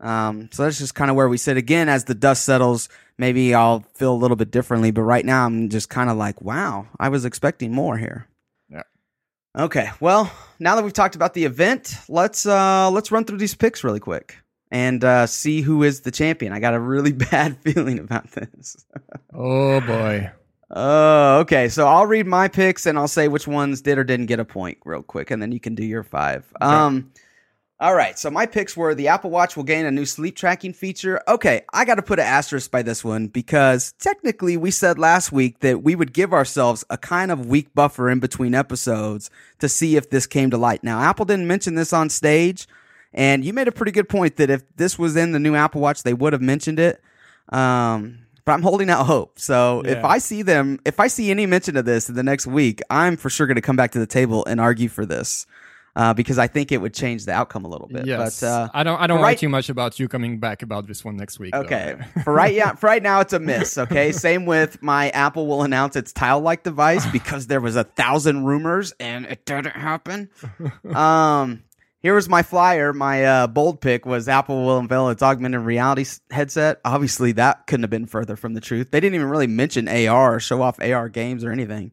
Um, 0.00 0.48
so 0.52 0.64
that's 0.64 0.78
just 0.78 0.94
kind 0.94 1.10
of 1.10 1.16
where 1.16 1.28
we 1.28 1.36
sit. 1.36 1.58
Again, 1.58 1.90
as 1.90 2.04
the 2.04 2.14
dust 2.14 2.44
settles, 2.44 2.88
maybe 3.18 3.54
I'll 3.54 3.80
feel 3.94 4.12
a 4.12 4.16
little 4.16 4.36
bit 4.36 4.50
differently. 4.50 4.90
But 4.90 5.02
right 5.02 5.24
now, 5.24 5.44
I'm 5.44 5.68
just 5.68 5.90
kind 5.90 6.08
of 6.08 6.16
like, 6.16 6.40
wow, 6.40 6.88
I 6.98 7.10
was 7.10 7.26
expecting 7.26 7.72
more 7.72 7.98
here. 7.98 8.26
Yeah. 8.70 8.82
Okay. 9.56 9.90
Well, 10.00 10.32
now 10.58 10.76
that 10.76 10.82
we've 10.82 10.94
talked 10.94 11.14
about 11.14 11.34
the 11.34 11.44
event, 11.44 11.94
let's 12.08 12.46
uh, 12.46 12.90
let's 12.90 13.12
run 13.12 13.24
through 13.24 13.38
these 13.38 13.54
picks 13.54 13.84
really 13.84 14.00
quick 14.00 14.38
and 14.70 15.02
uh, 15.04 15.26
see 15.26 15.60
who 15.60 15.82
is 15.82 16.00
the 16.00 16.10
champion. 16.10 16.52
I 16.52 16.60
got 16.60 16.74
a 16.74 16.80
really 16.80 17.12
bad 17.30 17.56
feeling 17.58 17.98
about 17.98 18.30
this. 18.32 18.84
Oh 19.32 19.80
boy. 19.80 20.28
Oh, 20.72 21.38
okay. 21.38 21.68
So 21.68 21.86
I'll 21.86 22.06
read 22.06 22.26
my 22.26 22.48
picks 22.48 22.84
and 22.84 22.98
I'll 22.98 23.08
say 23.08 23.28
which 23.28 23.46
ones 23.46 23.80
did 23.80 23.96
or 23.96 24.02
didn't 24.02 24.26
get 24.26 24.40
a 24.40 24.44
point 24.44 24.78
real 24.84 25.04
quick, 25.04 25.30
and 25.30 25.40
then 25.40 25.52
you 25.52 25.60
can 25.60 25.76
do 25.76 25.84
your 25.84 26.02
five. 26.02 26.44
Um, 26.60 27.12
all 27.78 27.94
right. 27.94 28.18
So 28.18 28.30
my 28.30 28.44
picks 28.44 28.76
were 28.76 28.94
the 28.94 29.08
Apple 29.08 29.30
Watch 29.30 29.56
will 29.56 29.64
gain 29.64 29.86
a 29.86 29.90
new 29.90 30.04
sleep 30.04 30.36
tracking 30.36 30.74
feature. 30.74 31.22
Okay, 31.26 31.62
I 31.72 31.84
got 31.86 31.94
to 31.94 32.02
put 32.02 32.18
an 32.18 32.26
asterisk 32.26 32.70
by 32.70 32.82
this 32.82 33.02
one 33.02 33.28
because 33.28 33.92
technically 33.92 34.56
we 34.58 34.70
said 34.70 34.98
last 34.98 35.32
week 35.32 35.60
that 35.60 35.82
we 35.82 35.94
would 35.94 36.12
give 36.12 36.34
ourselves 36.34 36.84
a 36.90 36.98
kind 36.98 37.30
of 37.30 37.46
week 37.46 37.72
buffer 37.74 38.10
in 38.10 38.20
between 38.20 38.54
episodes 38.54 39.30
to 39.60 39.68
see 39.68 39.96
if 39.96 40.10
this 40.10 40.26
came 40.26 40.50
to 40.50 40.58
light. 40.58 40.84
Now, 40.84 41.00
Apple 41.00 41.24
didn't 41.24 41.46
mention 41.46 41.74
this 41.76 41.94
on 41.94 42.10
stage, 42.10 42.66
and 43.12 43.44
you 43.44 43.52
made 43.52 43.68
a 43.68 43.72
pretty 43.72 43.92
good 43.92 44.08
point 44.08 44.36
that 44.36 44.50
if 44.50 44.62
this 44.76 44.98
was 44.98 45.16
in 45.16 45.32
the 45.32 45.38
new 45.38 45.54
Apple 45.54 45.80
Watch, 45.80 46.02
they 46.02 46.14
would 46.14 46.32
have 46.32 46.42
mentioned 46.42 46.78
it. 46.78 47.00
Um, 47.48 48.20
but 48.44 48.52
I'm 48.52 48.62
holding 48.62 48.90
out 48.90 49.06
hope. 49.06 49.38
So 49.38 49.82
if 49.84 50.04
I 50.04 50.18
see 50.18 50.42
them, 50.42 50.80
if 50.84 50.98
I 50.98 51.08
see 51.08 51.30
any 51.30 51.46
mention 51.46 51.76
of 51.76 51.84
this 51.84 52.08
in 52.08 52.14
the 52.14 52.22
next 52.22 52.46
week, 52.46 52.80
I'm 52.88 53.16
for 53.16 53.30
sure 53.30 53.46
going 53.46 53.56
to 53.56 53.60
come 53.60 53.76
back 53.76 53.92
to 53.92 53.98
the 53.98 54.06
table 54.06 54.44
and 54.46 54.60
argue 54.60 54.88
for 54.88 55.04
this 55.04 55.46
uh, 55.96 56.14
because 56.14 56.38
I 56.38 56.46
think 56.46 56.72
it 56.72 56.78
would 56.78 56.94
change 56.94 57.26
the 57.26 57.32
outcome 57.32 57.64
a 57.64 57.68
little 57.68 57.88
bit. 57.88 58.06
Yes. 58.06 58.40
But 58.40 58.46
uh, 58.46 58.68
I 58.72 58.82
don't 58.82 59.00
I 59.00 59.06
don't 59.06 59.18
but 59.18 59.24
worry 59.24 59.36
too 59.36 59.48
much 59.48 59.68
about 59.68 59.98
you 59.98 60.08
coming 60.08 60.38
back 60.38 60.62
about 60.62 60.86
this 60.86 61.04
one 61.04 61.16
next 61.16 61.38
week. 61.38 61.54
Okay. 61.54 61.96
for 62.24 62.32
right 62.32 62.54
yeah, 62.54 62.74
for 62.74 62.86
right 62.86 63.02
now 63.02 63.20
it's 63.20 63.32
a 63.32 63.40
miss, 63.40 63.76
okay? 63.76 64.12
Same 64.26 64.46
with 64.46 64.82
my 64.82 65.10
Apple 65.10 65.46
will 65.46 65.62
announce 65.62 65.96
its 65.96 66.12
tile-like 66.12 66.62
device 66.62 67.06
because 67.06 67.48
there 67.48 67.60
was 67.60 67.76
a 67.76 67.84
thousand 67.84 68.44
rumors 68.44 68.92
and 69.00 69.26
it 69.26 69.44
didn't 69.44 69.76
happen. 69.76 70.30
Um 70.94 71.62
here 72.02 72.14
was 72.14 72.28
my 72.28 72.42
flyer. 72.42 72.92
My 72.92 73.24
uh, 73.24 73.46
bold 73.46 73.80
pick 73.80 74.06
was 74.06 74.28
Apple 74.28 74.64
will 74.64 74.78
unveil 74.78 75.08
its 75.10 75.22
augmented 75.22 75.60
reality 75.60 76.06
headset. 76.30 76.80
Obviously, 76.84 77.32
that 77.32 77.66
couldn't 77.66 77.82
have 77.84 77.90
been 77.90 78.06
further 78.06 78.36
from 78.36 78.54
the 78.54 78.60
truth. 78.60 78.90
They 78.90 79.00
didn't 79.00 79.14
even 79.14 79.28
really 79.28 79.46
mention 79.46 79.88
AR 79.88 80.36
or 80.36 80.40
show 80.40 80.62
off 80.62 80.80
AR 80.80 81.08
games 81.08 81.44
or 81.44 81.52
anything. 81.52 81.92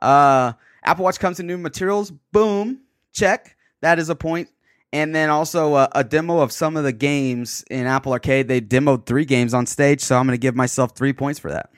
Uh, 0.00 0.52
Apple 0.84 1.04
Watch 1.04 1.18
comes 1.18 1.40
in 1.40 1.46
new 1.46 1.58
materials. 1.58 2.10
Boom, 2.32 2.82
check. 3.12 3.56
That 3.80 3.98
is 3.98 4.08
a 4.08 4.14
point. 4.14 4.48
and 4.92 5.14
then 5.14 5.30
also 5.30 5.74
a, 5.74 5.88
a 5.94 6.04
demo 6.04 6.40
of 6.40 6.52
some 6.52 6.76
of 6.76 6.84
the 6.84 6.92
games 6.92 7.64
in 7.70 7.86
Apple 7.86 8.12
Arcade. 8.12 8.48
They 8.48 8.60
demoed 8.60 9.04
three 9.06 9.24
games 9.24 9.52
on 9.52 9.66
stage, 9.66 10.00
so 10.00 10.16
I'm 10.16 10.26
going 10.26 10.34
to 10.34 10.40
give 10.40 10.54
myself 10.54 10.94
three 10.94 11.12
points 11.12 11.38
for 11.40 11.50
that. 11.50 11.70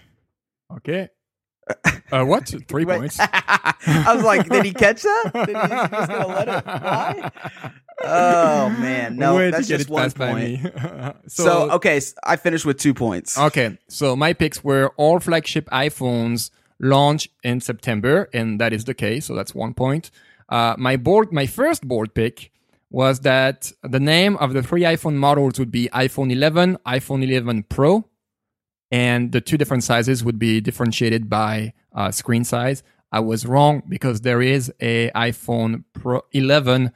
Okay. 0.76 1.08
Uh, 2.10 2.24
what? 2.24 2.48
Three 2.68 2.86
Wait. 2.86 2.98
points. 3.00 3.18
I 3.20 4.14
was 4.14 4.24
like, 4.24 4.48
did 4.48 4.64
he 4.64 4.72
catch 4.72 5.02
that? 5.02 5.30
Did 5.34 5.48
he, 5.48 5.60
he's 5.60 5.68
just 5.68 6.08
going 6.08 6.22
to 6.22 6.26
let 6.26 6.48
it 6.48 6.62
fly? 6.64 7.70
Oh 8.02 8.70
man, 8.70 9.16
no, 9.16 9.36
Way 9.36 9.50
that's 9.50 9.68
just 9.68 9.90
one 9.90 10.10
point. 10.12 10.64
me. 10.64 10.70
So, 11.26 11.70
okay, 11.72 12.00
I 12.24 12.36
finished 12.36 12.64
with 12.64 12.78
two 12.78 12.94
points. 12.94 13.36
Okay, 13.36 13.76
so 13.88 14.16
my 14.16 14.32
picks 14.32 14.64
were 14.64 14.92
all 14.96 15.20
flagship 15.20 15.68
iPhones 15.68 16.50
launch 16.80 17.28
in 17.42 17.60
September, 17.60 18.30
and 18.32 18.58
that 18.58 18.72
is 18.72 18.84
the 18.86 18.94
case. 18.94 19.26
So 19.26 19.34
that's 19.34 19.54
one 19.54 19.74
point. 19.74 20.10
Uh, 20.48 20.76
my 20.78 20.96
bold, 20.96 21.30
my 21.30 21.46
first 21.46 21.86
bold 21.86 22.14
pick 22.14 22.50
was 22.90 23.20
that 23.20 23.70
the 23.82 24.00
name 24.00 24.36
of 24.38 24.54
the 24.54 24.62
three 24.62 24.82
iPhone 24.82 25.16
models 25.16 25.58
would 25.58 25.70
be 25.70 25.90
iPhone 25.92 26.32
11, 26.32 26.78
iPhone 26.86 27.22
11 27.22 27.64
Pro, 27.64 28.06
and 28.90 29.32
the 29.32 29.40
two 29.40 29.56
different 29.58 29.84
sizes 29.84 30.24
would 30.24 30.38
be 30.38 30.60
differentiated 30.60 31.28
by 31.28 31.72
uh, 31.94 32.10
screen 32.10 32.44
size. 32.44 32.82
I 33.10 33.20
was 33.20 33.46
wrong 33.46 33.82
because 33.88 34.20
there 34.20 34.42
is 34.42 34.72
a 34.80 35.10
iPhone 35.10 35.84
Pro 35.94 36.22
11 36.32 36.92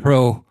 Pro 0.00 0.44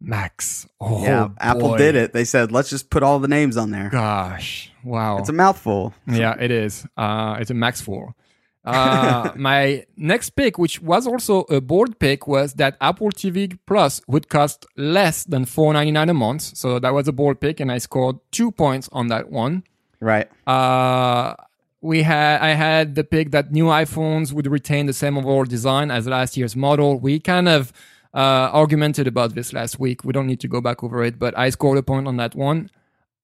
Max. 0.00 0.66
Oh, 0.80 1.02
yeah, 1.02 1.28
Apple 1.38 1.76
did 1.76 1.94
it. 1.94 2.12
They 2.12 2.24
said, 2.24 2.52
let's 2.52 2.70
just 2.70 2.90
put 2.90 3.02
all 3.02 3.18
the 3.18 3.28
names 3.28 3.56
on 3.56 3.70
there. 3.70 3.88
Gosh, 3.90 4.70
wow. 4.84 5.18
It's 5.18 5.28
a 5.28 5.32
mouthful. 5.32 5.94
yeah, 6.06 6.34
it 6.38 6.50
is. 6.50 6.86
Uh, 6.96 7.36
it's 7.40 7.50
a 7.50 7.54
max 7.54 7.80
four. 7.80 8.14
Uh, 8.64 9.32
my 9.34 9.86
next 9.96 10.30
pick, 10.30 10.58
which 10.58 10.82
was 10.82 11.06
also 11.06 11.40
a 11.44 11.58
bold 11.58 11.98
pick, 11.98 12.26
was 12.26 12.52
that 12.54 12.76
Apple 12.82 13.08
TV 13.08 13.58
Plus 13.66 14.02
would 14.06 14.28
cost 14.28 14.66
less 14.76 15.24
than 15.24 15.46
four 15.46 15.72
ninety 15.72 15.90
nine 15.92 16.10
a 16.10 16.12
month. 16.12 16.42
So 16.42 16.78
that 16.78 16.92
was 16.92 17.08
a 17.08 17.12
bold 17.12 17.40
pick, 17.40 17.60
and 17.60 17.72
I 17.72 17.78
scored 17.78 18.16
two 18.30 18.50
points 18.52 18.86
on 18.92 19.06
that 19.06 19.30
one. 19.30 19.62
Right. 20.00 20.28
Uh, 20.46 21.34
we 21.80 22.02
had 22.02 22.40
I 22.40 22.54
had 22.54 22.94
the 22.94 23.04
pick 23.04 23.30
that 23.30 23.52
new 23.52 23.66
iPhones 23.66 24.32
would 24.32 24.46
retain 24.46 24.86
the 24.86 24.92
same 24.92 25.16
overall 25.16 25.44
design 25.44 25.90
as 25.90 26.06
last 26.06 26.36
year's 26.36 26.56
model. 26.56 26.98
We 26.98 27.20
kind 27.20 27.48
of 27.48 27.72
uh, 28.14 28.50
argumented 28.52 29.06
about 29.06 29.34
this 29.34 29.52
last 29.52 29.78
week. 29.78 30.04
We 30.04 30.12
don't 30.12 30.26
need 30.26 30.40
to 30.40 30.48
go 30.48 30.60
back 30.60 30.82
over 30.82 31.02
it, 31.04 31.18
but 31.18 31.36
I 31.38 31.50
scored 31.50 31.78
a 31.78 31.82
point 31.82 32.08
on 32.08 32.16
that 32.16 32.34
one. 32.34 32.70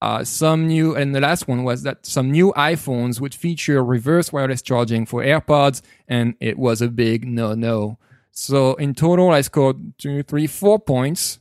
Uh, 0.03 0.23
some 0.23 0.67
new, 0.67 0.95
and 0.95 1.15
the 1.15 1.21
last 1.21 1.49
one 1.49 1.65
was 1.65 1.83
that 1.83 2.05
some 2.05 2.31
new 2.31 2.53
iPhones 2.57 3.21
would 3.21 3.35
feature 3.35 3.83
reverse 3.83 4.33
wireless 4.33 4.61
charging 4.61 5.07
for 5.07 5.23
AirPods, 5.23 5.81
and 6.07 6.35
it 6.41 6.59
was 6.59 6.83
a 6.83 6.89
big 6.89 7.27
no 7.27 7.55
no. 7.55 7.99
So 8.31 8.75
in 8.75 8.95
total, 8.95 9.31
I 9.31 9.41
scored 9.41 9.97
two, 9.97 10.23
three, 10.23 10.47
four 10.47 10.79
points, 10.79 11.39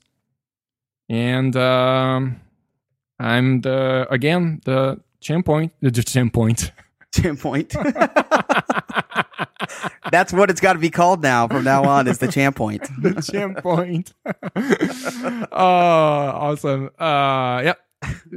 and 1.09 1.55
um, 1.57 2.39
I'm 3.19 3.61
the 3.61 4.07
again 4.09 4.61
the 4.63 5.01
champ 5.23 5.45
point, 5.45 5.73
the 5.81 5.91
champ 5.91 6.33
point. 6.33 6.71
Champ 7.13 7.39
point. 7.39 7.75
That's 10.11 10.33
what 10.33 10.49
it's 10.49 10.61
got 10.61 10.73
to 10.73 10.79
be 10.79 10.89
called 10.89 11.21
now. 11.21 11.47
From 11.47 11.63
now 11.63 11.83
on, 11.85 12.07
is 12.07 12.19
the 12.19 12.27
champ 12.27 12.55
point. 12.55 12.83
the 13.01 13.21
champ 13.21 13.57
point. 13.63 14.13
oh, 14.55 15.47
awesome. 15.51 16.89
Uh, 16.99 17.61
yep. 17.63 17.79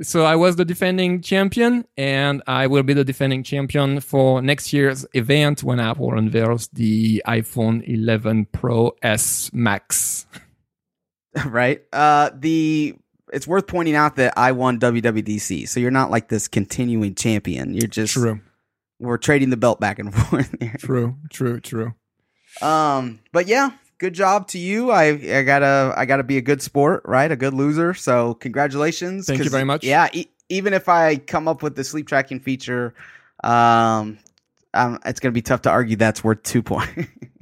So 0.02 0.24
I 0.24 0.36
was 0.36 0.56
the 0.56 0.64
defending 0.64 1.22
champion, 1.22 1.86
and 1.96 2.42
I 2.46 2.66
will 2.66 2.84
be 2.84 2.94
the 2.94 3.04
defending 3.04 3.42
champion 3.42 4.00
for 4.00 4.40
next 4.40 4.72
year's 4.72 5.04
event 5.12 5.64
when 5.64 5.80
Apple 5.80 6.16
unveils 6.16 6.68
the 6.68 7.22
iPhone 7.26 7.82
11 7.86 8.46
Pro 8.52 8.92
S 9.02 9.50
Max. 9.52 10.26
right. 11.46 11.82
Uh, 11.92 12.30
the 12.32 12.94
it's 13.36 13.46
worth 13.46 13.66
pointing 13.66 13.94
out 13.94 14.16
that 14.16 14.32
I 14.38 14.52
won 14.52 14.80
WWDC, 14.80 15.68
so 15.68 15.78
you're 15.78 15.90
not 15.90 16.10
like 16.10 16.28
this 16.28 16.48
continuing 16.48 17.14
champion. 17.14 17.74
You're 17.74 17.86
just 17.86 18.14
True, 18.14 18.40
we're 18.98 19.18
trading 19.18 19.50
the 19.50 19.58
belt 19.58 19.78
back 19.78 19.98
and 19.98 20.12
forth. 20.14 20.54
Here. 20.58 20.74
true, 20.78 21.16
true, 21.28 21.60
true. 21.60 21.92
Um, 22.62 23.20
but 23.32 23.46
yeah, 23.46 23.72
good 23.98 24.14
job 24.14 24.48
to 24.48 24.58
you. 24.58 24.90
I 24.90 25.08
I 25.08 25.42
gotta 25.42 25.92
I 25.94 26.06
gotta 26.06 26.22
be 26.22 26.38
a 26.38 26.40
good 26.40 26.62
sport, 26.62 27.02
right? 27.04 27.30
A 27.30 27.36
good 27.36 27.52
loser. 27.52 27.92
So 27.92 28.32
congratulations. 28.32 29.26
Thank 29.26 29.44
you 29.44 29.50
very 29.50 29.64
much. 29.64 29.84
Yeah, 29.84 30.08
e- 30.14 30.28
even 30.48 30.72
if 30.72 30.88
I 30.88 31.16
come 31.16 31.46
up 31.46 31.62
with 31.62 31.76
the 31.76 31.84
sleep 31.84 32.08
tracking 32.08 32.40
feature, 32.40 32.94
um, 33.44 34.16
um, 34.72 34.98
it's 35.04 35.20
gonna 35.20 35.32
be 35.32 35.42
tough 35.42 35.60
to 35.62 35.70
argue 35.70 35.96
that's 35.96 36.24
worth 36.24 36.42
two 36.42 36.62
points. 36.62 37.10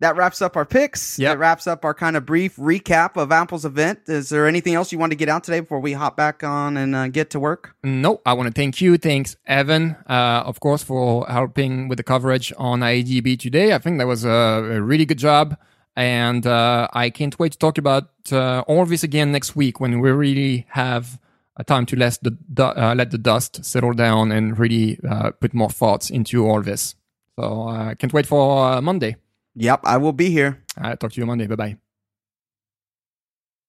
that 0.00 0.16
wraps 0.16 0.42
up 0.42 0.56
our 0.56 0.64
picks. 0.64 1.18
Yep. 1.18 1.30
That 1.32 1.38
wraps 1.38 1.66
up 1.66 1.84
our 1.84 1.94
kind 1.94 2.16
of 2.16 2.26
brief 2.26 2.56
recap 2.56 3.16
of 3.16 3.32
Apple's 3.32 3.64
event. 3.64 4.00
Is 4.06 4.28
there 4.28 4.46
anything 4.46 4.74
else 4.74 4.92
you 4.92 4.98
want 4.98 5.12
to 5.12 5.16
get 5.16 5.28
out 5.28 5.44
today 5.44 5.60
before 5.60 5.80
we 5.80 5.92
hop 5.92 6.16
back 6.16 6.42
on 6.44 6.76
and 6.76 6.94
uh, 6.94 7.08
get 7.08 7.30
to 7.30 7.40
work? 7.40 7.74
No, 7.82 8.20
I 8.26 8.32
want 8.34 8.48
to 8.48 8.52
thank 8.52 8.80
you. 8.80 8.98
Thanks, 8.98 9.36
Evan, 9.46 9.96
uh, 10.08 10.42
of 10.44 10.60
course, 10.60 10.82
for 10.82 11.26
helping 11.28 11.88
with 11.88 11.98
the 11.98 12.02
coverage 12.04 12.52
on 12.58 12.80
IDB 12.80 13.38
today. 13.38 13.72
I 13.74 13.78
think 13.78 13.98
that 13.98 14.06
was 14.06 14.24
a, 14.24 14.28
a 14.28 14.82
really 14.82 15.06
good 15.06 15.18
job. 15.18 15.56
And 15.94 16.46
uh, 16.46 16.88
I 16.92 17.10
can't 17.10 17.38
wait 17.38 17.52
to 17.52 17.58
talk 17.58 17.78
about 17.78 18.10
uh, 18.32 18.60
all 18.66 18.84
this 18.86 19.02
again 19.04 19.30
next 19.32 19.54
week 19.54 19.78
when 19.78 20.00
we 20.00 20.10
really 20.10 20.66
have 20.70 21.18
a 21.56 21.64
time 21.64 21.86
to 21.86 21.96
let 21.96 22.18
the, 22.22 22.30
du- 22.30 22.64
uh, 22.64 22.94
let 22.94 23.10
the 23.10 23.18
dust 23.18 23.64
settle 23.64 23.92
down 23.92 24.32
and 24.32 24.58
really 24.58 24.98
uh, 25.08 25.30
put 25.32 25.54
more 25.54 25.70
thoughts 25.70 26.10
into 26.10 26.46
all 26.46 26.62
this. 26.62 26.94
So 27.38 27.62
I 27.62 27.92
uh, 27.92 27.94
can't 27.94 28.12
wait 28.12 28.26
for 28.26 28.72
uh, 28.72 28.80
Monday. 28.80 29.16
Yep, 29.54 29.80
I 29.84 29.96
will 29.98 30.12
be 30.12 30.30
here. 30.30 30.62
Uh, 30.80 30.96
talk 30.96 31.12
to 31.12 31.20
you 31.20 31.26
Monday. 31.26 31.46
Bye 31.46 31.56
bye. 31.56 31.91